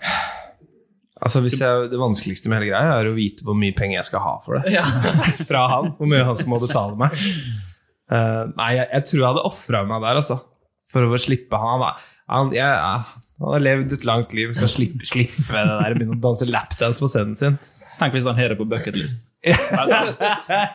Altså, 1.25 1.41
jeg, 1.47 1.89
det 1.89 1.99
vanskeligste 1.99 2.51
med 2.51 2.59
hele 2.59 2.73
greia 2.73 2.97
er 2.99 3.09
å 3.09 3.15
vite 3.17 3.47
hvor 3.47 3.57
mye 3.57 3.73
penger 3.77 4.01
jeg 4.01 4.09
skal 4.11 4.25
ha 4.25 4.33
for 4.45 4.59
det. 4.59 4.75
Ja. 4.75 4.83
Fra 5.49 5.63
han. 5.71 5.93
Hvor 5.97 6.11
mye 6.11 6.25
han 6.27 6.37
skal 6.37 6.51
må 6.53 6.59
betale 6.63 6.99
meg. 7.01 7.15
Uh, 8.11 8.51
nei, 8.59 8.75
jeg, 8.77 8.89
jeg 8.91 9.07
tror 9.09 9.21
jeg 9.21 9.29
hadde 9.31 9.45
ofra 9.49 9.85
meg 9.89 10.03
der, 10.05 10.21
altså. 10.21 10.37
For 10.91 11.07
å 11.07 11.21
slippe 11.23 11.59
han. 11.61 11.81
Han, 11.81 12.03
han, 12.31 12.51
jeg, 12.57 12.65
han 12.65 13.53
har 13.53 13.63
levd 13.63 13.93
et 13.99 14.07
langt 14.09 14.33
liv, 14.37 14.55
skal 14.57 14.71
slippe, 14.73 15.07
slippe 15.09 15.45
det 15.53 15.65
der, 15.69 15.97
begynne 15.99 16.17
å 16.17 16.23
danse 16.25 16.49
lapdance 16.49 17.03
for 17.03 17.13
sønnen 17.13 17.37
sin. 17.37 17.59
Tenk 17.99 18.17
hvis 18.17 18.27
han 18.27 18.39
har 18.39 18.51
det 18.51 18.59
på 18.59 18.67
bucketlist. 18.69 19.27
Altså, 19.45 19.99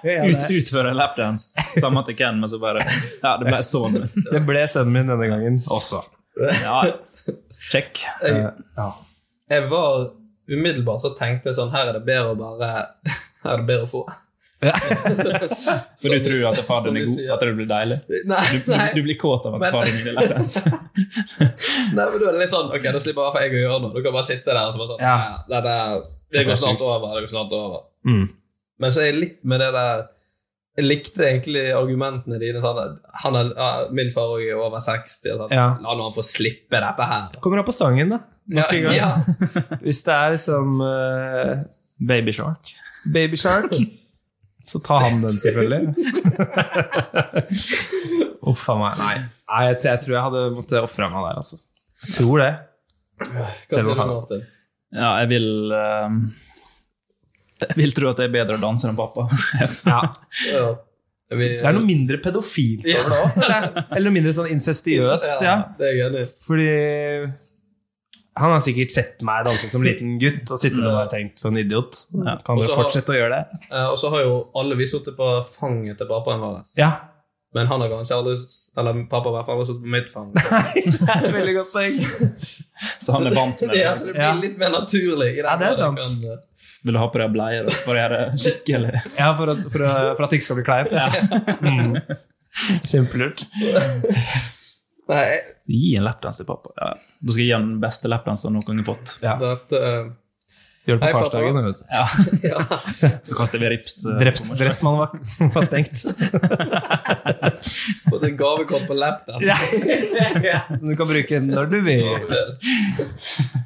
ut, 0.06 0.46
utføre 0.60 0.92
en 0.92 1.00
lapdance 1.00 1.58
sammen 1.82 2.06
til 2.06 2.16
Ken, 2.20 2.38
men 2.40 2.52
så 2.52 2.60
bare 2.62 2.84
Ja, 3.24 3.34
det 3.42 3.50
ble 3.50 3.62
sånn. 3.66 3.98
Det 4.30 4.44
ble 4.46 4.62
sønnen 4.70 4.94
min 4.94 5.10
denne 5.10 5.30
gangen 5.32 5.58
også. 5.74 6.04
Ja, 6.62 6.84
check. 7.72 8.04
Jeg, 8.24 8.54
jeg 9.50 9.66
var 9.74 10.12
umiddelbart 10.50 11.04
så 11.04 11.12
tenkte 11.18 11.52
jeg 11.52 11.58
sånn 11.58 11.74
Her 11.74 11.90
er 11.90 11.98
det 11.98 12.06
bedre 12.08 12.32
å 12.32 12.38
bare 12.40 12.70
Her 13.44 13.56
er 13.56 13.64
det 13.64 13.68
bedre 13.68 13.90
å 13.90 13.92
få. 13.92 14.06
For 14.60 16.10
du 16.14 16.20
tror 16.26 16.42
at 16.50 16.60
faren 16.68 16.94
din 16.98 17.04
er 17.04 17.08
god? 17.08 17.32
At 17.36 17.44
det 17.46 17.54
blir 17.60 17.70
deilig? 17.70 17.98
Nei, 18.32 18.42
Du, 18.52 18.72
nei. 18.74 18.88
du 18.98 19.02
blir 19.06 19.18
kåt 19.22 19.46
av 19.48 19.56
at 19.56 19.64
Men- 19.64 19.72
faren 19.78 19.96
din 19.96 20.10
er 20.12 20.18
lapdance? 20.18 20.64
Nei, 21.96 22.06
men 22.06 22.18
da 22.20 22.28
er 22.28 22.36
det 22.36 22.42
litt 22.44 22.52
sånn 22.54 22.70
Ok, 22.76 22.84
da 22.92 23.00
slipper 23.02 23.22
i 23.22 23.26
hvert 23.26 23.38
fall 23.38 23.46
jeg 23.48 23.56
å 23.56 23.64
gjøre 23.64 23.82
noe. 23.86 23.94
Du 23.96 24.02
kan 24.06 24.16
bare 24.16 24.28
sitte 24.28 24.52
der 24.52 24.62
og 24.66 24.76
så 24.76 24.82
bare 24.82 24.92
sånn 24.94 25.04
Ja. 25.06 25.16
ja. 25.24 25.38
det, 25.64 25.74
er- 25.76 26.08
Det 26.34 26.42
er 26.44 26.48
går 26.52 26.60
snart 26.64 26.84
over. 26.86 27.14
Det 27.16 27.26
går 27.28 27.34
snart 27.36 27.56
over. 27.60 27.84
Mm. 28.10 28.26
Men 28.80 28.96
så 28.96 29.02
er 29.04 29.10
jeg 29.12 29.20
litt 29.24 29.40
med 29.44 29.60
det 29.64 29.70
der 29.76 30.04
Jeg 30.80 30.86
likte 30.88 31.24
egentlig 31.28 31.64
argumentene 31.76 32.38
dine. 32.40 32.60
Sånn, 32.64 33.00
han 33.24 33.36
er, 33.36 33.50
ja, 33.58 33.70
min 33.96 34.12
far 34.16 34.36
er 34.40 34.60
over 34.60 34.80
60. 34.84 35.32
og 35.34 35.42
Sånn, 35.46 35.56
Ja. 35.56 35.66
La 35.84 35.96
nå 35.98 36.06
han 36.08 36.16
få 36.16 36.24
slippe 36.24 36.80
dette 36.80 37.08
her. 37.10 37.34
Kommer 37.44 37.60
an 37.64 37.68
på 37.68 37.76
sangen, 37.76 38.14
da. 38.14 38.20
Ja, 38.50 38.62
Nok 38.64 38.76
en 38.78 38.86
gang. 38.86 38.96
ja. 38.96 39.10
Hvis 39.84 40.00
det 40.08 40.14
er 40.16 40.32
liksom 40.38 40.80
uh, 40.82 41.64
Baby 42.00 42.32
Shark. 42.34 42.72
Baby 43.06 43.38
Shark, 43.38 43.76
så 44.70 44.80
ta 44.86 45.00
han 45.02 45.24
den, 45.24 45.40
selvfølgelig. 45.42 45.96
Uff 48.50 48.68
a 48.70 48.76
meg. 48.78 49.00
Nei, 49.02 49.16
Nei 49.50 49.64
jeg, 49.68 49.80
jeg 49.88 50.04
tror 50.04 50.16
jeg 50.16 50.26
hadde 50.28 50.44
måttet 50.58 50.78
ofre 50.82 51.10
meg 51.10 51.26
der, 51.26 51.40
altså. 51.42 51.60
Jeg 52.06 52.16
tror 52.20 52.44
det. 52.44 52.52
Hva 53.30 53.48
sier 53.74 53.88
du, 53.88 53.96
Martin? 53.98 54.46
Ja, 54.96 55.10
jeg 55.22 55.30
vil 55.34 55.74
ehm, 55.76 56.22
Jeg 57.62 57.76
vil 57.78 57.92
tro 57.98 58.08
at 58.14 58.22
jeg 58.24 58.30
er 58.32 58.38
bedre 58.38 58.62
danser 58.62 58.94
enn 58.94 59.00
pappa. 59.00 59.28
Ja. 59.60 60.00
Ja. 60.54 60.70
Vi, 61.30 61.46
Det 61.46 61.62
er 61.62 61.76
noe 61.76 61.86
mindre 61.86 62.18
pedofilt 62.24 62.88
over 62.90 63.12
det 63.12 63.18
òg. 63.22 63.76
Eller 63.92 64.08
noe 64.08 64.16
mindre 64.16 64.32
sånn 64.34 64.50
incestiøst. 64.50 65.28
Ja. 65.46 65.60
Det 65.78 65.92
er 65.92 66.00
gøy. 66.00 66.24
Fordi 66.42 66.70
han 68.40 68.54
har 68.56 68.62
sikkert 68.64 68.92
sett 68.96 69.22
meg 69.26 69.46
danse 69.48 69.70
som 69.72 69.84
liten 69.86 70.18
gutt 70.22 70.50
og 70.52 70.60
sittet 70.62 70.80
og 70.82 70.94
bare 70.96 71.10
tenkt 71.12 71.42
for 71.44 71.52
en 71.52 71.60
idiot. 71.62 72.00
Kan 72.48 72.60
du 72.62 72.66
fortsette 72.72 73.12
har- 73.14 73.18
å 73.18 73.22
gjøre 73.22 73.38
det? 73.38 73.62
Eh, 73.72 73.88
og 73.92 73.98
så 74.02 74.10
har 74.14 74.26
jo 74.26 74.36
alle 74.60 74.76
vi 74.80 74.88
sittet 74.90 75.16
på 75.20 75.30
fanget 75.54 75.98
til 76.00 76.08
pappaen 76.10 76.42
vår. 76.44 76.62
Ja. 76.80 76.92
Men 77.54 77.66
han 77.66 77.82
har 77.82 77.90
kanskje 77.90 78.14
aldri 78.14 78.36
Eller 78.78 78.94
pappa 79.10 79.30
i 79.32 79.34
hvert 79.34 79.48
fall 79.48 79.58
har 79.58 79.66
sittet 79.66 79.82
på 79.82 79.94
mitt 79.96 80.12
fang. 80.14 80.28
Nei, 80.36 80.84
Det 80.86 81.10
er 81.10 81.24
et 81.26 81.34
veldig 81.34 81.56
godt 81.58 81.72
poeng. 81.74 81.98
Så 83.04 83.16
han 83.18 83.26
er 83.28 83.34
vant 83.36 83.60
med 83.66 83.74
det. 83.74 83.80
Ja, 83.82 83.96
så 83.98 84.14
det 84.14 84.14
blir 84.22 84.38
litt 84.44 84.58
mer 84.62 84.70
naturlig. 84.76 85.32
i 85.34 85.42
Ja, 85.42 85.56
det 85.60 85.68
er 85.72 85.76
sant. 85.76 85.98
kan, 86.00 86.38
Vil 86.86 86.94
du 86.96 87.00
ha 87.02 87.08
på 87.12 87.20
deg 87.20 87.34
bleier 87.34 87.68
for 87.74 87.92
å 87.92 87.98
gjøre 88.00 88.20
det 88.22 88.40
skikkelig? 88.46 88.94
Ja, 89.20 89.34
for 89.36 89.52
at, 89.52 89.66
for, 89.74 89.84
for 90.16 90.24
at 90.24 90.30
det 90.32 90.40
ikke 90.40 90.48
skal 90.48 90.62
bli 90.62 90.68
kleint. 90.70 90.94
Mm. 91.60 91.98
Kjempelurt. 92.94 93.44
Nei, 95.10 95.26
Gi 95.70 95.96
en 95.98 96.06
lapdance 96.06 96.42
til 96.42 96.48
pappa. 96.50 96.74
Ja. 96.78 96.94
Da 96.96 97.34
skal 97.34 97.42
jeg 97.42 97.50
gi 97.50 97.54
han 97.56 97.70
den 97.72 97.78
beste 97.84 98.10
lapdansen 98.12 98.50
han 98.50 98.60
noen 98.60 98.68
gang 98.68 98.82
har 98.84 98.90
fått. 98.94 99.16
Ja. 99.26 99.38
dette, 99.42 99.80
uh... 99.82 100.12
Gjør 100.88 100.98
det 100.98 101.10
på 101.12 101.20
farsdagen. 101.20 101.58
vet 101.66 101.78
du. 101.78 101.84
Ja. 102.48 102.62
Så 103.28 103.36
kaster 103.38 103.62
vi 103.62 103.70
rips. 103.70 104.00
eh, 104.06 104.16
Dreps, 104.24 104.46
på 104.48 104.54
meg. 104.54 104.62
Dressmann 104.64 104.98
var, 104.98 105.12
var 105.56 105.66
stengt. 105.68 105.98
Fått 108.10 108.24
en 108.26 108.38
gavekort 108.40 108.88
på 108.90 108.98
lapdance. 108.98 109.46
Ja. 110.46 110.64
Som 110.72 110.88
du 110.90 110.96
kan 110.98 111.10
bruke 111.10 111.42
når 111.46 111.70
du 111.74 111.78
vil. 111.86 112.08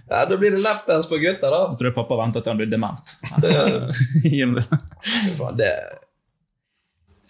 Ja, 0.10 0.26
da 0.30 0.38
blir 0.38 0.52
det 0.58 0.64
lapdance 0.66 1.10
på 1.10 1.20
gutta, 1.22 1.52
da. 1.54 1.62
Jeg 1.74 1.80
tror 1.80 1.96
pappa 2.02 2.20
venter 2.26 2.44
til 2.44 2.54
han 2.54 2.60
blir 2.60 2.72
dement. 2.72 3.16
Det, 3.44 3.54
det. 5.62 5.74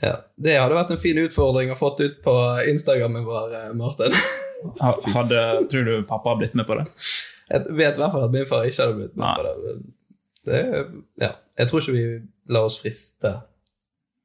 Ja. 0.04 0.16
det 0.36 0.58
hadde 0.60 0.78
vært 0.78 0.93
en 0.95 1.01
fin 1.01 1.20
utfordring 1.24 1.72
å 1.74 1.78
fått 1.80 2.01
ut 2.04 2.20
på 2.26 2.34
Instagrammen 2.72 3.26
vår, 3.28 3.56
eh, 3.60 3.70
Martin. 3.78 4.16
Hadde, 5.16 5.39
tror 5.72 5.88
du 5.88 5.95
pappa 6.08 6.32
har 6.32 6.38
blitt 6.39 6.54
med 6.56 6.68
på 6.68 6.78
det? 6.80 6.86
Jeg 7.51 7.66
vet 7.76 7.97
i 7.97 7.99
hvert 7.99 8.14
fall 8.14 8.28
at 8.30 8.32
min 8.32 8.45
far 8.47 8.64
ikke 8.64 8.86
hadde 8.86 8.95
blitt 8.95 9.18
med 9.18 9.26
Nei. 9.26 9.34
på 9.36 9.43
det. 9.43 9.56
men 9.64 9.82
det. 10.47 10.62
Ja. 11.20 11.32
Jeg 11.60 11.70
tror 11.70 11.84
ikke 11.84 11.95
vi 11.95 12.06
lar 12.56 12.70
oss 12.70 12.78
friste 12.80 13.34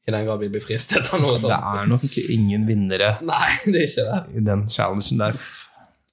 i 0.09 0.13
den 0.15 0.25
grad 0.25 0.41
vi 0.41 0.49
blir 0.49 0.63
fristet 0.65 1.11
av 1.13 1.21
noe 1.21 1.37
Det 1.43 1.53
er 1.53 1.89
nok 1.91 2.05
ingen 2.23 2.65
vinnere 2.69 3.11
Nei, 3.29 3.51
det 3.67 3.83
er 3.83 3.89
ikke 3.91 4.07
det. 4.07 4.21
i 4.41 4.45
den 4.47 4.65
challengen 4.73 5.21
der. 5.21 5.41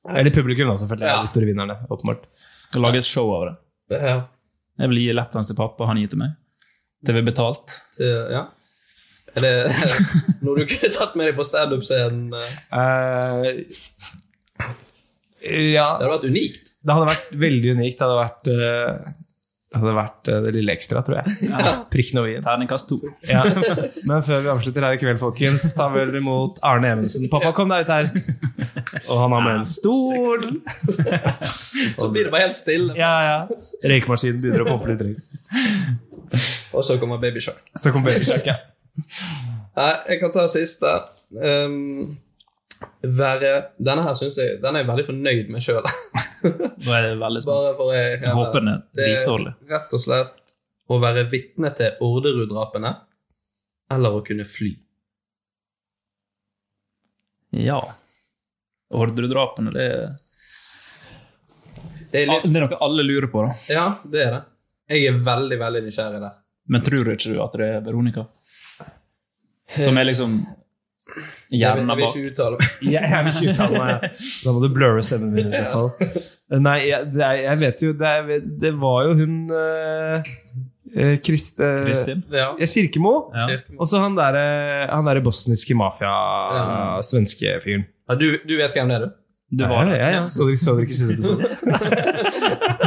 Eller 0.05 0.33
publikum, 0.35 0.67
da, 0.69 0.75
selvfølgelig. 0.81 1.07
Ja. 1.09 1.21
de 1.23 1.31
store 1.31 1.47
vinnerne, 1.49 1.77
åpenbart. 1.89 2.27
Skal 2.67 2.83
lage 2.85 2.99
et 3.01 3.07
show 3.09 3.31
av 3.33 3.47
det. 3.47 3.55
Ja. 4.01 4.17
Jeg 4.81 4.91
vil 4.91 4.99
gi 5.01 5.15
lapdance 5.15 5.49
til 5.49 5.57
pappa, 5.57 5.87
han 5.89 6.01
gir 6.01 6.11
til 6.11 6.21
meg. 6.21 6.35
Det 7.05 7.15
blir 7.15 7.25
betalt. 7.25 7.77
Til, 7.95 8.11
ja. 8.33 8.43
Er 9.35 9.43
det 9.43 9.51
noe 10.45 10.55
du 10.55 10.63
kunne 10.69 10.91
tatt 10.95 11.15
med 11.19 11.27
deg 11.29 11.35
på 11.37 11.45
standup-scenen? 11.47 12.31
Eh, 12.35 13.49
ja, 15.75 15.89
Det 15.99 16.07
hadde 16.07 16.13
vært 16.13 16.25
unikt. 16.31 16.73
det 16.81 16.95
hadde 16.95 17.11
vært 17.11 17.37
veldig 17.43 17.75
unikt. 17.77 17.99
Det 17.99 18.05
hadde 18.05 18.17
vært, 18.17 18.49
uh, 18.49 19.11
det, 19.69 19.79
hadde 19.81 19.95
vært 19.97 20.31
uh, 20.31 20.37
det 20.45 20.53
lille 20.55 20.73
ekstra, 20.73 21.03
tror 21.05 21.19
jeg. 21.19 21.51
Prikken 21.93 22.21
over 22.21 22.31
i-en. 22.31 22.45
Terningkast 22.45 22.89
to. 22.89 22.97
Ja. 23.29 23.43
Men 24.09 24.23
før 24.25 24.41
vi 24.45 24.51
avslutter 24.55 24.87
her 24.87 24.97
i 24.97 25.01
kveld, 25.01 25.19
folkens, 25.21 25.67
ta 25.75 25.89
vel 25.93 26.15
imot 26.17 26.61
Arne 26.65 26.93
Evensen. 26.95 27.27
Pappa, 27.33 27.51
kom 27.57 27.73
deg 27.73 27.85
ut 27.85 27.93
her! 27.93 28.09
Og 29.11 29.19
han 29.19 29.35
har 29.35 29.45
med 29.45 29.59
en 29.59 29.67
stol. 29.69 30.47
Så 31.99 32.09
blir 32.09 32.25
det 32.25 32.31
bare 32.31 32.47
helt 32.47 32.57
stille. 32.57 32.95
Ja, 32.97 33.13
ja. 33.25 33.59
Røykemaskinen 33.85 34.39
begynner 34.41 34.65
å 34.65 34.71
pumpe 34.71 34.95
litt. 34.95 35.03
Og 36.75 36.83
så 36.83 36.97
kommer 36.99 37.19
Baby 37.21 37.43
Shark. 37.43 37.61
Så 37.77 37.93
kommer 37.93 38.15
Baby 38.15 38.25
Shark, 38.27 38.47
ja. 38.49 38.57
Nei, 39.77 39.91
jeg 40.09 40.19
kan 40.21 40.31
ta 40.35 40.45
siste. 40.51 40.91
Um, 41.35 42.15
være 43.01 43.49
Denne 43.81 44.03
her 44.05 44.13
synes 44.17 44.35
jeg 44.37 44.59
Den 44.61 44.75
er 44.75 44.83
jeg 44.83 44.87
veldig 44.89 45.05
fornøyd 45.07 45.49
med 45.51 45.63
sjøl. 45.63 45.83
Nå 46.45 46.93
er 46.93 47.07
det 47.09 47.15
veldig 47.21 47.41
spent. 47.43 47.81
jeg, 47.95 48.19
Jeg 48.21 48.35
håper 48.37 48.61
den 48.63 48.71
er 48.75 48.81
dritdårlig. 48.99 49.53
rett 49.71 49.95
og 49.97 50.03
slett 50.03 50.41
å 50.93 50.99
være 51.01 51.23
vitne 51.31 51.71
til 51.75 51.95
Orderud-drapene 52.05 52.91
eller 53.95 54.17
å 54.19 54.21
kunne 54.25 54.45
fly. 54.45 54.71
Ja. 57.55 57.79
Ordredrapene, 58.93 59.71
det 59.73 59.85
er, 59.85 60.15
Det 62.11 62.21
er, 62.21 62.27
litt, 62.29 62.45
det 62.45 62.59
er 62.61 62.65
noe 62.67 62.79
alle 62.85 63.03
lurer 63.05 63.27
på, 63.31 63.41
da. 63.47 63.55
ja, 63.73 63.85
det 64.05 64.21
er 64.27 64.31
det. 64.37 64.41
Jeg 64.93 65.07
er 65.09 65.21
veldig, 65.25 65.57
veldig 65.59 65.81
nysgjerrig 65.87 66.21
der. 66.21 66.35
Men 66.69 66.83
tror 66.85 67.09
ikke 67.15 67.33
du 67.33 67.39
at 67.43 67.57
det 67.57 67.69
er 67.77 67.81
Veronica? 67.85 68.27
Som 69.73 69.97
er 69.97 70.07
liksom 70.07 70.37
Jeg 71.51 71.77
vil, 71.77 71.87
jeg 71.87 71.97
vil 71.97 72.05
ikke 72.05 72.31
uttale 72.31 72.59
meg. 72.59 72.69
Jeg, 72.91 73.09
jeg 73.13 73.25
vil 73.25 73.33
ikke 73.33 73.53
uttale 73.53 73.81
meg. 73.81 74.21
Da 74.45 74.53
må 74.53 74.63
du 74.63 74.69
blurre 74.73 75.03
stemmen 75.05 75.33
min 75.35 75.49
i 75.49 75.55
så 75.55 75.65
fall. 75.71 75.89
Nei, 76.61 76.77
jeg, 76.91 77.09
jeg 77.41 77.57
vet 77.57 77.81
jo 77.81 77.93
Det, 77.97 78.05
er, 78.05 78.43
det 78.61 78.71
var 78.77 79.07
jo 79.07 79.15
hun 79.17 79.37
uh, 79.49 80.33
Krist, 81.25 81.59
eh, 81.59 81.81
Kristin? 81.83 82.21
Ja. 82.31 82.53
Kirkemo. 82.61 83.15
Ja. 83.35 83.57
Og 83.75 83.89
så 83.89 83.99
han 83.99 84.15
derre 84.15 84.87
der 85.09 85.19
bosniske 85.25 85.75
mafia-svenske 85.75 87.57
fyren. 87.65 87.83
Ja, 88.07 88.15
du, 88.15 88.29
du 88.47 88.55
vet 88.55 88.77
hvem 88.77 88.93
det 88.93 88.95
er, 88.95 89.07
du? 89.07 89.15
Du 89.59 89.65
var 89.67 89.85
der. 89.85 89.95
ja, 89.95 90.09
ja. 90.13 90.29
Så 90.29 90.47
dere 90.47 90.85
ikke 90.85 90.95
siste 90.95 91.13
episode? 91.13 91.43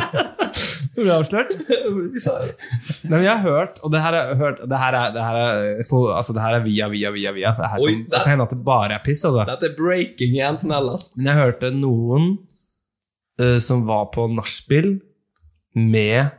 Ble 0.98 1.12
avslørt? 1.14 1.52
Nei, 1.62 3.12
men 3.12 3.22
jeg 3.22 3.30
har 3.30 3.42
hørt, 3.44 3.78
og 3.86 3.92
det 3.94 4.00
her 4.02 4.16
er, 4.18 4.32
hørt, 4.40 4.60
det 4.70 4.78
her 4.80 4.96
er, 4.98 5.12
det 5.14 5.22
her 5.24 5.38
er, 5.42 5.82
for, 5.88 6.10
altså, 6.16 6.34
det 6.36 6.42
her 6.42 6.56
er 6.58 6.64
via, 6.64 6.88
via, 6.92 7.12
via, 7.14 7.32
via. 7.36 7.52
Det 7.56 7.70
her 7.72 7.84
Oi, 7.84 7.92
kan, 7.94 8.04
det- 8.10 8.22
kan 8.24 8.32
hende 8.34 8.46
at 8.48 8.54
det 8.56 8.60
bare 8.66 8.96
er 8.98 9.04
piss, 9.06 9.22
altså. 9.28 9.44
Dette 9.48 9.70
er 9.70 9.76
breaking 9.78 10.34
i 10.38 10.42
enten-eller. 10.48 11.04
Men 11.18 11.30
jeg 11.30 11.38
hørte 11.42 11.70
noen 11.76 12.30
uh, 13.40 13.58
som 13.62 13.84
var 13.88 14.08
på 14.14 14.26
nachspiel 14.34 14.96
med 15.78 16.32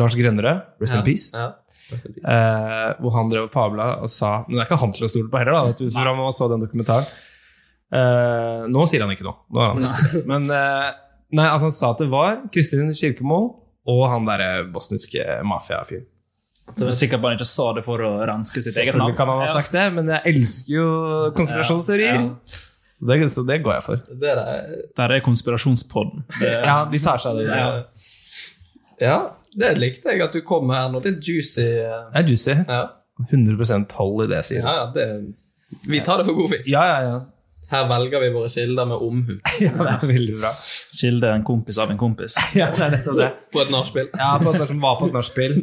Lars 0.00 0.16
Grønnerød, 0.18 0.64
rest 0.82 0.96
in 0.98 1.04
peace, 1.06 1.28
Ja. 1.36 1.52
Peace. 1.90 2.08
eh, 2.24 2.94
hvor 2.98 3.12
han 3.14 3.28
drev 3.30 3.44
og 3.44 3.50
fabla 3.52 3.84
og 4.02 4.08
sa 4.10 4.30
Men 4.48 4.56
det 4.56 4.62
er 4.62 4.66
ikke 4.70 4.78
han 4.80 4.94
til 4.96 5.04
å 5.04 5.10
stole 5.12 5.28
på 5.30 5.38
heller, 5.38 5.52
da, 5.54 5.64
vet 5.68 5.82
du, 5.84 5.90
for 5.94 6.08
han 6.08 6.32
så 6.34 6.48
den 6.50 6.64
dokumentaren. 6.64 7.06
Uh, 7.94 8.64
nå 8.72 8.86
sier 8.90 9.04
han 9.04 9.12
ikke 9.14 9.26
noe. 9.28 9.36
Han, 9.54 9.84
men 10.26 10.48
uh, 10.50 10.88
nei, 11.36 11.44
altså 11.46 11.68
han 11.68 11.74
sa 11.76 11.92
at 11.92 12.00
det 12.02 12.08
var 12.10 12.40
Kristin 12.50 12.88
Kirkemo 12.96 13.38
og 13.86 14.02
han 14.10 14.24
derre 14.28 14.64
bosniske 14.72 15.24
mafiafyren. 15.44 16.06
Du 16.78 16.86
er 16.88 16.94
sikker 16.96 17.18
på 17.20 17.26
at 17.28 17.34
han 17.34 17.38
ikke 17.38 17.46
sa 17.50 17.66
det 17.76 17.82
for 17.84 18.00
å 18.00 18.12
renske 18.24 18.62
sitt 18.64 18.78
eget 18.80 18.96
navn? 18.96 19.12
Kan 19.18 19.28
han 19.28 19.42
ha 19.42 19.48
sagt 19.52 19.74
det, 19.76 19.82
men 19.92 20.08
jeg 20.08 20.22
elsker 20.32 20.72
jo 20.78 20.86
konspirasjonsteorier. 21.36 22.22
Ja. 22.22 22.62
Så, 22.94 23.04
det, 23.10 23.18
så 23.34 23.42
det 23.44 23.58
går 23.64 23.74
jeg 23.74 23.84
for. 23.84 24.00
Det 24.08 24.20
der, 24.38 24.66
Der 24.96 25.12
er 25.16 25.20
konspirasjonspodden. 25.26 26.24
Det, 26.40 26.52
Ja, 26.70 26.76
de 26.88 27.00
tar 27.04 27.20
seg 27.20 27.34
av 27.34 27.40
det. 27.42 27.48
ja. 27.58 27.70
ja, 29.02 29.18
det 29.60 29.72
likte 29.78 30.14
jeg 30.14 30.22
at 30.24 30.32
du 30.34 30.40
kom 30.46 30.64
med 30.70 30.78
her 30.78 30.88
nå. 30.94 31.02
Litt 31.04 31.20
juicy. 31.28 31.66
eh, 31.84 31.98
Det 32.14 32.22
er 32.22 32.28
juicy. 32.32 32.54
Ja, 32.64 32.82
100% 33.28 33.92
hold 33.98 34.24
i 34.24 34.30
det 34.32 34.40
jeg 34.40 34.48
sier. 34.52 34.64
ja, 34.64 34.74
ja 34.80 34.86
det, 34.94 35.06
vi 35.90 36.00
tar 36.06 36.18
det 36.22 36.26
for 36.30 36.38
god 36.38 36.52
fisk. 36.54 36.70
Ja, 36.72 36.82
ja, 36.88 36.98
ja. 37.10 37.20
Her 37.70 37.86
velger 37.88 38.20
vi 38.20 38.28
våre 38.34 38.50
kilder 38.52 38.88
med 38.88 39.02
omhu 39.02 39.34
ja 39.64 39.72
det 39.78 39.92
er 39.94 40.06
veldig 40.10 40.36
bra. 40.36 40.50
Kilde 41.00 41.30
en 41.32 41.46
kompis 41.46 41.78
av 41.80 41.92
en 41.94 42.00
kompis. 42.00 42.36
Ja, 42.58 42.68
det 42.74 42.84
er 42.86 42.96
nettopp 42.98 43.18
det. 43.18 43.30
på 43.54 43.62
et 43.64 43.72
nachspiel. 43.72 44.10
Ja, 44.20 44.34
på 44.42 44.52
et 44.52 44.68
som 44.68 44.82
var 44.82 44.98
på 45.00 45.08
et 45.08 45.16
nachspiel. 45.16 45.56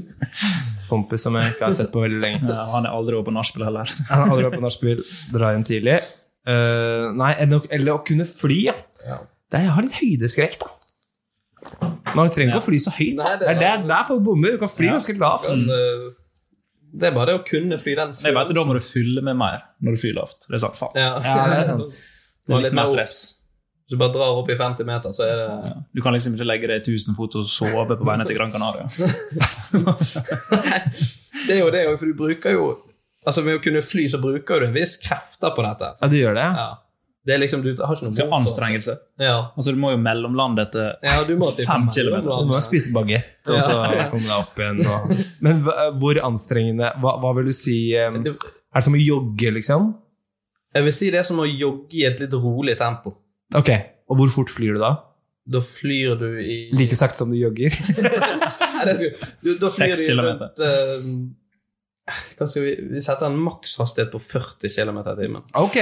Kompis 0.90 1.28
som 1.28 1.38
jeg 1.40 1.54
ikke 1.54 1.68
har 1.70 1.78
sett 1.78 1.92
på 1.94 2.04
veldig 2.04 2.20
lenge. 2.24 2.42
Ja, 2.50 2.66
han 2.74 2.88
er 2.90 2.96
aldri 2.98 3.16
over 3.20 3.30
på 3.30 3.36
nachspiel 3.38 3.68
heller. 3.70 3.88
Han 4.12 4.26
er 4.26 4.34
aldri 4.36 4.50
over 4.50 4.58
på 4.58 4.66
nachspiel. 4.66 5.06
Dra 5.32 5.54
hjem 5.56 5.68
tidlig. 5.68 6.00
Uh, 6.48 7.12
nei, 7.16 7.36
eller, 7.44 7.68
eller 7.70 7.96
å 7.96 8.02
kunne 8.06 8.26
fly, 8.26 8.64
ja. 8.72 8.76
Det 9.52 9.60
er, 9.60 9.68
jeg 9.68 9.76
har 9.76 9.86
litt 9.86 9.98
høydeskrekk, 10.00 10.62
da. 10.64 10.72
Man 12.18 12.32
trenger 12.34 12.56
ikke 12.56 12.64
å 12.64 12.66
fly 12.66 12.80
så 12.82 12.94
høyt. 12.96 13.16
Nei, 13.20 13.36
det, 13.40 13.46
det 13.46 13.52
er 13.54 13.60
der, 13.62 13.84
der 13.88 14.08
folk 14.08 14.24
bommer. 14.26 14.56
Du 14.56 14.62
kan 14.64 14.72
fly 14.72 14.90
ganske 14.90 15.16
lavt. 15.22 15.48
Eh, 15.52 16.08
det 16.94 17.08
er 17.08 17.14
bare 17.16 17.32
det 17.32 17.36
å 17.40 17.44
kunne 17.48 17.78
fly 17.80 17.94
den 17.96 18.12
Jeg 18.20 18.36
vet, 18.36 18.50
Da 18.56 18.64
må 18.68 18.74
du 18.76 18.82
fylle 18.84 19.22
med 19.24 19.38
mer 19.40 19.62
når 19.82 19.96
du 19.96 20.02
flyr 20.02 20.16
lavt. 20.18 20.48
Det 20.50 20.58
er 20.58 20.64
sant, 20.66 20.76
faen. 20.80 20.98
Ja, 21.00 21.14
Ja, 21.24 21.36
det 21.52 21.60
er 21.62 21.70
sant. 21.74 22.02
Det 22.48 22.56
er 22.58 22.66
litt 22.68 22.76
mer 22.76 22.90
stress. 22.90 23.20
Hvis 23.86 23.96
du 23.96 24.00
bare 24.00 24.14
drar 24.16 24.38
opp 24.40 24.50
i 24.52 24.56
50 24.56 24.88
meter, 24.88 25.12
så 25.16 25.26
er 25.28 25.36
det 25.40 25.74
Du 25.96 26.02
kan 26.04 26.16
liksom 26.16 26.36
ikke 26.38 26.48
legge 26.48 26.68
deg 26.72 26.84
1000 26.86 27.16
fot 27.18 27.36
og 27.40 27.48
sove 27.52 27.86
på 27.92 28.08
vei 28.08 28.18
til 28.26 28.38
Gran 28.40 28.52
Canaria. 28.54 28.88
Det 31.48 31.56
er 31.56 31.60
jo 31.64 31.72
det, 31.74 31.82
for 31.98 32.06
du 32.06 32.14
bruker 32.18 32.54
jo 32.56 32.66
Altså 33.26 33.44
Med 33.46 33.60
å 33.60 33.62
kunne 33.64 33.82
fly, 33.86 34.08
så 34.10 34.18
bruker 34.22 34.62
du 34.64 34.68
en 34.68 34.74
viss 34.74 34.96
krefter 35.02 35.52
på 35.54 35.62
dette. 35.66 35.92
Ja, 36.02 36.08
du 36.10 36.16
gjør 36.18 36.34
det? 36.40 36.46
Ja. 36.58 36.70
Det 37.22 37.36
er 37.36 37.42
liksom, 37.44 37.62
Du 37.62 37.76
har 37.78 37.94
ikke 37.94 38.08
noe 38.08 38.16
Så 38.18 38.26
anstrengelse. 38.34 38.96
Ja. 39.22 39.36
Altså, 39.54 39.74
du 39.76 39.78
må 39.82 39.92
jo 39.94 40.00
mellomlande 40.02 40.64
etter 40.66 40.96
Ja, 41.06 41.20
du 41.28 41.36
må 41.38 41.52
fem 41.54 41.68
fem 41.68 41.90
kilometer. 41.94 42.30
Du 42.42 42.50
må 42.50 42.62
spise 42.66 42.94
bagett, 42.96 43.36
og 43.46 43.60
så 43.62 43.76
komme 44.10 44.24
deg 44.26 44.38
opp 44.40 44.58
igjen. 44.58 44.82
Og... 44.82 45.12
Men 45.46 45.62
hvor 46.02 46.22
anstrengende 46.26 46.90
hva, 47.04 47.18
hva 47.22 47.36
vil 47.38 47.52
du 47.52 47.56
si 47.56 47.78
Er 47.94 48.18
det 48.26 48.86
som 48.88 48.98
å 48.98 49.02
jogge, 49.02 49.54
liksom? 49.60 49.92
Jeg 50.72 50.88
vil 50.88 50.96
si 50.96 51.12
det 51.14 51.20
er 51.22 51.28
som 51.28 51.42
å 51.44 51.46
jogge 51.46 52.00
i 52.00 52.06
et 52.08 52.22
litt 52.24 52.34
rolig 52.34 52.78
tempo. 52.80 53.14
Ok, 53.60 53.70
Og 54.08 54.18
hvor 54.18 54.32
fort 54.32 54.54
flyr 54.54 54.78
du 54.78 54.82
da? 54.82 54.96
Da 55.52 55.60
flyr 55.66 56.16
du 56.20 56.28
i 56.40 56.56
Like 56.78 56.96
sakte 56.96 57.24
som 57.24 57.32
du 57.34 57.38
jogger? 57.38 57.74
Skal, 58.56 58.96
Seks 59.74 60.06
kilometer. 60.08 60.56
rundt 62.40 62.58
vi, 62.58 62.74
vi 62.94 63.04
setter 63.04 63.28
en 63.28 63.38
makshastighet 63.42 64.12
på 64.14 64.22
40 64.22 64.74
km 64.74 65.02
i 65.04 65.16
timen. 65.20 65.46
Ok. 65.60 65.78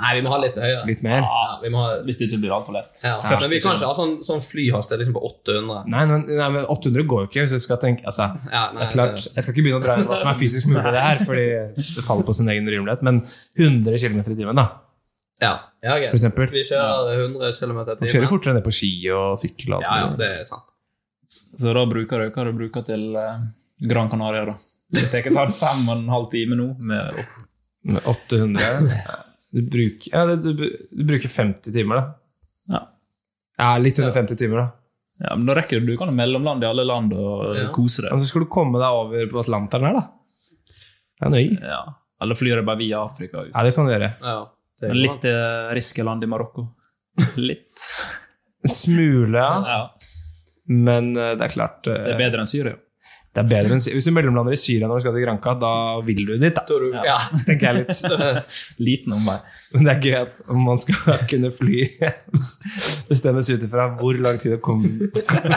Nei, 0.00 0.12
vi 0.16 0.22
må 0.24 0.30
ha 0.32 0.38
litt 0.42 0.56
høyere. 0.58 0.82
Litt 0.88 1.02
mer? 1.04 1.20
Ja, 1.22 1.58
vi 1.62 1.68
må 1.70 1.82
ha, 1.84 1.90
Hvis 2.02 2.16
det 2.18 2.26
ikke 2.26 2.40
blir 2.42 2.52
altfor 2.56 2.74
lett. 2.74 2.96
ja. 3.04 3.18
Men 3.22 3.50
vi 3.52 3.60
kan 3.62 3.76
ikke 3.76 3.86
ha 3.90 3.94
sånn, 3.94 4.14
sånn 4.26 4.40
flyhastighet 4.42 5.02
liksom 5.02 5.14
på 5.14 5.22
800. 5.28 5.84
Nei, 5.92 6.04
men, 6.10 6.24
nei, 6.26 6.48
men 6.56 6.64
800 6.64 7.04
går 7.12 7.20
jo 7.22 7.28
ikke. 7.28 7.44
hvis 7.44 7.54
Jeg 7.58 7.64
skal 7.66 7.78
tenke, 7.82 8.02
altså, 8.08 8.26
Ja, 8.50 8.64
det 8.72 8.82
er 8.86 8.90
klart, 8.96 9.20
Jeg 9.28 9.44
skal 9.44 9.52
ikke 9.54 9.62
begynne 9.68 9.78
å 9.78 9.84
dra 9.84 9.98
inn 10.00 10.08
hva 10.08 10.18
som 10.18 10.32
er 10.32 10.38
fysisk 10.40 10.66
mulig, 10.70 10.82
det 10.96 11.04
her, 11.04 11.22
fordi 11.28 11.46
det 11.76 12.04
faller 12.08 12.26
på 12.26 12.34
sin 12.34 12.48
egen 12.50 12.66
rimelighet. 12.72 13.02
Men 13.06 13.20
100 13.58 14.00
km 14.02 14.18
i 14.24 14.38
timen, 14.40 14.58
da, 14.58 14.66
Ja, 15.42 15.54
ja 15.84 15.94
okay. 15.96 16.08
for 16.10 16.18
eksempel. 16.18 16.50
Vi 16.50 16.64
kjører 16.66 17.24
100 17.28 17.52
km 17.60 17.70
i 17.70 17.74
Man 17.84 17.96
timen. 17.96 18.12
kjører 18.16 18.28
fortere 18.32 18.54
ned 18.58 18.64
på 18.66 18.74
ski 18.74 18.92
og 19.14 19.38
sykkel. 19.38 19.76
Og 19.78 19.82
Ja, 19.86 19.98
ja, 20.02 20.12
det 20.18 20.30
er 20.40 20.44
sant. 20.44 20.66
Så 21.30 21.72
da 21.72 21.84
bruker 21.86 22.18
du 22.26 22.30
hva 22.34 22.44
du 22.44 22.52
bruker 22.58 22.84
til 22.84 23.14
eh, 23.16 23.38
Gran 23.88 24.10
Canaria, 24.10 24.44
da. 24.50 24.56
Det 24.92 25.08
tar 25.32 25.52
fem 25.56 25.86
og 25.88 25.94
en 25.96 26.08
halv 26.12 26.26
time 26.30 26.58
nå. 26.58 26.66
Med 26.80 27.22
800 28.04 29.22
Du 29.52 29.60
bruker, 29.68 30.08
ja, 30.14 30.36
du, 30.36 30.52
du 30.56 31.04
bruker 31.04 31.28
50 31.28 31.72
timer, 31.74 31.98
da. 32.00 32.04
Ja. 32.72 32.80
Ja, 33.60 33.72
litt 33.82 33.98
under 34.00 34.14
50 34.16 34.38
timer, 34.40 34.62
da. 34.62 34.68
Ja, 35.22 35.34
men 35.36 35.44
da 35.46 35.54
rekker 35.58 35.78
du, 35.82 35.90
du 35.92 35.96
kan 36.00 36.08
jo 36.10 36.14
mellomlande 36.16 36.64
i 36.66 36.70
alle 36.72 36.86
land 36.88 37.12
og 37.14 37.52
Ja. 37.58 37.66
kose 37.74 38.02
deg. 38.02 38.10
Men 38.14 38.22
så 38.24 38.30
skal 38.32 38.46
du 38.46 38.48
komme 38.50 38.80
deg 38.80 38.96
over 39.02 39.28
på 39.30 39.42
Atlanteren 39.44 39.86
her, 39.90 39.98
da. 40.00 40.06
Det 41.20 41.28
er 41.28 41.34
nøy. 41.36 41.44
Ja. 41.60 41.82
Eller 42.22 42.38
flyr 42.38 42.56
deg 42.58 42.66
bare 42.66 42.80
via 42.80 43.02
Afrika 43.04 43.44
ut. 43.44 43.52
Ja, 43.52 43.62
det 43.66 43.74
kan 43.76 43.86
du 43.86 43.92
gjøre. 43.92 44.08
Ja, 44.24 44.38
det 44.80 44.88
er 44.90 44.98
litt 44.98 45.24
eh, 45.30 45.68
riskeland 45.76 46.24
i 46.24 46.30
Marokko. 46.32 46.64
Litt. 47.50 47.84
En 48.64 48.72
smule, 48.72 49.36
ja. 49.36 49.52
Ja. 49.68 49.82
Men 50.72 51.12
eh, 51.16 51.34
det 51.36 51.44
er 51.48 51.52
klart 51.52 51.86
eh, 51.92 51.98
Det 52.08 52.14
er 52.14 52.20
bedre 52.24 52.42
enn 52.42 52.50
Syria. 52.50 52.78
Det 53.32 53.40
er 53.40 53.46
bedre 53.48 53.72
enn 53.72 53.80
Hvis 53.80 54.04
du 54.04 54.12
mellomlander 54.12 54.52
i 54.52 54.58
Syria 54.60 54.88
når 54.90 54.98
du 55.00 55.02
skal 55.06 55.14
til 55.16 55.22
Granca, 55.24 55.54
da 55.56 55.72
vil 56.04 56.18
du 56.28 56.32
dit, 56.36 56.52
da. 56.52 56.64
Du, 56.68 56.90
ja. 56.92 57.14
Tenker 57.46 57.70
jeg 57.70 57.78
litt. 57.86 58.42
Liten 58.86 59.14
om 59.16 59.22
meg. 59.24 59.46
Men 59.72 59.88
det 59.88 59.94
er 59.94 60.02
gøy 60.04 60.16
at 60.18 60.52
man 60.66 60.82
skal 60.82 61.16
kunne 61.30 61.48
fly 61.56 61.78
bestemmes 63.08 63.48
ut 63.48 63.64
ifra 63.64 63.86
hvor 63.96 64.20
lang 64.20 64.36
tid 64.42 64.52
det 64.56 64.60
kommer 64.64 65.08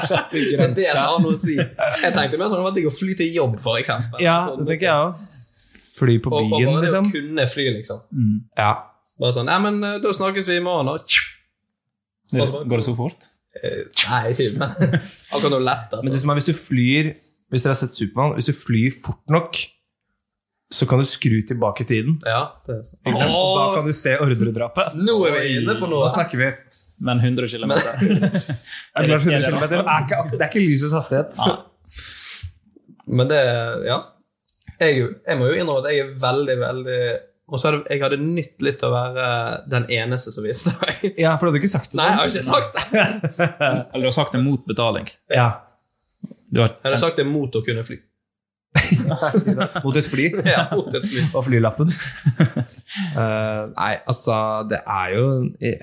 seg 0.08 0.32
til 0.32 0.48
Det 0.56 0.64
er 0.70 0.76
det 0.78 0.88
jeg 0.88 0.96
har 1.02 1.20
noe 1.20 1.36
å 1.36 1.42
si. 1.42 1.58
Jeg 1.60 2.16
tenkte 2.16 2.40
mer 2.40 2.48
sånn 2.48 2.56
at 2.56 2.64
det 2.64 2.68
var 2.70 2.78
digg 2.80 2.90
å 2.90 2.96
fly 2.96 3.18
til 3.20 3.36
jobb, 3.42 3.60
for 3.68 3.82
eksempel. 3.82 4.24
Ja, 4.24 4.38
Sånn, 4.48 4.64
det 4.64 4.72
tenker 4.76 4.88
jeg 4.92 5.10
òg. 5.10 5.28
Fly 5.96 6.18
på 6.24 6.32
byen, 6.32 6.48
liksom. 6.48 6.56
og 6.56 6.72
bare 6.72 6.80
det 6.80 6.88
liksom. 6.88 7.06
å 7.12 7.16
kunne 7.20 7.48
fly, 7.52 7.68
liksom. 7.76 8.02
Ja. 8.60 8.72
Bare 9.20 9.36
sånn 9.36 9.48
Nei, 9.52 9.60
men 9.68 9.84
eh, 9.88 10.00
da 10.04 10.12
snakkes 10.16 10.48
vi 10.52 10.58
i 10.60 10.64
morgen, 10.64 10.92
da. 10.96 12.56
Går 12.56 12.80
det 12.80 12.84
så 12.88 12.96
fort? 12.98 13.30
Eh, 13.60 13.86
Nei, 14.10 14.24
ikke 14.34 14.50
men 14.60 14.74
akkurat 14.76 15.54
noe 15.54 15.64
lett. 15.64 15.94
Men 16.00 16.10
det 16.10 16.16
Altså. 16.16 16.24
som 16.26 16.34
er 16.34 16.40
hvis 16.42 16.50
du 16.50 16.56
flyr 16.58 17.14
Hvis 17.56 17.64
dere 17.64 17.72
har 17.72 17.80
sett 17.80 17.96
Supermann, 17.96 18.36
hvis 18.36 18.50
du 18.52 18.54
flyr 18.58 18.92
fort 19.00 19.24
nok, 19.32 19.56
så 20.76 20.88
kan 20.90 21.00
du 21.00 21.06
skru 21.08 21.38
tilbake 21.48 21.86
tiden. 21.88 22.18
Ja, 22.28 22.42
det 22.68 22.74
er 22.74 22.82
sånn. 22.84 23.00
Og 23.16 23.52
da 23.56 23.66
kan 23.78 23.86
du 23.88 23.94
se 23.96 24.16
ordredrapet. 24.20 24.96
Nå 25.00 25.16
er 25.30 25.38
vi 25.38 25.54
inne 25.62 25.76
på 25.80 25.88
noe. 25.88 26.04
Da 26.08 26.12
snakker 26.18 26.42
vi. 26.42 26.50
Men 27.06 27.20
100 27.22 27.48
km. 27.52 27.72
Det 27.76 29.04
er 29.04 29.08
100 29.12 29.20
km 29.52 29.64
ikke, 29.84 30.18
ak- 30.18 30.32
det 30.34 30.42
er 30.42 30.50
ikke 30.50 30.62
lysets 30.64 30.94
hastighet. 30.96 31.40
Men 33.08 33.28
det 33.32 33.40
Ja. 33.86 34.02
Jeg, 34.80 35.06
jeg 35.28 35.38
må 35.40 35.48
jo 35.48 35.56
innrømme 35.56 35.86
at 35.86 35.94
jeg 35.94 36.02
er 36.04 36.10
veldig, 36.20 36.56
veldig 36.60 36.98
Og 37.48 37.60
så 37.62 37.70
hadde 37.70 37.86
jeg 37.94 38.02
hadde 38.04 38.18
nytt 38.20 38.64
litt 38.66 38.82
å 38.84 38.90
være 38.92 39.28
den 39.72 39.86
eneste 40.02 40.34
som 40.36 40.44
viste 40.44 40.74
meg. 40.82 41.06
Ja, 41.22 41.36
for 41.38 41.46
du 41.48 41.52
hadde 41.54 41.62
ikke 41.62 41.72
sagt 41.78 41.92
det. 41.94 42.00
Nei, 42.02 42.08
jeg 42.10 42.18
har 42.18 42.34
ikke 42.34 42.48
sagt 42.50 42.74
det. 42.74 43.52
Eller 43.94 44.02
du 44.02 44.10
har 44.10 44.18
sagt 44.18 44.34
det 44.36 44.42
mot 44.44 44.66
betaling. 44.68 45.08
Ja. 45.32 45.46
Du 46.52 46.62
har 46.62 46.70
Jeg 46.70 46.84
hadde 46.92 47.00
sagt 47.02 47.18
det 47.18 47.26
mot 47.28 47.56
å 47.56 47.64
kunne 47.66 47.84
fly. 47.84 47.98
Mot 49.86 49.96
et 49.98 50.06
fly. 50.10 50.26
Ja, 50.46 50.66
mot 50.76 50.94
et 50.94 51.06
fly. 51.08 51.22
Og 51.34 51.46
flylappen. 51.48 51.92
Uh, 53.16 53.72
nei, 53.80 53.94
altså, 54.06 54.36
det 54.70 54.82
er 54.84 55.14
jo 55.16 55.26
jeg, 55.64 55.80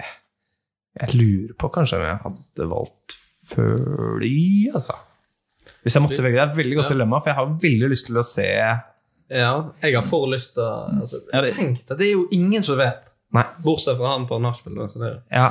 jeg 1.00 1.16
lurer 1.16 1.54
på 1.58 1.70
kanskje 1.72 1.98
om 1.98 2.04
jeg 2.06 2.20
hadde 2.26 2.68
valgt 2.72 3.16
fly, 3.52 4.34
altså. 4.76 4.98
Hvis 5.82 5.96
jeg 5.98 6.04
måtte 6.04 6.20
velge. 6.22 6.36
Det 6.38 6.44
er 6.44 6.50
et 6.52 6.58
veldig 6.60 6.76
godt 6.78 6.90
Ja. 6.90 6.94
dilemma, 6.94 7.18
for 7.22 7.32
jeg 7.32 7.38
har 7.40 7.54
veldig 7.64 7.88
lyst 7.90 8.06
til 8.10 8.20
å 8.20 8.26
se 8.26 8.46
Ja, 9.32 9.52
jeg 9.82 9.94
har 9.96 10.04
for 10.06 10.28
lyst 10.30 10.54
til 10.54 10.62
å 10.62 10.74
altså, 11.00 11.22
det- 11.32 11.54
Tenk 11.56 11.80
deg, 11.88 11.96
det 11.98 12.06
er 12.06 12.12
jo 12.12 12.28
ingen 12.36 12.62
som 12.62 12.76
vet. 12.78 13.08
Nei. 13.32 13.44
Bortsett 13.64 13.96
fra 13.98 14.12
han 14.12 14.26
på 14.28 14.38
nachspiel. 14.44 14.76
da, 14.76 14.86
så 14.92 15.00
det- 15.00 15.22
Ja, 15.32 15.48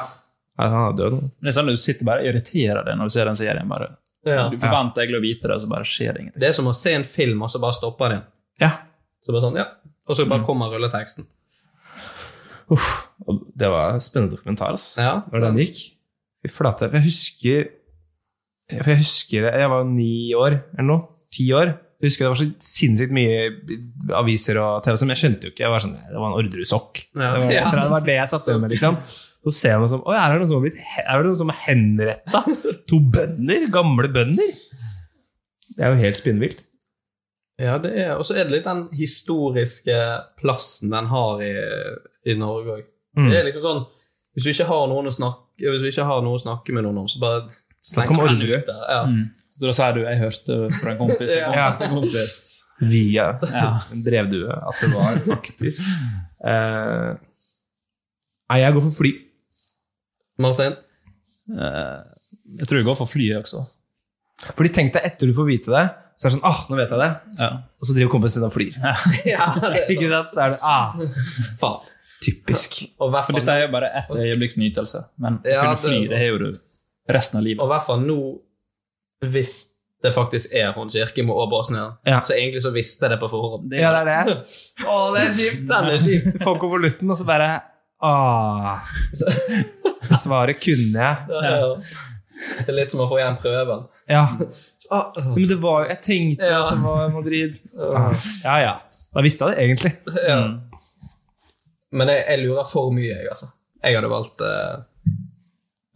Ja, 0.60 0.68
han 0.70 0.94
er 0.94 0.98
død 0.98 1.12
nå. 1.16 1.22
Det 1.42 1.48
er 1.50 1.56
sånn 1.58 1.68
Du 1.74 1.78
sitter 1.78 2.06
bare 2.06 2.22
og 2.22 2.28
irriterer 2.30 2.86
deg 2.86 2.98
når 3.00 3.10
du 3.10 3.10
ser 3.10 3.26
den 3.26 3.36
serien. 3.40 3.68
bare. 3.68 3.98
Ja. 4.28 4.48
Du 4.52 4.58
forventer 4.62 5.02
egentlig 5.04 5.20
å 5.20 5.24
vite 5.26 5.48
det, 5.50 5.56
og 5.58 5.62
så 5.64 5.70
bare 5.72 5.88
skjer 5.90 6.14
det 6.14 6.22
ingenting. 6.26 6.42
Det 6.44 6.50
er 6.52 6.58
som 6.58 6.68
å 6.70 6.76
se 6.78 6.94
en 6.94 7.06
film, 7.10 7.42
og 7.42 7.50
så 7.54 7.62
bare 7.64 7.74
stopper 7.78 8.10
den. 8.16 8.24
Ja. 8.62 8.72
Så 9.26 9.34
bare 9.34 9.42
sånn, 9.48 9.58
ja. 9.58 9.66
Og 10.10 10.18
så 10.18 10.26
bare 10.30 10.44
kommer 10.46 10.70
rulleteksten. 10.74 11.26
Uff, 12.72 12.88
det 13.58 13.68
var 13.72 13.96
en 13.96 14.04
spennende 14.04 14.36
dokumentar, 14.38 14.76
altså. 14.78 15.02
Ja. 15.02 15.14
Når 15.32 15.48
den 15.50 15.58
gikk. 15.66 15.80
Fy 16.42 16.50
flate. 16.54 16.88
For 16.90 16.98
jeg 16.98 17.06
husker 17.10 17.66
For 18.72 18.90
jeg 18.94 19.02
husker 19.04 19.48
Jeg 19.52 19.70
var 19.70 19.84
ni 19.86 20.32
år, 20.38 20.56
eller 20.78 20.88
noe. 20.88 21.04
Ti 21.36 21.46
år. 21.58 21.74
Jeg 22.02 22.08
husker 22.10 22.26
det 22.26 22.32
var 22.32 22.40
så 22.40 22.48
sinnssykt 22.66 23.12
mye 23.14 24.16
aviser 24.18 24.58
og 24.58 24.80
TV 24.86 24.96
som 24.98 25.12
jeg 25.14 25.20
skjønte 25.22 25.46
jo 25.50 25.52
ikke. 25.54 25.66
Jeg 25.68 25.74
var 25.76 25.84
sånn, 25.84 25.98
Det 26.08 26.18
var 26.18 26.32
en 26.32 26.38
Orderud-sokk. 26.40 27.04
Ja. 27.22 27.34
Det, 27.38 27.60
var- 27.62 27.78
det 27.84 27.92
var 27.94 28.08
det 28.08 28.16
jeg 28.18 28.32
satte 28.32 28.56
med, 28.64 28.74
liksom. 28.74 28.98
Så 29.42 29.52
ser 29.58 29.80
man 29.82 29.90
sånn 29.90 30.04
Oi, 30.06 30.14
er 30.18 30.34
det 30.36 30.42
noen 30.42 30.50
som 30.52 30.58
har 30.60 30.66
blitt 30.68 30.82
Er 31.02 31.22
det 31.24 31.30
noen 31.32 31.38
som 31.40 31.50
er 31.54 31.62
henretta? 31.66 32.42
To 32.92 33.00
bønder? 33.16 33.64
Gamle 33.74 34.10
bønder? 34.14 34.52
Det 35.72 35.82
er 35.88 35.96
jo 35.96 36.02
helt 36.04 36.18
spinnvilt. 36.20 36.60
Ja, 37.62 37.78
det 37.82 37.92
er, 37.98 38.16
og 38.18 38.26
så 38.26 38.36
er 38.38 38.46
det 38.48 38.56
litt 38.58 38.66
den 38.68 38.84
historiske 38.98 39.96
plassen 40.42 40.90
den 40.94 41.10
har 41.12 41.42
i, 41.46 41.52
i 42.26 42.34
Norge 42.38 42.78
òg. 42.80 42.86
Mm. 43.18 43.28
Det 43.30 43.38
er 43.40 43.48
liksom 43.50 43.66
sånn 43.66 43.82
Hvis 44.34 44.46
du 44.46 44.50
ikke 44.54 44.68
har 44.70 44.86
noen 44.88 45.10
å 45.10 45.14
snakke 45.14 45.68
Hvis 45.74 45.82
du 45.84 45.90
ikke 45.90 46.06
har 46.08 46.22
noe 46.26 46.38
å 46.40 46.42
snakke 46.42 46.74
med 46.74 46.86
noen 46.88 47.02
om, 47.04 47.10
så 47.12 47.20
bare 47.22 47.42
sleng 47.82 48.08
Snakk 48.14 48.30
den 48.30 48.42
ut 48.46 48.70
der. 48.70 48.84
Ja. 48.90 49.02
Mm. 49.10 49.26
Så 49.58 49.68
da 49.68 49.74
sier 49.78 49.94
du 49.94 50.02
'jeg 50.02 50.18
hørte 50.22 50.56
fra 50.80 50.92
en 50.94 50.98
kompis 50.98 51.18
til 51.30 51.38
Ja. 51.60 51.66
kompis 51.78 51.82
til 51.82 51.98
kompis'. 51.98 52.40
Via 52.82 53.26
Ja. 53.52 53.68
en 53.94 54.04
brevdue 54.06 54.50
at 54.70 54.80
det 54.82 54.90
var 54.94 55.20
faktisk 55.36 55.82
eh, 56.46 57.12
Nei, 58.52 58.58
jeg 58.60 58.74
går 58.74 58.82
for 58.88 58.96
fly. 59.04 59.12
Martin? 60.44 60.76
Eh, 61.52 62.00
Jeg 62.60 62.68
tror 62.68 62.82
jeg 62.82 62.88
går 62.90 62.98
for 63.00 63.08
flyet 63.10 63.40
også. 63.46 63.62
Fordi 64.58 64.72
tenk 64.74 64.94
deg 64.96 65.06
etter 65.12 65.30
du 65.30 65.34
får 65.38 65.48
vite 65.48 65.72
det, 65.72 65.84
så 66.18 66.28
er 66.28 66.32
det 66.32 66.36
sånn 66.38 66.48
ah, 66.50 66.60
nå 66.70 66.78
vet 66.80 66.92
jeg 66.94 67.00
det. 67.02 67.10
Ja. 67.40 67.50
Og 67.82 67.88
så 67.88 67.96
driver 67.96 68.12
kompisen 68.14 68.42
din 68.42 68.50
og 68.50 68.54
flyr. 68.56 68.76
Ja, 69.30 69.46
det 69.62 69.72
er 69.72 69.92
Ikke 69.94 70.10
sant? 70.12 70.32
Så 70.36 70.44
er 70.44 70.54
det 70.56 70.60
ah, 70.62 70.96
faen. 71.62 71.88
typisk. 72.26 72.76
For 73.00 73.34
dette 73.38 73.56
er 73.56 73.64
jo 73.68 73.72
bare 73.74 73.90
ett 74.02 74.12
øyeblikks 74.14 74.58
nytelse. 74.62 75.06
Men 75.22 75.40
å 75.42 75.50
Ja, 75.50 75.62
kunne 75.64 75.76
det- 75.78 75.84
fly, 75.86 76.00
det 76.12 76.20
har 76.22 76.32
jo 76.34 76.38
du 76.44 76.50
resten 77.12 77.40
av 77.40 77.46
livet. 77.48 77.62
Og 77.64 77.70
i 77.70 77.74
hvert 77.76 77.86
fall 77.88 78.04
nå, 78.06 78.18
hvis 79.32 79.56
det 80.02 80.12
faktisk 80.16 80.54
er 80.58 80.72
Hans 80.74 80.94
Kirkemo 80.98 81.34
og 81.38 81.50
Båsnø, 81.52 81.82
Ja. 82.10 82.22
så 82.26 82.34
egentlig 82.34 82.62
så 82.66 82.72
visste 82.74 83.06
jeg 83.06 83.12
det 83.16 83.20
på 83.22 83.30
forhånd. 83.30 83.74
Ja, 83.78 83.92
det 84.04 84.14
er 84.14 84.30
det. 84.32 84.38
Å, 84.86 85.00
det 85.14 85.22
er 85.28 85.34
kjipt. 85.38 85.68
Den 85.70 85.90
er 85.94 86.00
kjip. 86.02 86.24
Du 86.34 86.40
får 86.42 86.58
konvolutten, 86.64 87.10
og 87.14 87.18
så 87.20 87.26
bare 87.30 87.50
ah. 88.02 88.82
Svaret 90.18 90.60
kunne 90.64 91.00
jeg. 91.00 91.18
Ja. 91.30 91.76
Det 92.66 92.70
er 92.70 92.74
litt 92.76 92.90
som 92.92 93.04
å 93.04 93.08
få 93.10 93.20
igjen 93.20 93.38
prøven. 93.38 93.84
Ja. 94.10 94.24
Ah, 94.92 95.12
Men 95.16 95.48
det 95.48 95.56
var 95.62 95.84
jo 95.86 95.90
Jeg 95.94 96.02
tenkte 96.04 96.48
Ja. 96.50 96.64
at 96.68 96.74
det 96.76 96.82
var 96.84 97.10
Madrid. 97.14 97.60
Ah. 97.80 98.12
Ja, 98.44 98.56
ja. 98.60 98.74
Da 99.14 99.22
visste 99.22 99.46
jeg 99.48 99.56
det 99.56 99.64
egentlig. 99.66 99.92
Ja. 100.28 100.40
Men 101.92 102.08
jeg, 102.08 102.24
jeg 102.28 102.40
lurer 102.46 102.68
for 102.68 102.92
mye, 102.96 103.12
jeg, 103.12 103.28
altså. 103.30 103.52
Jeg 103.84 103.96
hadde 103.98 104.10
valgt 104.12 104.42
eh, 104.46 104.76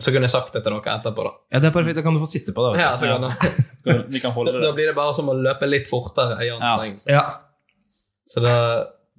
Så 0.01 0.11
kunne 0.11 0.27
jeg 0.27 0.33
sagt 0.33 0.53
det 0.53 0.63
til 0.65 0.73
dere 0.75 0.95
etterpå, 0.99 1.23
da. 1.27 1.33
Ja, 1.55 1.59
det 1.63 1.69
er 1.69 1.75
perfekt. 1.75 1.95
Da 1.99 2.03
kan 2.05 2.13
du 2.17 2.19
få 2.23 2.27
sitte 2.29 2.51
på 2.55 2.65
det. 2.67 2.81
Ja, 2.83 2.93
så 2.99 3.07
kan 3.09 3.23
ja. 3.29 3.99
Vi 4.13 4.19
kan 4.19 4.31
holde 4.35 4.51
det. 4.55 4.63
da 4.65 4.71
blir 4.75 4.89
det 4.91 4.95
bare 4.97 5.13
som 5.15 5.29
å 5.31 5.35
løpe 5.37 5.67
litt 5.69 5.87
fortere 5.91 6.37
i 6.43 6.49
Ja. 6.49 6.57
anstrengelse. 6.59 7.09
Ja. 7.11 7.25
Så 8.31 8.41
da, 8.43 8.55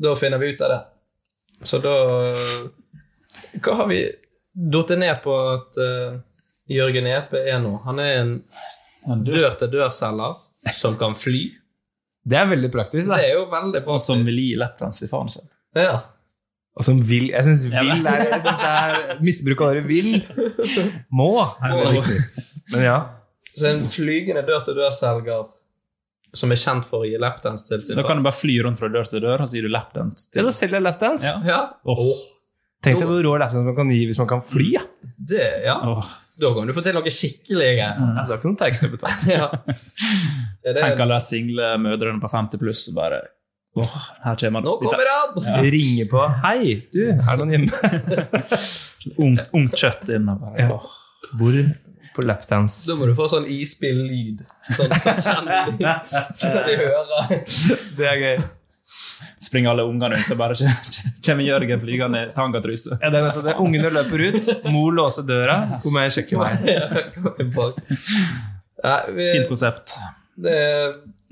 da 0.02 0.14
finner 0.18 0.38
vi 0.42 0.52
ut 0.54 0.60
av 0.66 0.72
det. 0.74 0.80
Så 1.64 1.78
da 1.80 1.92
Hva 3.62 3.74
har 3.80 3.86
vi 3.88 4.00
datt 4.56 4.96
ned 4.98 5.20
på 5.24 5.36
at 5.52 5.78
uh, 5.78 6.16
Jørgen 6.72 7.06
Epe 7.10 7.44
er 7.44 7.60
nå? 7.62 7.76
Han 7.84 8.00
er 8.02 8.18
en 8.22 8.34
dør-til-dør-selger 9.26 10.74
som 10.74 10.96
kan 10.98 11.14
fly. 11.18 11.44
Det 12.26 12.38
er 12.40 12.48
veldig 12.50 12.70
praktisk. 12.74 13.06
Det 13.06 13.16
Det 13.20 13.30
er 13.30 13.34
jo 13.36 13.46
veldig 13.52 13.82
praktisk. 13.84 13.94
Og 13.94 14.06
som 14.08 14.24
vil 14.26 14.40
gi 14.42 14.54
lapdance 14.58 15.04
til 15.04 15.10
faren 15.12 15.30
sin. 15.30 15.46
Ja. 15.76 16.00
Og 16.76 16.84
som 16.84 16.98
vil 17.00 17.30
Jeg 17.30 17.44
syns 17.46 17.66
vil 17.70 17.76
er 17.78 18.24
Jeg 18.26 18.40
synes 18.44 18.58
det 18.60 18.70
er 18.70 19.20
Misbruk 19.22 19.60
av 19.60 19.74
ordet 19.74 19.84
vil. 19.88 20.10
Må 21.14 21.30
er 21.40 21.76
det 21.76 21.92
riktig. 21.94 22.48
Men 22.72 22.82
ja. 22.84 22.96
Så 23.56 23.70
en 23.70 23.84
flygende 23.88 24.42
dør-til-dør-selger 24.48 25.46
som 26.36 26.52
er 26.52 26.60
kjent 26.60 26.84
for 26.84 27.04
å 27.04 27.08
gi 27.08 27.16
lapdance 27.20 27.64
til 27.68 27.84
sin 27.86 27.96
Da 27.96 28.04
kan 28.04 28.18
du 28.18 28.26
bare 28.26 28.36
fly 28.36 28.58
rundt 28.66 28.80
fra 28.80 28.90
dør 28.92 29.06
til 29.08 29.22
dør, 29.24 29.44
og 29.44 29.48
så 29.48 29.56
gir 29.56 29.68
du 29.68 29.72
lapdance 29.72 30.26
Ja, 30.26 30.32
til 30.34 30.50
da 30.50 30.52
selger 30.52 30.80
jeg 30.80 30.84
lapdance. 30.84 31.30
Ja. 31.30 31.36
Ja. 31.46 31.60
Åh. 31.88 32.26
Tenk 32.84 33.00
deg 33.00 33.08
hvor 33.08 33.22
rå 33.24 33.34
lapsen 33.40 33.66
man 33.66 33.76
kan 33.76 33.90
gi 33.90 34.02
hvis 34.08 34.18
man 34.20 34.28
kan 34.30 34.42
fly. 34.44 34.68
Ja. 34.76 34.84
Det, 35.16 35.46
ja. 35.64 35.76
Da 36.36 36.50
kan 36.52 36.68
du 36.68 36.74
få 36.76 36.82
til 36.84 36.96
noe 36.96 37.12
skikkelig 37.12 37.70
Jeg 37.78 37.94
Det 37.96 38.26
er 38.26 38.36
ikke 38.36 38.50
noen 38.50 38.58
tekst. 38.60 38.84
Ja. 39.32 39.48
Ja, 40.66 40.72
det 40.74 40.82
Tenk 40.82 41.00
alle 41.04 41.16
de 41.16 41.24
single 41.24 41.72
mødrene 41.78 42.20
på 42.20 42.28
50 42.30 42.60
pluss 42.60 42.88
og 42.90 42.96
bare 42.98 43.20
oh, 43.78 43.96
her 44.24 44.38
kommer 44.40 44.64
nå 44.64 44.72
kommer 44.82 45.10
han! 45.12 45.60
Ringer 45.62 46.08
på. 46.10 46.22
Hei, 46.42 46.76
du, 46.92 47.02
er 47.14 47.22
det 47.22 47.36
noen 47.40 47.54
hjemme? 47.54 48.46
Ungt, 49.24 49.44
ungt 49.54 49.76
kjøtt 49.78 50.08
inne. 50.16 50.34
Bare, 50.40 50.64
Ja. 50.66 50.78
Hvor? 51.38 51.58
På 52.16 52.22
lapdance. 52.24 52.86
Da 52.88 52.94
må 52.96 53.06
du 53.10 53.12
få 53.18 53.26
sånn 53.28 53.44
isbill-lyd. 53.52 54.40
Sånn, 54.72 54.92
sånn 55.04 55.18
kjenner 55.20 55.68
de, 55.76 55.92
så 56.38 56.52
de 56.64 56.76
hører. 56.80 57.34
Det 57.98 58.06
er 58.08 58.22
gøy. 58.22 58.46
Springer 59.40 59.70
alle 59.70 59.84
ungene 59.88 60.16
ut, 60.16 60.24
så 60.26 60.36
bare 60.38 60.56
kommer 61.24 61.44
Jørgen 61.46 61.80
flygende 61.80 62.22
i 62.26 62.30
tangatruse. 62.36 62.98
Ja, 63.00 63.10
det 63.10 63.20
er 63.20 63.26
nettopp 63.28 63.46
det. 63.46 63.56
Ungene 63.62 63.92
løper 63.94 64.24
ut, 64.28 64.50
mor 64.72 64.94
låser 64.96 65.26
døra, 65.28 65.58
kommer 65.84 66.08
jeg. 66.08 66.26
Ja. 66.76 66.88
Ja, 68.84 68.96
vi, 69.08 69.24
Fint 69.32 69.48
konsept. 69.48 69.94
det, 70.36 70.56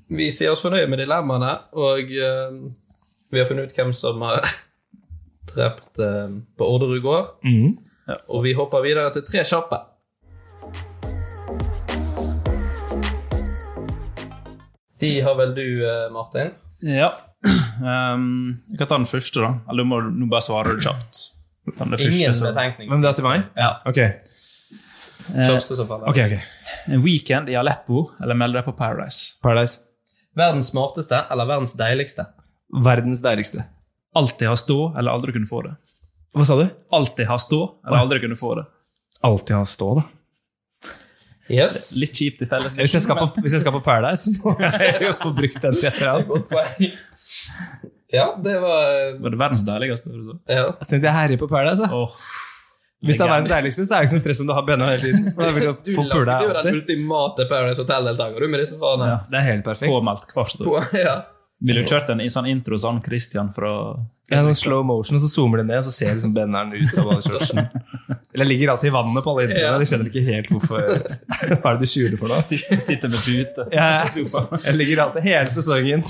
vi 0.08 0.30
sier 0.32 0.54
oss 0.54 0.62
fornøyd 0.64 0.88
med 0.90 1.02
dilemmaene, 1.04 1.52
og 1.76 2.08
uh, 2.08 2.56
vi 3.30 3.40
har 3.40 3.48
funnet 3.48 3.68
ut 3.68 3.76
hvem 3.78 3.92
som 3.96 4.22
har 4.24 4.40
drept 5.52 6.00
uh, 6.00 6.32
på 6.56 6.70
Orderud 6.76 7.02
gård. 7.04 7.34
Mm. 7.44 7.76
Ja, 8.08 8.16
og 8.28 8.44
vi 8.44 8.56
hopper 8.56 8.84
videre 8.84 9.12
til 9.14 9.26
tre 9.28 9.44
kjappe. 9.48 9.80
De 15.04 15.20
har 15.20 15.34
vel 15.36 15.54
du, 15.54 15.66
eh, 15.84 16.10
Martin? 16.12 16.50
Ja. 16.80 17.10
Um, 17.44 18.62
jeg 18.70 18.78
kan 18.80 18.88
ta 18.88 18.96
den 18.96 19.08
første, 19.10 19.42
da. 19.42 19.50
Eller 19.70 19.84
du 19.84 19.90
må 19.90 20.00
nå 20.04 20.28
bare 20.30 20.44
svare 20.46 20.76
det 20.76 20.86
kjapt. 20.86 21.22
Ta 21.72 21.84
den 21.84 21.96
Ingen 21.98 22.30
første, 22.32 22.52
betenkning. 22.52 22.90
Men 22.92 23.04
det 23.04 23.10
er 23.10 23.18
til 23.18 23.26
meg? 23.26 23.44
Ja. 23.58 23.70
Ok. 23.88 24.00
Første 25.24 25.76
som 25.78 25.88
faller. 25.88 26.08
Ok, 26.10 26.20
ok. 26.26 26.90
En 26.92 27.04
weekend 27.04 27.48
i 27.52 27.56
Aleppo, 27.56 28.10
eller 28.22 28.36
meld 28.38 28.56
deg 28.58 28.66
på 28.66 28.74
Paradise. 28.76 29.34
Paradise. 29.44 29.80
Verdens 30.36 30.72
smarteste 30.72 31.20
eller 31.30 31.48
verdens 31.48 31.76
deiligste? 31.78 32.26
Verdens 32.84 33.22
deiligste. 33.24 33.64
Alltid 34.18 34.50
ha 34.50 34.56
stå, 34.58 34.78
eller 34.98 35.14
aldri 35.14 35.34
kunne 35.34 35.48
få 35.48 35.62
det. 35.66 35.76
Hva 36.34 36.46
sa 36.46 36.58
du? 36.58 36.66
Alltid 36.94 37.28
ha 37.30 37.38
stå, 37.38 37.60
eller 37.86 38.02
aldri 38.02 38.20
kunne 38.24 38.38
få 38.38 38.54
det. 38.58 38.66
Alltid 39.24 39.56
ha 39.56 39.64
stå, 39.68 39.94
da. 40.00 40.04
Yes. 41.52 41.90
Litt 42.00 42.16
kjipt 42.16 42.40
i 42.40 42.46
felles 42.48 42.72
Hvis 42.78 42.94
jeg 42.96 43.04
skal 43.04 43.18
på, 43.18 43.26
hvis 43.44 43.52
jeg 43.52 43.60
skal 43.60 43.74
på 43.74 43.82
Paradise, 43.84 44.32
må 44.40 44.54
jeg 44.64 44.94
jo 45.04 45.10
få 45.20 45.32
brukt 45.36 45.58
den 45.60 45.76
til 45.76 45.90
et 45.90 45.98
Ja, 48.14 48.26
det 48.38 48.54
var 48.62 49.18
Var 49.20 49.30
det 49.34 49.38
verdens 49.40 49.64
deiligste? 49.66 50.10
ja. 50.48 50.64
Jeg 50.80 50.88
tenkte 50.88 51.06
jeg 51.08 51.14
herjer 51.16 51.38
på 51.40 51.48
Paradise. 51.50 51.82
jeg. 51.82 51.90
Åh, 51.92 52.10
Hvis 53.04 53.18
det 53.18 53.24
er 53.26 53.32
verdens 53.32 53.50
deiligste, 53.50 53.84
så 53.88 53.96
er 53.96 54.00
det 54.04 54.08
ikke 54.08 54.16
noe 54.18 54.22
stress 54.24 54.40
om 54.40 54.46
du 54.48 54.54
har 54.56 54.62
Benna 54.68 54.86
hele 54.92 55.02
tiden. 55.02 55.26
For 55.34 55.42
da 55.44 55.50
vil 55.52 55.66
Du 55.66 55.72
du 55.84 55.92
få 55.96 56.04
lagde 56.06 56.14
pula 56.14 56.36
jo 56.44 56.52
den 56.62 56.74
ultimate 56.78 57.46
Paradise 57.50 57.82
Hotel-deltaker, 57.82 58.48
med 58.48 58.60
disse 58.64 58.78
svarene. 58.78 59.08
ja. 59.12 59.18
Det 59.30 59.38
er 59.40 59.46
helt 59.50 59.64
perfekt. 59.66 59.90
Påmeldt 59.92 60.34
hvert 60.34 60.66
år. 60.74 60.88
Ja. 61.04 61.16
Ville 61.64 61.82
du 61.84 61.88
kjørt 61.88 62.08
en 62.10 62.20
i 62.20 62.26
sånn 62.32 62.46
intro 62.50 62.76
sånn 62.80 63.02
Christian 63.04 63.52
fra 63.54 63.72
Ja, 64.30 64.40
sånn 64.42 64.54
slow 64.56 64.82
motion, 64.84 65.16
og 65.18 65.22
så 65.24 65.28
zoomer 65.32 65.60
det 65.62 65.66
ned, 65.68 65.78
og 65.82 65.84
så 65.84 65.92
ser 65.92 66.14
liksom 66.16 66.32
Benneren 66.34 66.72
ut 66.72 66.98
av 66.98 67.12
shortsen. 67.24 67.68
Eller 68.34 68.44
ligger 68.44 68.68
alltid 68.72 68.88
i 68.88 68.92
vannet 68.94 69.24
på 69.24 69.30
alle 69.30 69.44
intervjuene. 69.46 69.72
Ja. 69.72 69.78
De 69.78 69.86
skjønner 69.86 70.08
ikke 70.10 70.22
helt 70.26 70.48
hvorfor 70.50 70.80
Hva 71.62 71.70
er 71.70 71.76
det 71.78 71.84
du 71.84 71.90
skjuler 71.90 72.18
for 72.18 72.32
da? 72.34 72.40
Sitter 72.42 73.12
med 73.12 73.20
pute. 73.22 73.66
Ja, 73.70 74.02
jeg 74.66 74.74
ligger 74.74 75.04
alltid 75.04 75.28
hele 75.28 75.54
sesongen. 75.54 76.02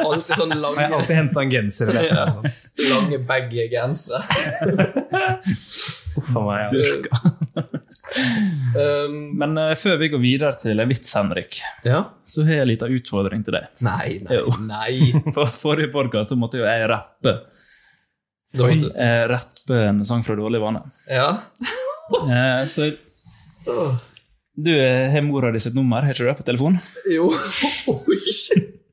Alltid 0.00 0.40
sånn 0.40 0.56
Og 0.56 0.80
jeg 0.80 0.86
har 0.88 0.96
alltid 1.02 1.18
henta 1.20 1.44
en 1.44 1.52
genser 1.52 1.92
eller 1.92 2.22
annet 2.24 2.64
lange 2.88 3.20
baggy 3.28 3.66
gensere. 3.72 4.22
Uff 6.20 6.32
a 6.36 6.42
meg. 6.46 6.74
Ja. 6.80 7.66
Um, 8.74 9.38
Men 9.38 9.58
uh, 9.58 9.74
før 9.78 10.00
vi 10.00 10.08
går 10.10 10.22
videre 10.22 10.56
til 10.58 10.80
en 10.82 10.90
vits, 10.90 11.12
Henrik, 11.14 11.60
ja. 11.86 12.02
så 12.26 12.42
har 12.46 12.60
jeg 12.60 12.64
en 12.64 12.70
liten 12.72 12.96
utfordring 12.98 13.44
til 13.46 13.56
deg. 13.58 13.68
Nei, 13.86 14.18
nei, 14.24 14.40
Jo. 14.40 14.56
nei. 14.66 15.22
For 15.36 15.50
forrige 15.52 15.92
podkast 15.94 16.34
måtte 16.40 16.60
jo 16.62 16.66
jeg 16.66 16.88
rappe. 16.90 17.36
Da 18.52 18.66
måtte- 18.66 18.90
Eh, 18.96 19.28
rappe 19.30 19.76
en 19.88 20.04
sang 20.04 20.22
fra 20.26 20.34
Dårlig 20.36 20.60
vane. 20.60 20.82
Ja. 21.08 21.36
Eh, 22.10 22.64
så 22.66 22.88
du 24.56 24.70
eh, 24.74 25.10
har 25.12 25.22
mora 25.22 25.52
di 25.54 25.60
sitt 25.62 25.76
nummer, 25.76 26.02
har 26.02 26.10
ikke 26.10 26.24
du 26.24 26.26
det 26.26 26.36
på 26.40 26.46
telefon? 26.48 26.78
Jo. 27.06 27.28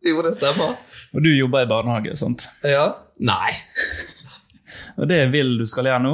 Jo, 0.05 0.21
det 0.21 0.35
stemmer. 0.37 0.75
Og 1.17 1.23
du 1.25 1.31
jobber 1.33 1.65
i 1.65 1.69
barnehage, 1.71 2.13
sant? 2.15 2.45
Ja. 2.61 2.91
Nei. 3.17 3.49
Og 5.01 5.09
det 5.09 5.17
vil 5.33 5.55
du 5.57 5.65
skal 5.65 5.89
gjøre 5.89 6.03
nå, 6.05 6.13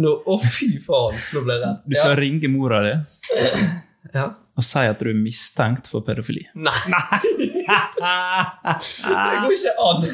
Nå, 0.00 0.10
Å, 0.24 0.38
fy 0.40 0.70
faen. 0.84 1.14
Nå 1.36 1.44
ble 1.44 1.54
jeg 1.58 1.62
redd. 1.66 1.84
du 1.92 1.94
skal 2.00 2.16
ringe 2.18 2.48
mora 2.52 2.80
di 2.84 2.94
ja. 4.14 4.24
og 4.56 4.64
si 4.64 4.78
at 4.88 5.00
du 5.04 5.10
er 5.12 5.16
mistenkt 5.20 5.88
for 5.92 6.00
pedofili. 6.08 6.46
Nei. 6.56 6.72
Det 9.04 9.40
går 9.44 9.52
ikke 9.54 9.76
an. 9.92 10.08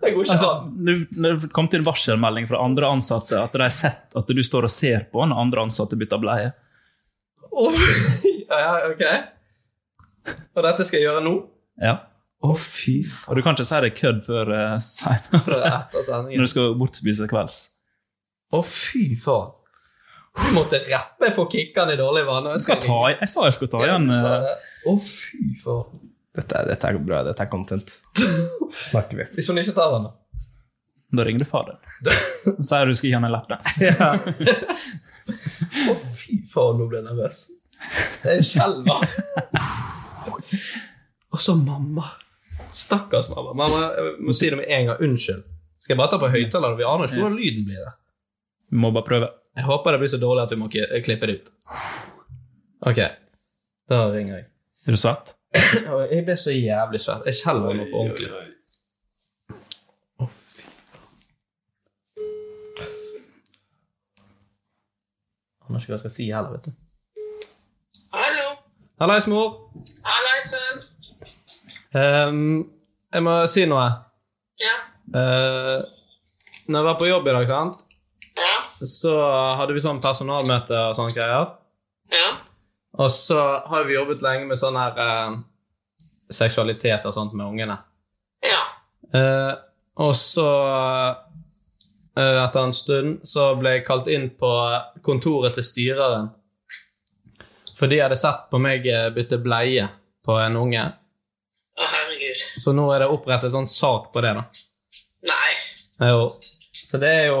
Det 0.00 0.12
går 0.14 0.24
ikke 0.24 0.32
Altså, 0.32 0.50
an. 0.56 1.08
det 1.12 1.50
kom 1.52 1.68
til 1.68 1.82
en 1.82 1.86
varselmelding 1.86 2.48
fra 2.48 2.62
andre 2.64 2.88
ansatte 2.88 3.36
at 3.36 3.52
de 3.52 3.60
har 3.64 3.74
sett 3.74 4.16
at 4.16 4.30
du 4.32 4.42
står 4.46 4.68
og 4.68 4.72
ser 4.72 5.04
på 5.12 5.24
når 5.28 5.42
andre 5.44 5.64
ansatte 5.68 5.98
bytter 6.00 6.22
bleie. 6.22 6.52
Å, 7.50 7.66
ja, 8.48 8.72
ok. 8.88 9.04
Og 10.56 10.64
dette 10.64 10.86
skal 10.86 11.00
jeg 11.00 11.08
gjøre 11.08 11.24
nå? 11.26 11.34
Ja. 11.82 11.98
Å, 12.40 12.54
fy 12.56 13.00
faen. 13.04 13.28
Og 13.28 13.36
du 13.36 13.44
kan 13.44 13.56
ikke 13.56 13.66
si 13.68 13.80
det 13.84 13.90
er 13.90 13.96
kødd 13.98 14.20
før 14.24 14.52
uh, 14.54 14.76
seinere. 14.80 15.72
Når 16.30 16.46
du 16.46 16.50
skal 16.54 16.76
bortspise 16.80 17.28
kvelds. 17.28 17.58
Å, 18.56 18.62
fy 18.64 19.10
faen. 19.20 19.52
Du 20.40 20.52
måtte 20.54 20.78
rappe 20.86 21.28
for 21.34 21.50
kickene 21.50 21.96
i 21.96 21.98
dårlig 21.98 22.22
vane. 22.28 22.54
Jeg, 22.56 22.86
jeg 22.86 23.28
sa 23.28 23.44
jeg 23.48 23.56
skulle 23.56 23.72
ta 23.72 23.82
igjen. 23.84 24.06
Eh. 24.14 24.70
Å, 24.88 24.94
fy 25.04 25.50
faen. 25.60 26.06
Dette, 26.36 26.54
er, 26.60 26.68
dette 26.70 26.86
er 26.90 26.98
bra. 27.02 27.22
Dette 27.26 27.42
er 27.42 27.50
content. 27.50 27.94
Snakker 28.86 29.18
vi. 29.18 29.26
Hvis 29.34 29.48
hun 29.50 29.58
ikke 29.62 29.74
tar 29.76 29.94
den, 29.96 30.04
da? 30.08 30.16
Da 31.18 31.24
ringer 31.26 31.42
du 31.44 31.48
faren. 31.50 31.78
Sier 32.62 32.86
du 32.86 32.94
skal 32.94 33.08
gi 33.10 33.14
han 33.16 33.26
en 33.26 33.34
lapdance. 33.34 33.90
Å, 35.30 35.92
Å, 35.92 35.94
fy 36.14 36.40
faen, 36.50 36.78
nå 36.78 36.86
ble 36.90 37.00
jeg 37.00 37.06
nervøs. 37.08 37.40
Jeg 38.26 38.44
skjelver. 38.46 39.06
Og 41.34 41.40
så 41.42 41.54
mamma. 41.58 42.06
Stakkars 42.76 43.28
mamma. 43.32 43.54
Mamma, 43.58 43.80
Jeg 43.96 44.14
må 44.26 44.34
si 44.36 44.50
det 44.52 44.58
med 44.60 44.70
en 44.70 44.90
gang. 44.92 45.02
Unnskyld. 45.06 45.42
Skal 45.80 45.94
jeg 45.94 46.00
bare 46.02 46.12
ta 46.12 46.20
på 46.22 46.30
høyttaler? 46.30 46.76
Vi 46.78 46.86
aner 46.86 47.08
ikke 47.08 47.22
hvordan 47.22 47.38
lyden 47.40 47.66
blir. 47.66 47.82
det. 47.86 47.92
Vi 48.70 48.78
må 48.82 48.90
bare 48.94 49.06
prøve. 49.06 49.30
Jeg 49.58 49.66
håper 49.66 49.96
det 49.96 50.00
blir 50.04 50.12
så 50.12 50.20
dårlig 50.22 50.44
at 50.46 50.52
vi 50.54 50.58
må 50.60 50.68
klippe 50.70 51.26
det 51.30 51.38
ut. 51.40 51.48
Ok, 52.86 53.00
da 53.90 54.04
ringer 54.14 54.36
jeg. 54.38 54.44
Er 54.86 54.94
du 54.94 55.00
svett? 55.00 55.34
Jeg 55.50 56.24
ble 56.26 56.36
så 56.38 56.54
jævlig 56.54 57.00
svett. 57.02 57.26
Jeg 57.26 57.38
skjelver 57.40 57.74
nå 57.74 57.86
på 57.90 58.02
ordentlig. 58.04 58.30
Å, 60.20 60.28
fy. 60.30 60.66
Han 65.66 65.74
har 65.74 65.82
ikke 65.82 65.92
hva 65.92 65.98
jeg 65.98 66.04
skal 66.04 66.14
si 66.14 66.28
heller, 66.30 66.54
vet 66.54 66.68
du. 66.68 66.72
Hallo. 68.14 68.46
Hallais, 69.02 69.26
mor. 69.30 69.48
Hallais, 70.06 70.50
sønn. 70.50 70.84
Um, 71.90 72.42
jeg 73.10 73.26
må 73.26 73.34
si 73.50 73.66
noe. 73.70 73.86
Ja. 74.62 74.76
Uh, 75.10 75.78
når 76.70 76.78
jeg 76.78 76.86
var 76.86 76.98
på 77.00 77.08
jobb 77.10 77.26
i 77.26 77.34
dag, 77.34 77.48
sant? 77.50 77.86
Ja. 78.38 78.86
så 78.88 79.12
hadde 79.58 79.74
vi 79.76 79.82
sånn 79.82 79.98
personalmøte 80.00 80.78
og 80.78 80.94
sånne 80.96 81.16
greier. 81.16 81.50
Ja. 82.14 82.28
Og 82.98 83.12
så 83.12 83.38
har 83.70 83.84
vi 83.86 83.94
jobbet 83.94 84.22
lenge 84.24 84.48
med 84.50 84.58
sånn 84.58 84.78
her 84.78 84.98
eh, 84.98 85.38
seksualitet 86.34 87.06
og 87.06 87.14
sånt 87.14 87.36
med 87.38 87.46
ungene. 87.46 87.76
Ja. 88.42 88.62
Eh, 89.18 89.52
og 90.00 90.14
så 90.18 90.48
eh, 92.18 92.36
etter 92.42 92.62
en 92.62 92.74
stund 92.74 93.22
så 93.28 93.52
ble 93.60 93.76
jeg 93.76 93.86
kalt 93.86 94.10
inn 94.10 94.30
på 94.38 94.52
kontoret 95.06 95.54
til 95.58 95.66
styreren. 95.66 96.30
For 97.78 97.90
de 97.90 98.02
hadde 98.02 98.18
sett 98.20 98.48
på 98.50 98.60
meg 98.60 98.86
eh, 98.90 99.08
bytte 99.14 99.40
bleie 99.42 99.86
på 100.26 100.36
en 100.42 100.58
unge. 100.60 100.84
Å, 101.80 101.86
herregud. 101.94 102.46
Så 102.60 102.74
nå 102.76 102.90
er 102.92 103.04
det 103.04 103.12
opprettet 103.14 103.54
sånn 103.54 103.70
sak 103.70 104.10
på 104.12 104.22
det, 104.24 104.34
da. 104.36 104.44
Nei. 105.30 105.52
Jo. 106.10 106.26
Så 106.74 106.98
det 107.00 107.10
er 107.22 107.26
jo 107.30 107.40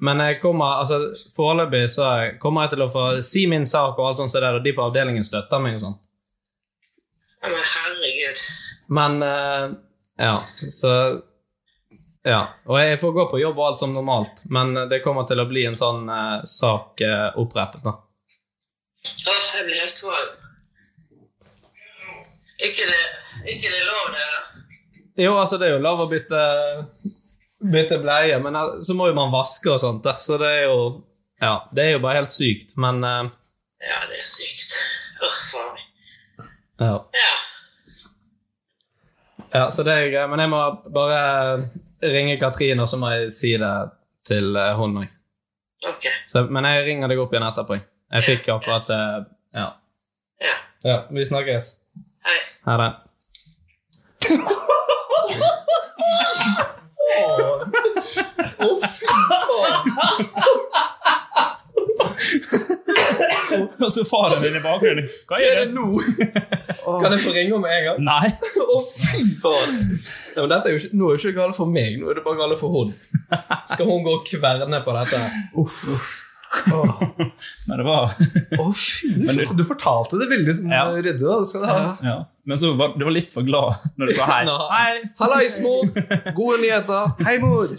Men 0.00 0.20
jeg 0.24 0.38
kommer 0.40 0.80
altså 0.80 0.98
foreløpig 1.34 1.82
så 1.92 2.10
kommer 2.40 2.64
jeg 2.64 2.74
til 2.74 2.84
å 2.86 2.92
få 2.92 3.06
si 3.26 3.44
min 3.50 3.66
sak 3.68 3.98
og 3.98 4.06
alt 4.08 4.20
sånt, 4.22 4.32
så 4.32 4.40
det 4.40 4.48
er, 4.48 4.56
og 4.56 4.64
de 4.64 4.72
på 4.76 4.84
avdelingen 4.86 5.26
støtter 5.26 5.60
meg 5.60 5.76
og 5.76 5.84
sånn. 5.84 5.98
Ja, 7.40 7.48
Men 7.50 7.66
herregud. 7.74 8.44
Men 9.00 9.22
eh, 9.22 9.66
Ja, 10.20 10.36
så 10.80 10.94
Ja. 12.24 12.40
Og 12.68 12.76
jeg 12.80 12.98
får 13.00 13.12
gå 13.16 13.26
på 13.30 13.40
jobb 13.40 13.60
og 13.60 13.66
alt 13.66 13.78
som 13.80 13.92
normalt, 13.96 14.42
men 14.52 14.74
det 14.90 15.02
kommer 15.04 15.28
til 15.28 15.40
å 15.40 15.48
bli 15.48 15.64
en 15.68 15.76
sånn 15.76 16.08
uh, 16.08 16.44
sak 16.44 17.00
uh, 17.00 17.30
opprettet, 17.40 17.80
da. 17.84 17.94
Ja, 19.24 19.36
jeg 19.56 19.64
blir 19.68 19.80
helt 19.80 19.96
kvalm. 19.96 20.34
Ikke 22.60 22.84
det, 22.84 23.00
ikke 23.54 23.72
det 23.72 23.80
lov, 23.88 24.10
det? 24.12 24.28
Jo, 25.24 25.32
altså, 25.40 25.56
det 25.56 25.70
er 25.70 25.78
jo 25.78 25.84
lov 25.84 26.04
å 26.04 26.10
bytte, 26.10 26.42
bytte 27.60 27.98
bleie, 28.02 28.38
men 28.42 28.56
eh, 28.56 28.80
så 28.82 28.94
må 28.96 29.08
jo 29.10 29.16
man 29.16 29.32
vaske 29.32 29.70
og 29.72 29.80
sånt, 29.82 30.06
så 30.20 30.38
det 30.40 30.50
er 30.60 30.66
jo 30.68 30.80
Ja, 31.40 31.54
det 31.72 31.84
er 31.84 31.94
jo 31.96 32.02
bare 32.04 32.20
helt 32.20 32.32
sykt, 32.34 32.74
men 32.80 33.04
uh, 33.04 33.30
Ja, 33.80 34.00
det 34.10 34.18
er 34.18 34.26
sykt. 34.26 34.74
Å, 35.20 35.30
faen. 35.50 35.78
Ja. 36.80 36.94
Ja. 37.16 37.30
Ja, 39.52 39.62
så 39.74 39.82
det 39.82 39.92
er 39.96 40.10
greit. 40.12 40.30
Men 40.30 40.40
jeg 40.44 40.50
må 40.52 40.60
bare 40.94 41.22
ringe 42.04 42.36
Katrine, 42.40 42.84
og 42.84 42.88
så 42.92 43.00
må 43.00 43.10
jeg 43.10 43.32
si 43.34 43.50
det 43.58 43.72
til 44.28 44.54
eh, 44.56 44.76
hun 44.78 45.00
òg. 45.02 45.08
Ok. 45.90 46.06
Men 46.54 46.68
jeg 46.68 46.86
ringer 46.86 47.10
deg 47.10 47.20
opp 47.24 47.34
igjen 47.34 47.48
etterpå. 47.48 47.80
jeg. 47.80 48.24
Fikk 48.28 48.48
akkurat 48.54 48.88
Ja. 48.94 49.66
Ja. 50.40 50.56
Ja, 50.84 50.98
Vi 51.10 51.24
snakkes. 51.24 51.74
Hei. 52.24 52.38
Ha 52.68 52.76
det. 52.80 52.90
Å, 58.40 58.68
fy 58.96 59.06
faen. 59.46 59.76
Og 63.80 63.90
så 63.92 64.04
faren 64.06 64.38
din 64.42 64.56
i 64.58 64.62
bakgrunnen. 64.62 65.08
Hva 65.28 65.38
er 65.42 65.62
det 65.64 65.72
nå? 65.74 65.86
Kan 67.02 67.14
jeg 67.14 67.22
få 67.24 67.32
ringe 67.34 67.56
om 67.56 67.64
en 67.66 67.84
gang? 67.86 68.00
Nei. 68.06 68.30
Å, 68.62 68.78
fy 68.94 69.24
faen! 69.42 69.76
Ja, 70.36 70.44
er 70.46 70.74
jo 70.76 70.80
ikke, 70.80 70.92
nå 70.96 71.10
er 71.10 71.18
det 71.18 71.24
ikke 71.24 71.36
gale 71.40 71.56
for 71.56 71.70
meg, 71.70 71.98
nå 72.00 72.10
er 72.12 72.20
det 72.20 72.24
bare 72.26 72.38
gale 72.40 72.56
for 72.60 72.74
hun. 72.74 72.92
Skal 73.72 73.88
hun 73.90 74.04
gå 74.06 74.16
og 74.20 74.26
kverne 74.28 74.82
på 74.86 74.96
dette? 74.96 75.22
Uff. 75.60 75.84
Men 76.50 77.78
det 77.78 77.84
var 77.86 78.10
fy 78.74 79.06
Men 79.14 79.36
du, 79.38 79.44
du 79.54 79.62
fortalte 79.68 80.18
det 80.18 80.26
veldig 80.32 80.54
sånn 80.58 80.72
Ja. 80.74 80.80
ryddig. 80.96 81.20
da, 81.22 81.36
det 81.38 81.46
skal 81.50 81.62
du 81.62 81.68
ha. 81.70 81.76
ja. 82.02 82.16
Men 82.50 82.58
så 82.58 82.72
var 82.74 82.96
du 82.98 83.04
var 83.06 83.14
litt 83.14 83.30
for 83.34 83.46
glad 83.46 83.76
når 84.00 84.10
du 84.10 84.14
sa. 84.18 84.26
Hei! 84.32 84.96
Hallais, 85.20 85.60
mor! 85.62 85.86
Gode 86.38 86.58
nyheter. 86.64 87.12
Hei, 87.22 87.36
mor! 87.42 87.70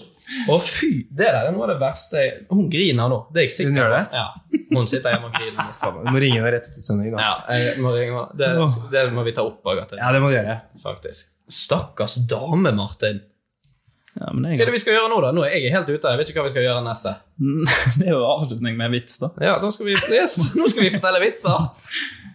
Å, 0.51 0.57
fy! 0.63 0.91
Det 1.11 1.27
der 1.27 1.49
er 1.49 1.55
noe 1.55 1.65
av 1.65 1.73
det 1.73 1.79
verste 1.81 2.21
Hun 2.51 2.69
griner 2.71 3.09
nå. 3.11 3.17
Det 3.33 3.41
er 3.41 3.47
jeg 3.47 3.53
sikker 3.55 3.71
Hun 3.73 3.79
gjør 3.81 3.95
det? 3.95 4.03
Ja. 4.15 4.27
Hun 4.71 4.87
sitter 4.91 5.15
hjemme 5.15 5.31
og 5.31 5.35
griner. 5.35 5.73
Faen, 5.81 5.97
Du 6.05 6.11
må 6.13 6.21
ringe 6.23 6.39
henne 6.39 6.53
rett 6.55 6.69
etter 6.69 6.85
sending. 6.85 7.11
da. 7.15 7.25
Ja, 7.25 7.33
jeg 7.57 7.81
må 7.83 7.91
ringe 7.95 8.23
det, 8.39 8.53
det 8.93 9.03
må 9.15 9.25
vi 9.27 9.35
ta 9.37 9.45
opp, 9.47 9.59
Agathe. 9.73 9.99
Ja, 9.99 10.13
det 10.15 10.21
må 10.23 10.31
du 10.31 10.37
gjøre. 10.37 10.55
Faktisk. 10.83 11.33
Stakkars 11.51 12.15
dame, 12.31 12.71
Martin. 12.77 13.19
Ja, 14.19 14.27
men 14.33 14.43
det, 14.43 14.49
Hva 14.49 14.55
er 14.55 14.67
det 14.67 14.71
er 14.73 14.75
vi 14.75 14.83
skal 14.83 14.97
gjøre 14.97 15.09
nå, 15.11 15.19
da? 15.23 15.31
Nå 15.35 15.43
er 15.47 15.53
jeg 15.55 15.71
helt 15.71 15.87
ute. 15.91 16.09
Jeg 16.11 16.19
vet 16.19 16.31
ikke 16.31 16.41
hva 16.41 16.47
vi 16.49 16.53
skal 16.53 16.65
gjøre 16.67 16.83
neste. 16.83 17.13
det 17.99 18.07
er 18.09 18.15
jo 18.15 18.23
avslutning 18.27 18.75
med 18.79 18.89
en 18.89 18.95
vits, 18.97 19.19
da. 19.23 19.29
Ja, 19.39 19.57
da 19.61 19.71
skal 19.71 19.87
vi, 19.87 19.95
yes, 20.11 20.37
Nå 20.59 20.67
skal 20.71 20.87
vi 20.87 20.93
fortelle 20.95 21.21
vitser. 21.23 21.67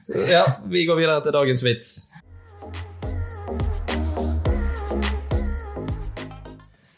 Så, 0.07 0.23
ja, 0.37 0.45
Vi 0.73 0.87
går 0.89 1.01
videre 1.03 1.21
til 1.25 1.37
dagens 1.37 1.65
vits. 1.67 1.95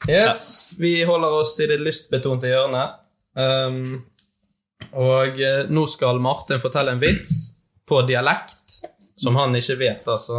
Yes, 0.09 0.73
vi 0.79 1.05
holder 1.05 1.35
oss 1.41 1.53
i 1.61 1.67
det 1.69 1.77
lystbetonte 1.83 2.49
hjørnet. 2.49 2.97
Um, 3.37 3.99
og 4.97 5.41
eh, 5.43 5.67
nå 5.69 5.85
skal 5.91 6.21
Martin 6.23 6.63
fortelle 6.63 6.95
en 6.95 7.03
vits 7.03 7.35
på 7.89 8.01
dialekt, 8.09 8.79
som 9.21 9.37
han 9.37 9.57
ikke 9.59 9.77
vet. 9.83 10.05
da, 10.07 10.17
Så 10.17 10.39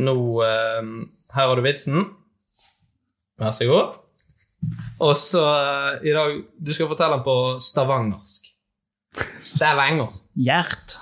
nå 0.00 0.16
eh, 0.46 0.90
Her 1.34 1.46
har 1.46 1.54
du 1.56 1.62
vitsen. 1.62 2.08
Vær 3.38 3.54
så 3.54 3.68
god. 3.70 4.00
Og 5.00 5.14
så 5.16 5.40
uh, 5.40 6.02
i 6.04 6.12
dag 6.12 6.34
Du 6.60 6.74
skal 6.76 6.90
fortelle 6.90 7.16
den 7.16 7.24
på 7.24 7.36
stavangersk. 7.64 8.50
Stavanger. 9.46 10.10
Gjert. 10.36 10.98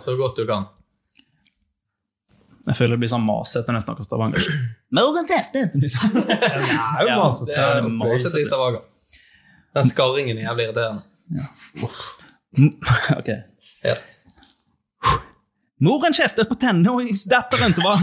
Så 0.00 0.16
godt 0.16 0.40
du 0.40 0.46
kan. 0.48 0.66
Jeg 2.66 2.76
føler 2.78 2.94
det 2.96 3.00
blir 3.02 3.10
sånn 3.12 3.24
masete 3.26 3.68
når 3.72 3.80
jeg 3.80 3.86
snakker 3.86 4.06
stavanger. 4.06 4.46
Morgen 4.96 5.26
tefte! 5.28 5.64
Liksom. 5.74 6.14
Det 6.16 6.38
er 6.38 7.02
jo 7.02 7.08
Ja, 7.10 7.16
masete. 7.20 7.50
Det 7.50 7.58
er 7.60 7.74
det 7.74 7.84
er 7.84 7.88
masete 7.98 8.40
i 8.40 8.46
Stavanger. 8.48 8.82
Den 9.74 9.88
skarringen 9.90 10.38
er 10.38 10.46
jævlig 10.48 10.68
irriterende. 10.70 11.02
Ok. 13.18 13.28
Ja. 13.82 13.96
Moren 15.82 16.14
kjeftet 16.14 16.46
på 16.48 16.54
tenåringsdatteren 16.54 17.74
som 17.74 17.84
var 17.88 17.98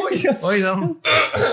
Oi, 0.00 0.16
oi, 0.48 0.60
den. 0.64 0.86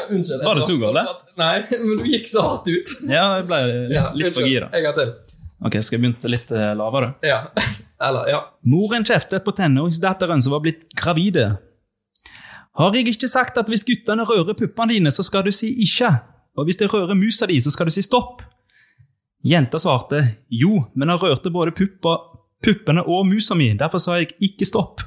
Unnskyld. 0.10 0.44
Var 0.46 0.56
det 0.56 0.62
så 0.64 0.78
galt? 0.82 1.26
Nei, 1.38 1.56
men 1.84 1.98
du 2.00 2.06
gikk 2.08 2.30
så 2.32 2.46
hardt 2.48 2.70
ut. 2.72 2.94
Ja, 3.10 3.26
jeg 3.42 3.48
ble 3.50 3.60
litt, 3.68 3.92
Ja, 3.98 4.06
litt 4.16 4.38
for 4.38 4.48
gira. 4.48 4.70
Jeg 4.74 4.88
har 4.88 4.96
til. 4.98 5.12
Ok, 5.68 5.78
skal 5.84 5.98
jeg 5.98 6.04
begynne 6.06 6.32
litt 6.32 6.54
eh, 6.56 6.72
lavere? 6.80 7.12
Ja. 7.26 7.42
Eller, 8.04 8.30
ja. 8.30 8.42
Moren 8.62 9.06
kjeftet 9.06 9.46
på 9.46 9.52
tenåringsdatteren 9.58 10.42
som 10.42 10.54
var 10.54 10.62
blitt 10.66 10.86
gravide. 10.98 11.56
Har 12.78 12.94
jeg 12.94 13.08
ikke 13.10 13.28
sagt 13.30 13.58
at 13.58 13.70
hvis 13.72 13.86
guttene 13.88 14.26
rører 14.28 14.54
puppene 14.54 14.94
dine, 14.94 15.12
så 15.12 15.24
skal 15.26 15.44
du 15.48 15.52
si 15.56 15.72
ikke? 15.82 16.12
Og 16.58 16.66
hvis 16.68 16.78
de 16.78 16.88
rører 16.90 17.18
musa 17.18 17.46
di, 17.50 17.58
så 17.62 17.72
skal 17.74 17.86
du 17.90 17.94
si 17.96 18.02
stopp? 18.06 18.44
Jenta 19.46 19.80
svarte 19.82 20.24
jo, 20.50 20.84
men 20.94 21.10
han 21.10 21.20
rørte 21.22 21.50
både 21.54 21.72
puppa, 21.78 22.18
puppene 22.66 23.02
og 23.06 23.26
musa 23.30 23.56
mi, 23.58 23.74
derfor 23.78 23.98
sa 24.02 24.18
jeg 24.20 24.28
ikke 24.44 24.66
stopp. 24.66 25.02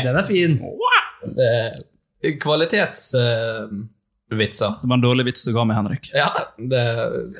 Den 0.00 0.16
er 0.16 0.24
fin. 0.28 0.58
Kvalitetsvitser. 0.60 1.84
Uh, 2.24 2.38
kvalitetsvitser. 2.40 4.70
Det 4.80 4.88
var 4.88 4.96
en 4.96 5.04
dårlig 5.04 5.24
vits 5.28 5.44
du 5.44 5.52
ga 5.56 5.64
meg, 5.68 5.76
Henrik. 5.80 6.04
ja, 6.14 6.28
det, 6.56 6.84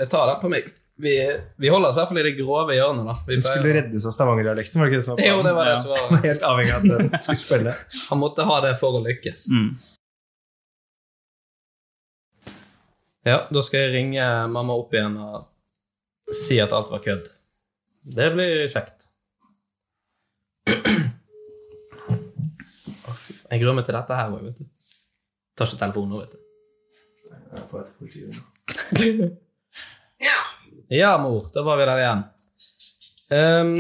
jeg 0.01 0.09
tar 0.13 0.27
den 0.33 0.41
på 0.45 0.49
meg. 0.53 0.65
Vi, 1.01 1.13
vi 1.63 1.69
holder 1.73 1.89
oss 1.91 1.97
i 1.97 2.01
hvert 2.01 2.11
fall 2.11 2.19
i 2.21 2.25
det 2.27 2.33
grove 2.39 2.75
hjørnet. 2.77 3.07
da. 3.09 3.15
Vi 3.29 3.39
skulle 3.45 3.73
reddes 3.77 4.05
av 4.09 4.13
stavangerdialekten, 4.17 4.81
var 4.81 4.89
det 4.89 4.93
ikke 4.93 5.01
det 5.01 5.07
som 5.07 5.15
var 5.17 5.25
Jo, 5.25 5.39
det 5.47 5.53
var 5.57 5.65
det 5.71 5.77
Ja. 5.77 5.83
som 5.85 5.91
var 6.17 6.25
Helt 6.27 6.43
avhengig 6.51 6.73
av 6.75 6.85
at 6.85 6.89
den 7.15 7.21
skulle 7.25 7.45
spille. 7.45 7.75
Han 8.11 8.19
måtte 8.21 8.47
ha 8.51 8.57
det 8.67 8.75
for 8.81 8.99
å 8.99 9.03
lykkes. 9.07 9.47
Mm. 9.55 9.71
Ja, 13.29 13.39
da 13.53 13.63
skal 13.63 13.81
jeg 13.87 13.93
ringe 13.95 14.27
mamma 14.53 14.73
opp 14.81 14.95
igjen 14.97 15.17
og 15.21 16.35
si 16.37 16.57
at 16.63 16.73
alt 16.73 16.91
var 16.93 17.03
kødd. 17.05 17.27
Det 18.17 18.31
blir 18.33 18.65
kjekt. 18.73 19.11
Jeg 23.51 23.61
gruer 23.65 23.75
meg 23.77 23.85
til 23.89 23.97
dette 23.97 24.15
her 24.17 24.31
òg, 24.33 24.45
vet 24.47 24.61
du. 24.63 24.67
Tar 25.59 25.67
ikke 25.69 25.81
telefonen 25.83 26.13
nå, 26.15 26.21
vet 26.23 26.33
du. 26.33 26.41
Jeg 27.31 27.61
er 27.61 27.65
på 27.71 27.81
etter 27.83 27.95
Ja. 28.21 29.31
Ja, 30.93 31.19
mor, 31.19 31.51
da 31.55 31.63
var 31.63 31.77
vi 31.77 31.85
der 31.87 31.99
igjen. 32.03 32.23
Um, 33.31 33.77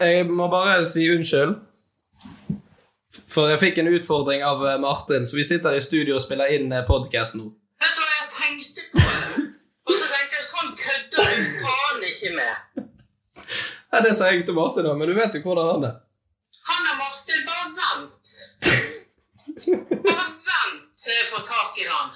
jeg 0.00 0.26
må 0.28 0.48
bare 0.52 0.82
si 0.84 1.06
unnskyld. 1.08 1.54
For 3.32 3.48
jeg 3.48 3.62
fikk 3.62 3.80
en 3.80 3.88
utfordring 3.96 4.44
av 4.44 4.60
eh, 4.68 4.76
Martin, 4.82 5.24
så 5.24 5.38
vi 5.38 5.44
sitter 5.48 5.72
i 5.72 5.80
studio 5.80 6.18
og 6.18 6.22
spiller 6.22 6.52
inn 6.52 6.68
podkast 6.84 7.38
nå. 7.38 7.46
Vet 7.80 7.96
du 7.96 8.02
hva 8.02 8.10
jeg 8.10 8.28
tenkte 8.34 8.84
på? 8.92 9.06
Og 9.88 9.96
så 9.96 10.10
tenkte 10.10 10.36
jeg 10.36 10.44
sånn 10.50 10.76
kødder 10.82 11.32
du 11.32 11.48
faen 11.62 12.04
ikke 12.10 12.34
med. 12.36 12.54
Ja, 13.88 14.02
det 14.04 14.12
sa 14.18 14.28
jeg 14.34 14.44
til 14.44 14.58
Martin, 14.60 14.84
da, 14.84 14.92
men 15.00 15.08
du 15.08 15.16
vet 15.16 15.32
jo 15.38 15.42
hvordan 15.46 15.70
han 15.72 15.88
er. 15.88 15.96
Han 16.74 16.92
er 16.92 17.00
Martin, 17.00 17.40
bare 17.48 17.66
vent. 17.80 18.24
Bare 20.12 20.28
vent 20.28 20.86
til 21.00 21.16
jeg 21.16 21.26
får 21.32 21.48
tak 21.48 21.80
i 21.80 21.88
han. 21.94 22.08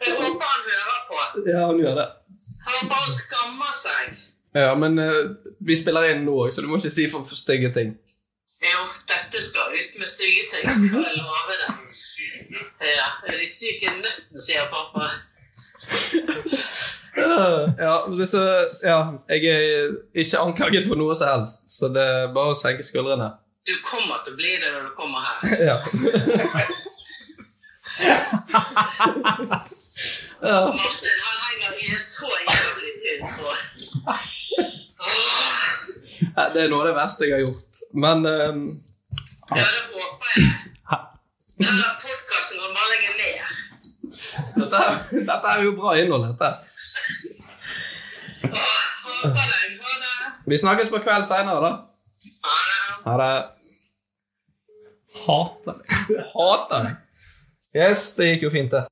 Jeg 0.00 0.14
håper 0.16 0.46
han 0.48 0.62
hører 0.66 1.00
på. 1.08 1.16
Ja, 1.46 1.66
han 1.66 1.80
gjør 1.80 1.96
det. 2.00 2.08
Han 2.66 2.90
bare 2.90 3.14
skammer 3.16 3.72
seg. 3.78 4.20
Ja, 4.54 4.74
men 4.74 4.98
uh, 4.98 5.30
vi 5.66 5.76
spiller 5.78 6.10
inn 6.10 6.24
nå 6.26 6.34
òg, 6.44 6.52
så 6.52 6.64
du 6.64 6.68
må 6.70 6.80
ikke 6.80 6.92
si 6.92 7.06
for, 7.10 7.24
for 7.28 7.38
stygge 7.38 7.70
ting. 7.76 7.94
Jo, 8.60 8.80
dette 9.08 9.40
skal 9.40 9.72
ut 9.72 9.98
med 10.00 10.08
stygge 10.10 10.44
ting, 10.52 10.64
skal 10.68 11.04
jeg 11.06 11.20
love 11.22 11.58
deg. 11.62 11.86
Ja, 12.82 13.06
de 13.30 13.46
syke 13.46 13.92
nøttene, 14.00 14.42
sier 14.42 14.66
pappa. 14.72 15.06
Ja, 17.78 18.26
så, 18.26 18.42
ja, 18.82 18.98
jeg 19.28 19.44
er 19.46 19.94
ikke 20.14 20.42
anklaget 20.42 20.86
for 20.88 20.98
noe 20.98 21.14
som 21.18 21.30
helst, 21.30 21.70
så 21.78 21.88
det 21.94 22.02
er 22.02 22.34
bare 22.34 22.54
å 22.54 22.58
senke 22.58 22.86
skuldrene. 22.86 23.30
Du 23.66 23.74
kommer 23.86 24.20
til 24.24 24.34
å 24.34 24.38
bli 24.40 24.52
det 24.58 24.70
når 24.74 24.82
du 24.88 24.92
kommer 24.98 25.20
her. 25.24 25.34
Ja. 30.40 30.72
Martin, 30.72 31.18
så 31.98 32.28
jævlig 32.46 32.92
tynn 33.02 33.22
Det 36.54 36.60
er 36.64 36.68
noe 36.70 36.82
av 36.82 36.88
det 36.90 36.96
verste 36.96 37.26
jeg 37.28 37.34
har 37.38 37.44
gjort. 37.46 37.72
Men 37.94 38.18
um, 38.26 38.82
Ja, 39.50 39.64
det 39.64 39.84
håper 39.90 40.28
jeg. 40.36 40.44
Denne 41.60 41.88
podkasten 42.00 42.56
kan 42.62 42.72
bare 42.76 42.88
legge 42.94 43.10
ned. 43.20 43.38
dette, 44.56 44.82
dette 45.28 45.46
er 45.52 45.58
jo 45.66 45.70
bra 45.76 45.90
innhold, 46.00 46.24
dette. 46.30 46.48
Håper 48.48 49.34
deg. 49.36 49.78
Ha 49.84 49.92
det. 50.00 50.30
Vi 50.48 50.58
snakkes 50.58 50.88
på 50.92 51.02
kveld 51.04 51.26
seinere, 51.28 51.60
da. 51.60 51.72
Ha 53.04 53.14
det. 53.20 53.34
Hater 55.26 55.74
deg. 55.82 56.24
Hater 56.32 56.88
deg. 56.88 56.94
Yes, 57.76 58.08
det 58.16 58.32
gikk 58.32 58.48
jo 58.48 58.54
fint, 58.54 58.72
det. 58.72 58.86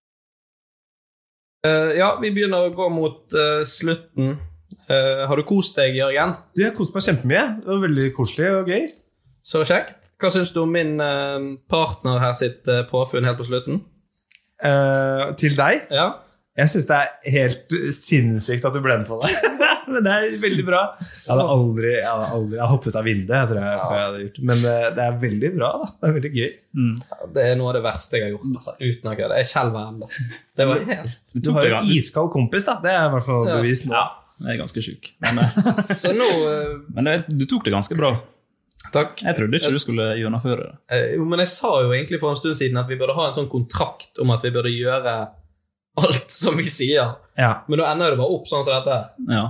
Eh, 1.67 1.97
ja, 1.99 2.13
vi 2.23 2.31
begynner 2.35 2.69
å 2.69 2.75
gå 2.75 2.87
mot 2.93 3.35
uh, 3.35 3.65
slutten. 3.67 4.37
Uh, 4.89 5.25
har 5.29 5.41
du 5.41 5.45
kost 5.49 5.79
deg, 5.79 5.97
Jørgen? 5.99 6.37
Du, 6.55 6.63
Jeg 6.63 6.75
koste 6.77 6.97
meg 6.97 7.07
kjempemye. 7.09 7.45
Det 7.59 7.73
var 7.73 7.83
veldig 7.85 8.11
koselig 8.17 8.53
og 8.61 8.71
gøy. 8.71 8.87
Så 9.49 9.65
kjekt. 9.67 10.13
Hva 10.21 10.31
syns 10.35 10.53
du 10.55 10.61
om 10.65 10.73
min 10.75 10.99
partner 11.71 12.19
her 12.19 12.35
sitt 12.37 12.67
påfunn 12.91 13.25
helt 13.25 13.39
på 13.39 13.47
slutten? 13.47 13.79
Til 15.39 15.55
deg. 15.55 15.85
Ja. 15.95 16.09
Jeg 16.59 16.73
syns 16.73 16.89
det 16.89 16.99
er 16.99 17.37
helt 17.37 17.77
sinnssykt 17.95 18.67
at 18.67 18.75
du 18.75 18.83
ble 18.83 18.99
med 18.99 19.07
på 19.07 19.21
det. 19.23 19.31
Men 19.95 20.05
det 20.07 20.13
er 20.15 20.37
veldig 20.43 20.65
bra. 20.67 20.81
Jeg 21.01 21.31
hadde 21.33 21.47
aldri, 21.55 21.91
jeg 21.97 22.07
hadde 22.09 22.29
aldri 22.37 22.57
jeg 22.59 22.63
hadde 22.63 22.71
hoppet 22.75 22.99
av 23.01 23.07
vinduet, 23.09 23.35
jeg 23.39 23.49
tror 23.51 23.61
jeg, 23.65 23.81
før 23.83 23.97
jeg 23.99 24.07
hadde 24.09 24.23
gjort. 24.25 24.39
Men 24.51 24.65
eh, 24.73 24.87
det 24.99 25.05
er 25.07 25.19
veldig 25.25 25.51
bra. 25.57 25.71
da. 25.83 25.89
Det 25.99 26.09
er 26.11 26.17
veldig 26.19 26.33
gøy. 26.39 26.49
Ja, 26.79 27.19
Det 27.39 27.45
er 27.49 27.59
noe 27.61 27.73
av 27.73 27.77
det 27.79 27.83
verste 27.89 28.19
jeg 28.21 28.27
har 28.27 28.33
gjort. 28.37 28.49
Altså, 28.61 28.77
uten 28.85 29.11
å 29.13 29.17
kødde. 29.23 29.41
Jeg 29.43 29.51
skjelver 29.53 29.91
ennå. 29.93 30.11
Det 30.59 30.69
var 30.71 30.83
helt 30.93 31.19
Du 31.49 31.53
har 31.57 31.69
jo 31.73 31.77
en 31.83 31.93
iskald 31.99 32.33
kompis, 32.35 32.67
da. 32.69 32.79
Det 32.85 32.95
er 32.95 33.05
i 33.09 33.13
hvert 33.17 33.29
fall 33.33 33.47
Ja. 33.49 33.59
bevis 33.61 33.85
nå. 33.89 33.95
Ja, 33.99 34.07
jeg 34.47 34.55
er 34.57 34.61
ganske 34.65 34.85
sjuk. 34.89 35.13
Men, 35.25 35.39
eh, 35.45 35.95
Så 36.03 36.13
nå 36.17 36.29
eh, 36.49 36.75
men 36.97 37.09
det, 37.13 37.17
du 37.31 37.47
tok 37.51 37.65
det 37.69 37.75
ganske 37.77 37.97
bra. 37.99 38.15
Takk. 38.95 39.19
Jeg 39.21 39.37
trodde 39.37 39.59
ikke 39.59 39.73
du 39.75 39.81
skulle 39.83 40.05
gjennomføre 40.17 40.63
det. 40.63 40.75
Eh, 40.97 41.09
Jo, 41.19 41.25
men 41.29 41.43
jeg 41.43 41.51
sa 41.53 41.75
jo 41.85 41.91
egentlig 41.93 42.21
for 42.23 42.33
en 42.33 42.39
stund 42.41 42.57
siden 42.57 42.79
at 42.81 42.89
vi 42.89 42.97
burde 42.97 43.17
ha 43.19 43.27
en 43.29 43.35
sånn 43.37 43.51
kontrakt 43.53 44.17
om 44.23 44.31
at 44.33 44.47
vi 44.47 44.53
burde 44.55 44.71
gjøre 44.73 45.17
alt 45.99 46.31
som 46.31 46.55
vi 46.57 46.65
sier. 46.71 47.17
Ja. 47.37 47.51
Men 47.69 47.81
nå 47.83 47.85
ender 47.89 48.15
det 48.15 48.21
bare 48.21 48.31
opp 48.37 48.47
sånn 48.49 48.63
som 48.65 48.71
dette. 48.79 48.99
Ja. 49.29 49.43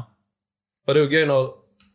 Og 0.89 0.97
det 0.97 1.01
er 1.01 1.05
jo 1.05 1.13
gøy 1.13 1.27
når 1.29 1.49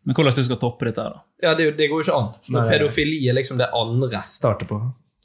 Men 0.06 0.18
hvordan 0.18 0.36
du 0.38 0.44
skal 0.46 0.60
toppe 0.62 0.86
dette? 0.86 1.02
da? 1.02 1.24
Ja, 1.41 1.54
det, 1.58 1.66
er 1.72 1.78
det 1.78 1.89
går 1.89 2.04
jo 2.04 2.06
ikke 2.06 2.18
an. 2.20 2.30
Når 2.54 2.70
pedofili 2.70 3.18
er 3.28 3.38
liksom 3.38 3.58
det 3.58 3.72
andre. 3.74 4.22
Starte 4.28 4.68
på 4.70 4.78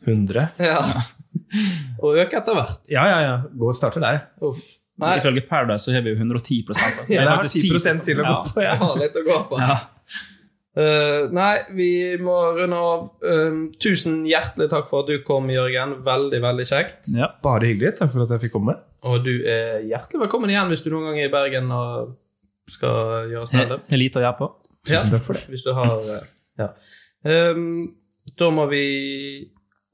100. 0.07 0.49
Ja. 0.63 0.81
Og 2.05 2.17
øke 2.23 2.39
etter 2.39 2.57
hvert. 2.57 2.81
Ja, 2.89 3.05
ja, 3.11 3.19
ja. 3.25 3.37
Gå 3.59 3.71
og 3.73 3.77
starte 3.77 4.01
der. 4.01 4.23
Uff. 4.45 4.63
Nei, 4.99 5.13
Ifølge 5.21 5.45
Paradise 5.47 5.87
så 5.87 5.95
har 5.95 6.03
vi 6.03 6.11
jo 6.11 6.19
110 6.19 6.65
altså. 6.69 6.89
Så 7.07 7.13
Ja, 7.13 7.23
det 7.23 7.29
har 7.29 7.45
faktisk 7.45 7.69
10 7.87 8.03
til 8.07 8.23
å 8.23 8.27
gå 8.27 8.37
på. 8.49 8.65
Ja. 8.65 8.75
har 8.81 8.99
litt 8.99 9.19
å 9.19 9.25
gå 9.27 9.39
på. 9.51 9.61
Ja. 9.63 9.79
Uh, 10.79 11.27
nei, 11.35 11.53
vi 11.75 11.91
må 12.23 12.37
runde 12.55 12.79
av. 12.79 13.05
Um, 13.23 13.61
tusen 13.83 14.21
hjertelig 14.29 14.69
takk 14.71 14.87
for 14.91 15.03
at 15.03 15.11
du 15.11 15.23
kom, 15.27 15.51
Jørgen. 15.51 15.97
Veldig, 16.07 16.41
veldig 16.45 16.67
kjekt. 16.71 17.11
Ja. 17.15 17.33
Bare 17.45 17.71
hyggelig. 17.71 17.97
Takk 17.99 18.13
for 18.15 18.27
at 18.27 18.35
jeg 18.37 18.47
fikk 18.47 18.57
komme. 18.59 18.79
Og 19.07 19.23
du 19.27 19.33
er 19.43 19.83
hjertelig 19.87 20.25
velkommen 20.27 20.51
igjen 20.55 20.71
hvis 20.71 20.83
du 20.87 20.91
noen 20.93 21.11
gang 21.11 21.21
er 21.23 21.31
i 21.31 21.35
Bergen 21.35 21.71
og 21.75 22.17
skal 22.73 23.31
gjøre 23.33 23.47
standup. 23.51 23.87
er 23.89 24.01
lite 24.01 24.21
å 24.21 24.25
gjøre 24.25 24.39
på. 24.39 24.49
Det. 24.89 25.21
Hvis 25.51 25.65
du 25.67 25.73
har 25.77 25.95
eh, 25.99 26.27
Ja. 26.59 26.69
Um, 27.29 27.95
da 28.39 28.49
må 28.55 28.67
vi 28.71 28.83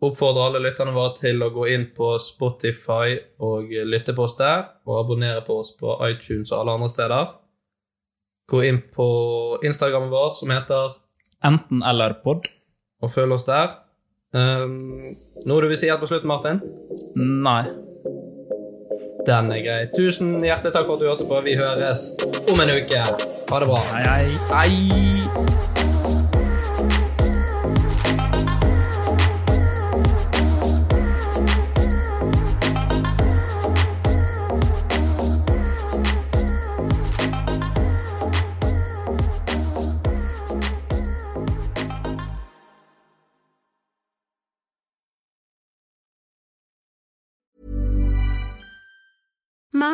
oppfordre 0.04 0.44
alle 0.48 0.60
lytterne 0.64 0.92
våre 0.94 1.14
til 1.16 1.40
å 1.42 1.48
gå 1.54 1.68
inn 1.72 1.86
på 1.96 2.10
Spotify 2.20 3.14
og 3.40 3.70
lytte 3.88 4.12
på 4.16 4.26
oss 4.26 4.36
der, 4.36 4.66
og 4.86 4.98
abonnere 5.00 5.40
på 5.46 5.56
oss 5.62 5.72
på 5.78 5.94
iTunes 6.10 6.52
og 6.52 6.60
alle 6.60 6.74
andre 6.78 6.90
steder. 6.92 7.32
Gå 8.50 8.60
inn 8.68 8.82
på 8.92 9.06
Instagrammen 9.64 10.12
vår, 10.12 10.34
som 10.40 10.52
heter 10.52 10.98
Enten 11.44 11.80
eller 11.86 12.18
pod. 12.24 12.46
og 13.02 13.10
følg 13.12 13.36
oss 13.36 13.48
der. 13.48 13.72
Um, 14.34 15.14
noe 15.46 15.62
du 15.62 15.68
vil 15.70 15.78
si 15.78 15.88
helt 15.88 16.02
på 16.02 16.08
slutten, 16.10 16.28
Martin? 16.28 16.60
Nei. 17.16 17.62
Den 19.26 19.52
er 19.52 19.62
grei. 19.64 19.86
Tusen 19.96 20.34
hjertelig 20.44 20.74
takk 20.74 20.86
for 20.88 20.98
at 20.98 21.04
du 21.04 21.08
hørte 21.08 21.28
på. 21.28 21.40
Vi 21.46 21.56
høres 21.56 22.10
om 22.52 22.60
en 22.60 22.74
uke. 22.76 23.04
Ha 23.50 23.62
det 23.62 23.70
bra. 23.70 23.80
Hei, 23.94 24.04
hei. 24.10 24.26
Hei. 24.52 25.73